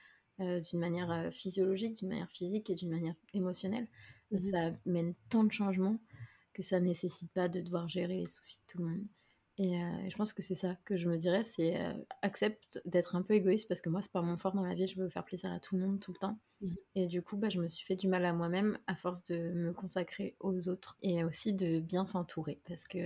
[0.41, 3.88] heu, d'une manière, heu, physiologique, d'une manière physique et d'une manière émotionnelle.
[4.31, 4.57] Mmh mh.
[4.59, 5.99] Ça amène tant de changements
[6.53, 9.07] que ça nécessite pas de devoir gérer les soucis de tout le monde
[9.58, 13.16] et heu, je pense que c'est ça que je me dirais, c'est, heu: «Accepte d'être
[13.16, 15.10] un peu égoïste» parce que moi, c'est pas mon fort dans la vie, je veux
[15.10, 16.78] faire plaisir à tout le monde, tout le temps Mmh.
[16.95, 19.38] et du coup, bah, je me suis fait du mal à moi-même à force de
[19.54, 22.99] me consacrer aux autres et aussi de bien s'entourer parce que,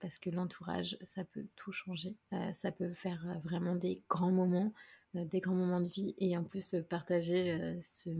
[0.00, 2.16] parce que l'entourage, ça peut tout changer.
[2.32, 4.72] Heu, ça peut faire, heu, vraiment des grands moments,
[5.14, 8.10] des grands moments de vie et en plus, partager, ce,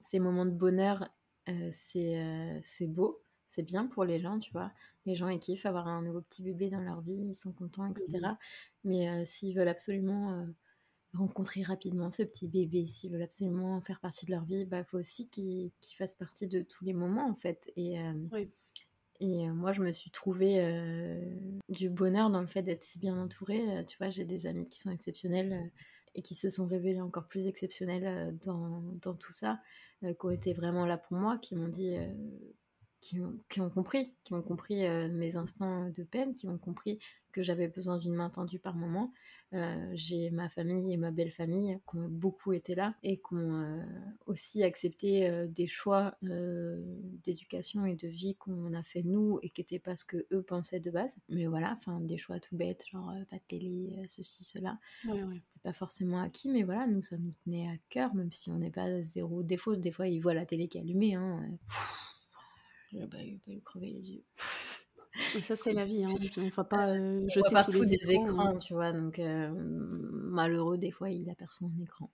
[0.00, 1.08] ces moments de bonheur,
[1.48, 4.72] heu, c'est, heu, c'est beau, c'est bien pour les gens, tu vois?
[5.06, 7.86] Les gens, ils kiffent avoir un nouveau petit bébé dans leur vie, ils sont contents
[7.88, 8.30] et Mmh
[8.84, 10.54] mais heu, s'ils veulent absolument, heu,
[11.14, 14.98] rencontrer rapidement ce petit bébé, s'ils veulent absolument faire partie de leur vie, bah, faut
[14.98, 17.98] aussi qu'il qu'il fasse partie de tous les moments, en fait et
[18.30, 18.52] Oui.
[19.20, 20.60] et moi, je me suis trouvée,
[21.68, 24.10] du bonheur dans le fait d'être si bien entourée, tu vois?
[24.10, 25.70] J'ai des amis qui sont exceptionnels,
[26.14, 29.60] et qui se sont révélés encore plus exceptionnels, dans dans tout ça,
[30.02, 31.96] qui ont été vraiment là pour moi, qui m'ont dit,
[33.00, 36.58] qui ont qui ont compris, qui ont compris, heu, mes instants de peine, qui ont
[36.58, 36.98] compris
[37.32, 39.12] que j'avais besoin d'une main tendue par moment.
[39.54, 43.34] Heu, j'ai ma famille et ma belle famille qui ont beaucoup été là et qui
[43.34, 43.82] ont, heu,
[44.26, 49.78] aussi accepté, des choix, d'éducation et de vie qu'on a fait nous et qui étaient
[49.78, 51.14] pas ce qu'eux pensaient de base.
[51.28, 54.78] Mais voilà, enfin des choix tout bêtes, genre, pas de télé, ceci, cela.
[55.04, 55.42] Ouais, ouais.
[55.42, 58.58] C'était pas forcément acquis, mais voilà, nous, ça nous tenait à cœur, même si on
[58.58, 59.76] n'est pas 0 défaut.
[59.76, 61.46] Des fois, ils voient la télé qui est allumée, hein,
[62.92, 64.24] j'ai pas pas eu crever les yeux.
[65.34, 66.94] Mais ça, c'est la vie, hein, on va Heu, pas,
[67.38, 68.38] voit jeter tous partout les des écrans, hein.
[68.38, 68.92] écrans, tu vois?
[68.92, 72.10] Donc heu, malheureux, des fois, il aperçoit un écran.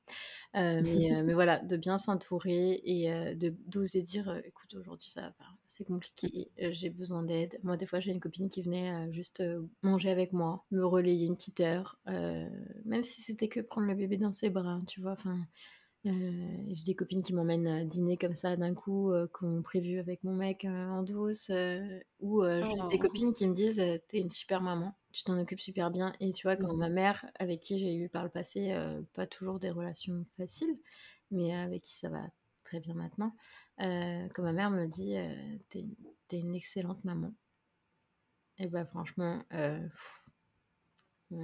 [0.55, 5.85] Mais voilà, de bien s'entourer et de d'oser dire, «Écoute, aujourd'hui, ça va pas, c'est
[5.85, 7.59] compliqué, j'ai besoin d'aide».
[7.62, 9.43] Moi, des fois, j'ai une copine qui venait, juste,
[9.83, 12.49] manger avec moi, me relayer une petite heure, heu,
[12.85, 15.12] même si c'était que prendre le bébé dans ses bras, tu vois?
[15.12, 15.39] Enfin,
[16.07, 19.63] heu, j'ai des copines qui m'emmènent, heu, dîner comme ça d'un coup, heu, qui ont
[19.63, 21.51] prévu avec mon mec, heu, en douce,
[22.21, 22.99] ou juste des Oh!
[22.99, 26.13] copines qui me disent, heu: «Tu es une super maman, tu t'en occupes super bien»
[26.21, 26.77] et tu vois, Mmh quand mh.
[26.77, 28.75] ma mère, avec qui j'ai eu par le passé,
[29.15, 30.79] pas toujours des relations faciles,
[31.31, 32.29] mais avec qui ça va
[32.65, 33.35] très bien maintenant,
[33.79, 35.15] quand ma mère me dit,
[35.71, 35.79] «Tu
[36.37, 37.33] es une excellente maman»
[38.59, 39.45] et bah, franchement,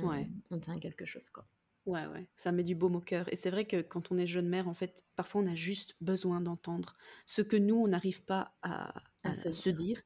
[0.03, 0.29] Ouais.
[0.51, 1.47] on tient quelque chose, quoi.
[1.85, 4.27] Ouais, ouais, ça met du baume au cœur et c'est vrai que quand on est
[4.27, 6.97] jeune mère, en fait, parfois on a juste besoin d'entendre
[7.27, 8.95] ce que nous, on n'arrive pas à
[9.25, 10.01] À se se dire.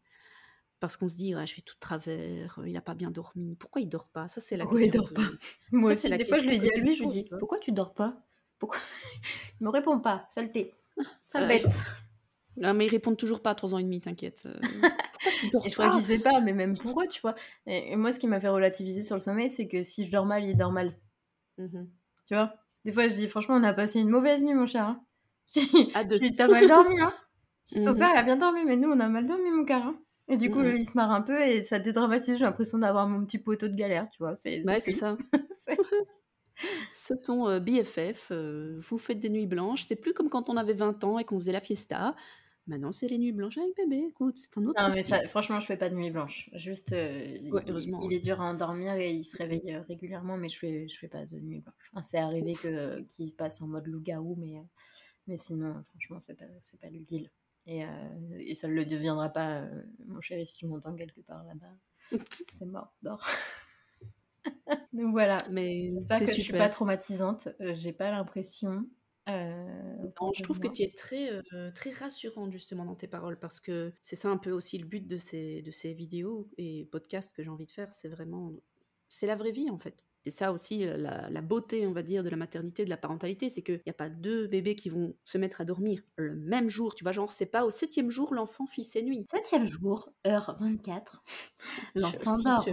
[0.81, 3.11] parce qu'on se dit: «Ouais, je fais tout de travers, heu, il a pas bien
[3.11, 3.57] dormi.
[3.57, 5.23] Pourquoi il dort pas?» ça, c'est la Pourquoi il question dort pas?
[5.73, 7.09] Moi ça, c'est aussi, la des fois, je question lui dis à lui, je lui
[7.09, 7.35] dis?
[7.39, 8.27] «Pourquoi tu dors pas?
[8.59, 8.81] Pourquoi?»
[9.61, 10.75] il me répond pas, saleté,
[11.29, 11.83] sale bête.
[12.57, 14.47] Non, mais ils répondent toujours pas à 3 ans et demi, t'inquiète,
[15.13, 17.35] «Pourquoi tu Et je crois pas?» qu'il sait pas, mais même pour eux, tu vois?
[17.67, 20.11] Et et moi, ce qui m'a fait relativiser sur le sommeil, c'est que si je
[20.11, 20.97] dors mal, il dort mal.
[21.59, 21.87] Mmh mh.
[22.27, 22.55] Tu vois?
[22.85, 25.05] Des fois, je dis: «Franchement, on a passé une mauvaise nuit, mon cher, hein».
[25.55, 26.27] Je dis À je 2.
[26.27, 27.13] dis: «Tu as mal dormi, hein?
[27.73, 27.97] Mmh «Ton mh.
[27.97, 30.01] père, a bien dormi, mais nous, on a mal dormi, mon cœur, hein».
[30.29, 30.73] Et du Mmh coup, mh.
[30.73, 32.39] lui, il se marre un peu et ça dédramatise.
[32.39, 34.35] J'ai l'impression d'avoir mon petit poteau de galère, tu vois?
[34.37, 35.17] C'est c'est Ouais, c'est ça.
[36.91, 39.85] C'est ton, heu, BFF, heu, vous faites des nuits blanches.
[39.85, 42.15] C'est plus comme quand on avait 20 ans et qu'on faisait la fiesta.
[42.67, 44.07] Maintenant, c'est les nuits blanches avec bébé.
[44.09, 46.51] Écoute, c'est un autre non, mais ça franchement, je fais pas de nuit blanche.
[46.55, 46.93] Juste,
[47.51, 48.13] Ouais, il heureusement, il ouais.
[48.13, 51.09] est dur à endormir et il se réveille, heu, régulièrement, mais je fais je fais
[51.09, 51.75] pas de nuit blanche.
[51.93, 54.65] Enfin, c'est arrivé que qu'il passe en mode loup-garou, mais heu,
[55.29, 57.31] mais sinon, franchement, c'est pas c'est pas le deal
[57.67, 59.69] et ça ne le deviendra pas,
[60.07, 61.77] mon chéri, si tu m'entends quelque part là-bas,
[62.49, 63.25] c'est mort, dors.
[64.93, 66.71] Donc voilà, Mais j'espère que je suis pas super.
[66.71, 68.87] traumatisante, j'ai pas l'impression.
[69.27, 71.43] Je trouve que tu es très,
[71.75, 75.07] très rassurante justement dans tes paroles parce que c'est ça un peu aussi le but
[75.07, 78.53] de ces, de ces vidéos et podcasts que j'ai envie de faire, c'est vraiment,
[79.09, 80.07] c'est la vraie vie en fait.
[80.27, 83.63] C'est ça aussi la, beauté, on va dire, de la maternité, de la parentalité, c'est
[83.63, 86.97] qu'il n'y a pas deux bébés qui vont se mettre à dormir le même jour.
[86.97, 89.25] Tu vois, genre, c'est pas au septième jour, l'enfant fit ses nuits.
[89.31, 91.23] Septième jour, heure 24,
[91.95, 92.67] l'enfant dort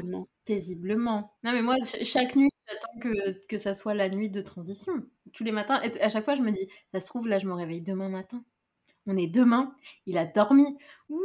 [0.46, 1.36] paisiblement.
[1.44, 5.04] Non, mais moi, chaque nuit, j'attends que, que ça soit la nuit de transition.
[5.34, 7.47] Tous les matins, et à chaque fois, je me dis, ça se trouve, là, je
[7.47, 8.43] me réveille demain matin.
[9.07, 10.77] On est demain, il a dormi.
[11.10, 11.19] Wouh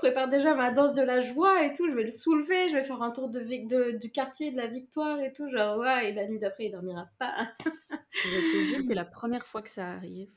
[0.00, 1.88] prépare déjà ma danse de la joie et tout.
[1.88, 5.20] Je vais le soulever, je vais faire un tour de, du quartier de la victoire
[5.20, 5.48] et tout.
[5.48, 7.52] Genre, ouais, et la nuit d'après, il dormira pas.
[7.60, 10.32] je te jure que la première fois que ça arrive,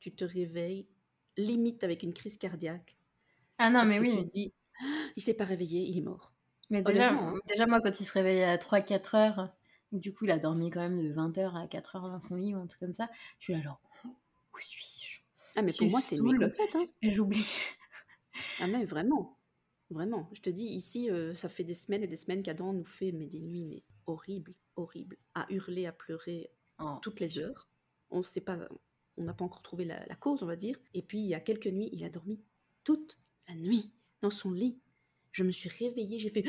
[0.00, 0.86] tu te réveilles
[1.36, 2.96] limite avec une crise cardiaque.
[3.58, 4.16] Ah non, mais oui.
[4.16, 4.84] Tu te dis, ah,
[5.16, 6.32] il s'est pas réveillé, il est mort.
[6.70, 7.34] Mais déjà, hein.
[7.48, 9.54] déjà moi, quand il se réveille à 3-4 heures,
[9.92, 12.58] du coup, il a dormi quand même de 20h à 4h dans son lit ou
[12.58, 13.08] un truc comme ça,
[13.38, 15.20] je suis là genre, où suis-je
[15.56, 16.74] Ah, mais pour moi, c'est une complète.
[16.74, 16.86] Hein.
[17.02, 17.46] Et j'oublie.
[18.60, 19.38] Ah mais vraiment,
[19.90, 20.28] vraiment.
[20.32, 23.12] Je te dis, ici, euh, ça fait des semaines et des semaines qu'Adam nous fait
[23.12, 27.68] mais des nuits mais horribles, horribles, à hurler, à pleurer oh, toutes les heures.
[28.10, 28.58] On sait pas,
[29.16, 30.78] on n'a pas encore trouvé la, cause, on va dire.
[30.94, 32.40] Et puis il y a quelques nuits, il a dormi
[32.84, 34.78] toute la nuit dans son lit.
[35.32, 36.44] Je me suis réveillée, j'ai fait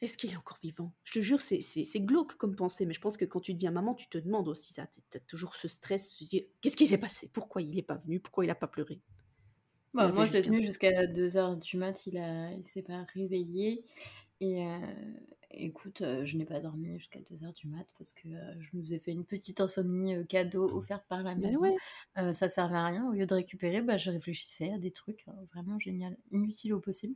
[0.00, 0.92] Est-ce qu'il est encore vivant?
[1.04, 3.94] Je te jure, c'est glauque comme pensée, mais je pense que quand tu deviens maman,
[3.94, 4.86] tu te demandes aussi ça.
[4.86, 7.28] Tu as toujours ce stress, tu te dis Qu'est-ce qui s'est passé?
[7.32, 8.20] Pourquoi il n'est pas venu?
[8.20, 9.00] Pourquoi il n'a pas pleuré?
[9.92, 13.84] Bah, moi, cette nuit, jusqu'à 2h du mat, il a il s'est pas réveillé
[14.40, 14.78] et euh,
[15.50, 18.94] écoute, euh, je n'ai pas dormi jusqu'à 2h du mat parce que, euh, je nous
[18.94, 21.60] ai fait une petite insomnie, cadeau offerte par la maison.
[22.32, 23.08] ça servait à rien.
[23.08, 27.14] Au lieu de récupérer, bah, je réfléchissais à des trucs, vraiment génial, inutiles au possible.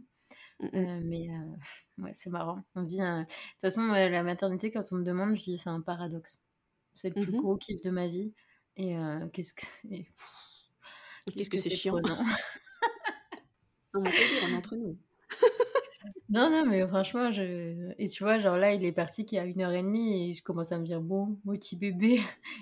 [0.60, 1.28] Mmh mais
[1.98, 2.62] ouais, c'est marrant.
[2.74, 5.80] On vit de toute façon, la maternité, quand on me demande, je dis: «C'est un
[5.80, 6.42] paradoxe».
[6.94, 8.32] C'est le plus mmh gros kiff de ma vie
[8.76, 8.96] et
[9.32, 10.06] qu'est-ce que c'est
[11.32, 11.96] qu'est-ce que c'est chiant.
[13.94, 14.98] On va on est entre nous.
[16.28, 17.92] non, non, mais franchement, je...
[17.96, 20.30] Et tu vois, genre là, il est parti qu'il y a une heure et demie
[20.30, 22.20] et je commence à me dire, bon, mon petit bébé.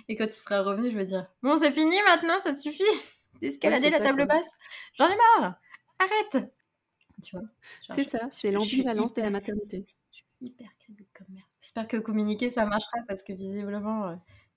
[0.08, 2.84] Et quand il sera revenu, je vais dire, bon, c'est fini maintenant, ça suffit?
[3.40, 4.50] D'escalader la table basse?
[4.92, 5.54] J'en ai marre
[5.98, 6.52] Arrête
[7.22, 7.46] Tu vois
[7.90, 9.86] C'est ça, c'est l'ambivalence de la maternité.
[10.10, 11.48] Je suis hyper crédible comme mère.
[11.60, 14.16] J'espère que communiquer, ça marchera parce que visiblement, euh,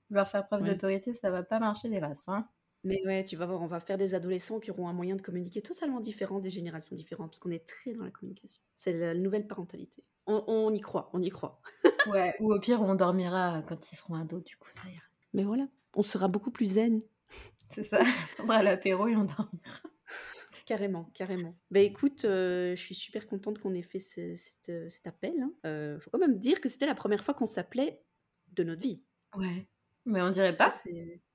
[0.09, 2.27] vouloir faire preuve d'autorité, ça va pas marcher des masses.
[2.27, 2.47] Hein
[2.85, 5.21] mais ouais, tu vas voir, on va faire des adolescents qui auront un moyen de
[5.21, 8.61] communiquer totalement différent des générations différentes, parce qu'on est très dans la communication.
[8.75, 10.03] C'est la nouvelle parentalité.
[10.27, 11.61] On, y croit, on y croit.
[12.07, 15.01] ouais, ou au pire, on dormira quand ils seront ados, du coup, ça ira.
[15.33, 17.01] Mais voilà, on sera beaucoup plus zen.
[17.73, 17.99] C'est ça,
[18.39, 19.49] on prendra l'apéro et on dormira.
[20.65, 21.55] Carrément, carrément.
[21.69, 24.69] Bah écoute, euh, je suis super contente qu'on ait fait cet,
[25.05, 25.33] appel.
[25.35, 25.53] Il hein.
[25.65, 28.01] euh, faut quand même dire que c'était la première fois qu'on s'appelait
[28.53, 29.03] de notre vie.
[29.35, 29.67] Ouais,
[30.05, 30.73] mais on dirait pas.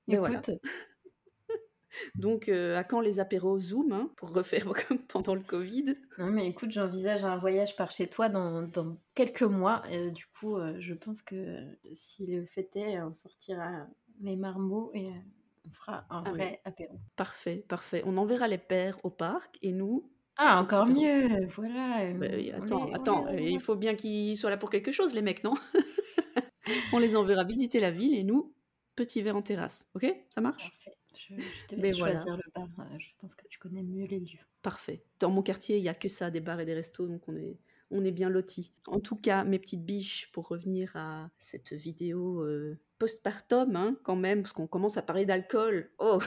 [0.07, 0.51] Écoute,
[2.15, 5.95] donc, euh, à quand les apéros Zoom hein, pour refaire comme pendant le Covid?
[6.17, 8.69] Non, mais écoute, j'envisage un voyage par chez toi dans,
[9.15, 9.81] quelques mois.
[10.13, 11.57] du coup, euh, je pense que
[11.93, 13.87] si le fait est, on sortira
[14.21, 15.19] les marmots et euh,
[15.67, 16.99] on fera un ah vrai apéro.
[17.15, 18.03] Parfait, parfait.
[18.05, 20.09] On enverra les pères au parc et nous.
[20.37, 22.13] Ah, encore mieux, voilà.
[22.13, 25.53] Bah attends, attends, il faut bien qu'ils soient là pour quelque chose, les mecs, non?
[26.93, 28.53] On les enverra visiter la ville et nous,
[28.95, 29.89] petit verre en terrasse.
[29.93, 30.05] Ok?
[30.29, 30.63] Ça marche?
[30.63, 30.97] Parfait.
[31.15, 31.35] Je,
[31.67, 32.67] te laisse choisir le bar.
[32.79, 34.39] Euh, je pense que tu connais mieux les lieux.
[34.61, 35.03] Parfait.
[35.19, 37.35] Dans mon quartier, il n'y a que ça, des bars et des restos, donc on
[37.35, 37.57] est,
[37.89, 38.73] on est bien lotis.
[38.87, 44.15] En tout cas, mes petites biches, pour revenir à cette vidéo euh, postpartum, hein, quand
[44.15, 45.89] même, parce qu'on commence à parler d'alcool.
[45.97, 46.19] Oh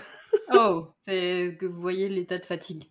[0.53, 2.91] Oh C'est que vous voyez l'état de fatigue.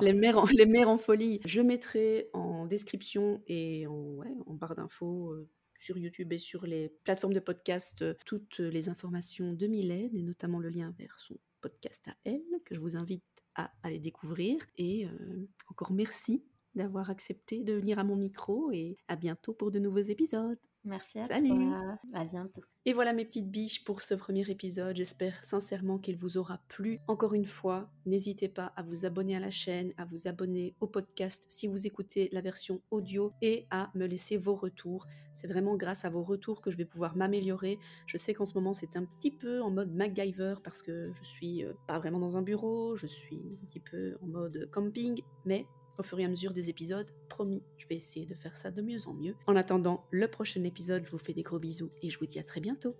[0.00, 1.40] Les mères, en, les mères en folie.
[1.44, 6.66] Je mettrai en description et en, ouais, en barre d'infos euh, sur YouTube et sur
[6.66, 11.16] les plateformes de podcast euh, toutes les informations de Mylène et notamment le lien vers
[11.16, 13.22] son podcast à elle que je vous invite
[13.54, 14.60] à aller découvrir.
[14.76, 19.70] Et euh, encore merci d'avoir accepté de venir à mon micro et à bientôt pour
[19.70, 20.58] de nouveaux épisodes.
[20.84, 21.48] Merci à Salut.
[21.48, 21.98] toi.
[22.12, 22.60] À bientôt.
[22.84, 24.96] Et voilà mes petites biches pour ce premier épisode.
[24.96, 27.00] J'espère sincèrement qu'il vous aura plu.
[27.08, 30.86] Encore une fois, n'hésitez pas à vous abonner à la chaîne, à vous abonner au
[30.86, 35.06] podcast si vous écoutez la version audio et à me laisser vos retours.
[35.32, 37.78] C'est vraiment grâce à vos retours que je vais pouvoir m'améliorer.
[38.06, 41.24] Je sais qu'en ce moment c'est un petit peu en mode MacGyver parce que je
[41.24, 45.22] suis euh, pas vraiment dans un bureau, je suis un petit peu en mode camping,
[45.46, 45.66] mais
[45.98, 47.10] au fur et à mesure des épisodes.
[47.28, 49.34] Promis, je vais essayer de faire ça de mieux en mieux.
[49.46, 52.38] En attendant le prochain épisode, je vous fais des gros bisous et je vous dis
[52.38, 52.96] à très bientôt.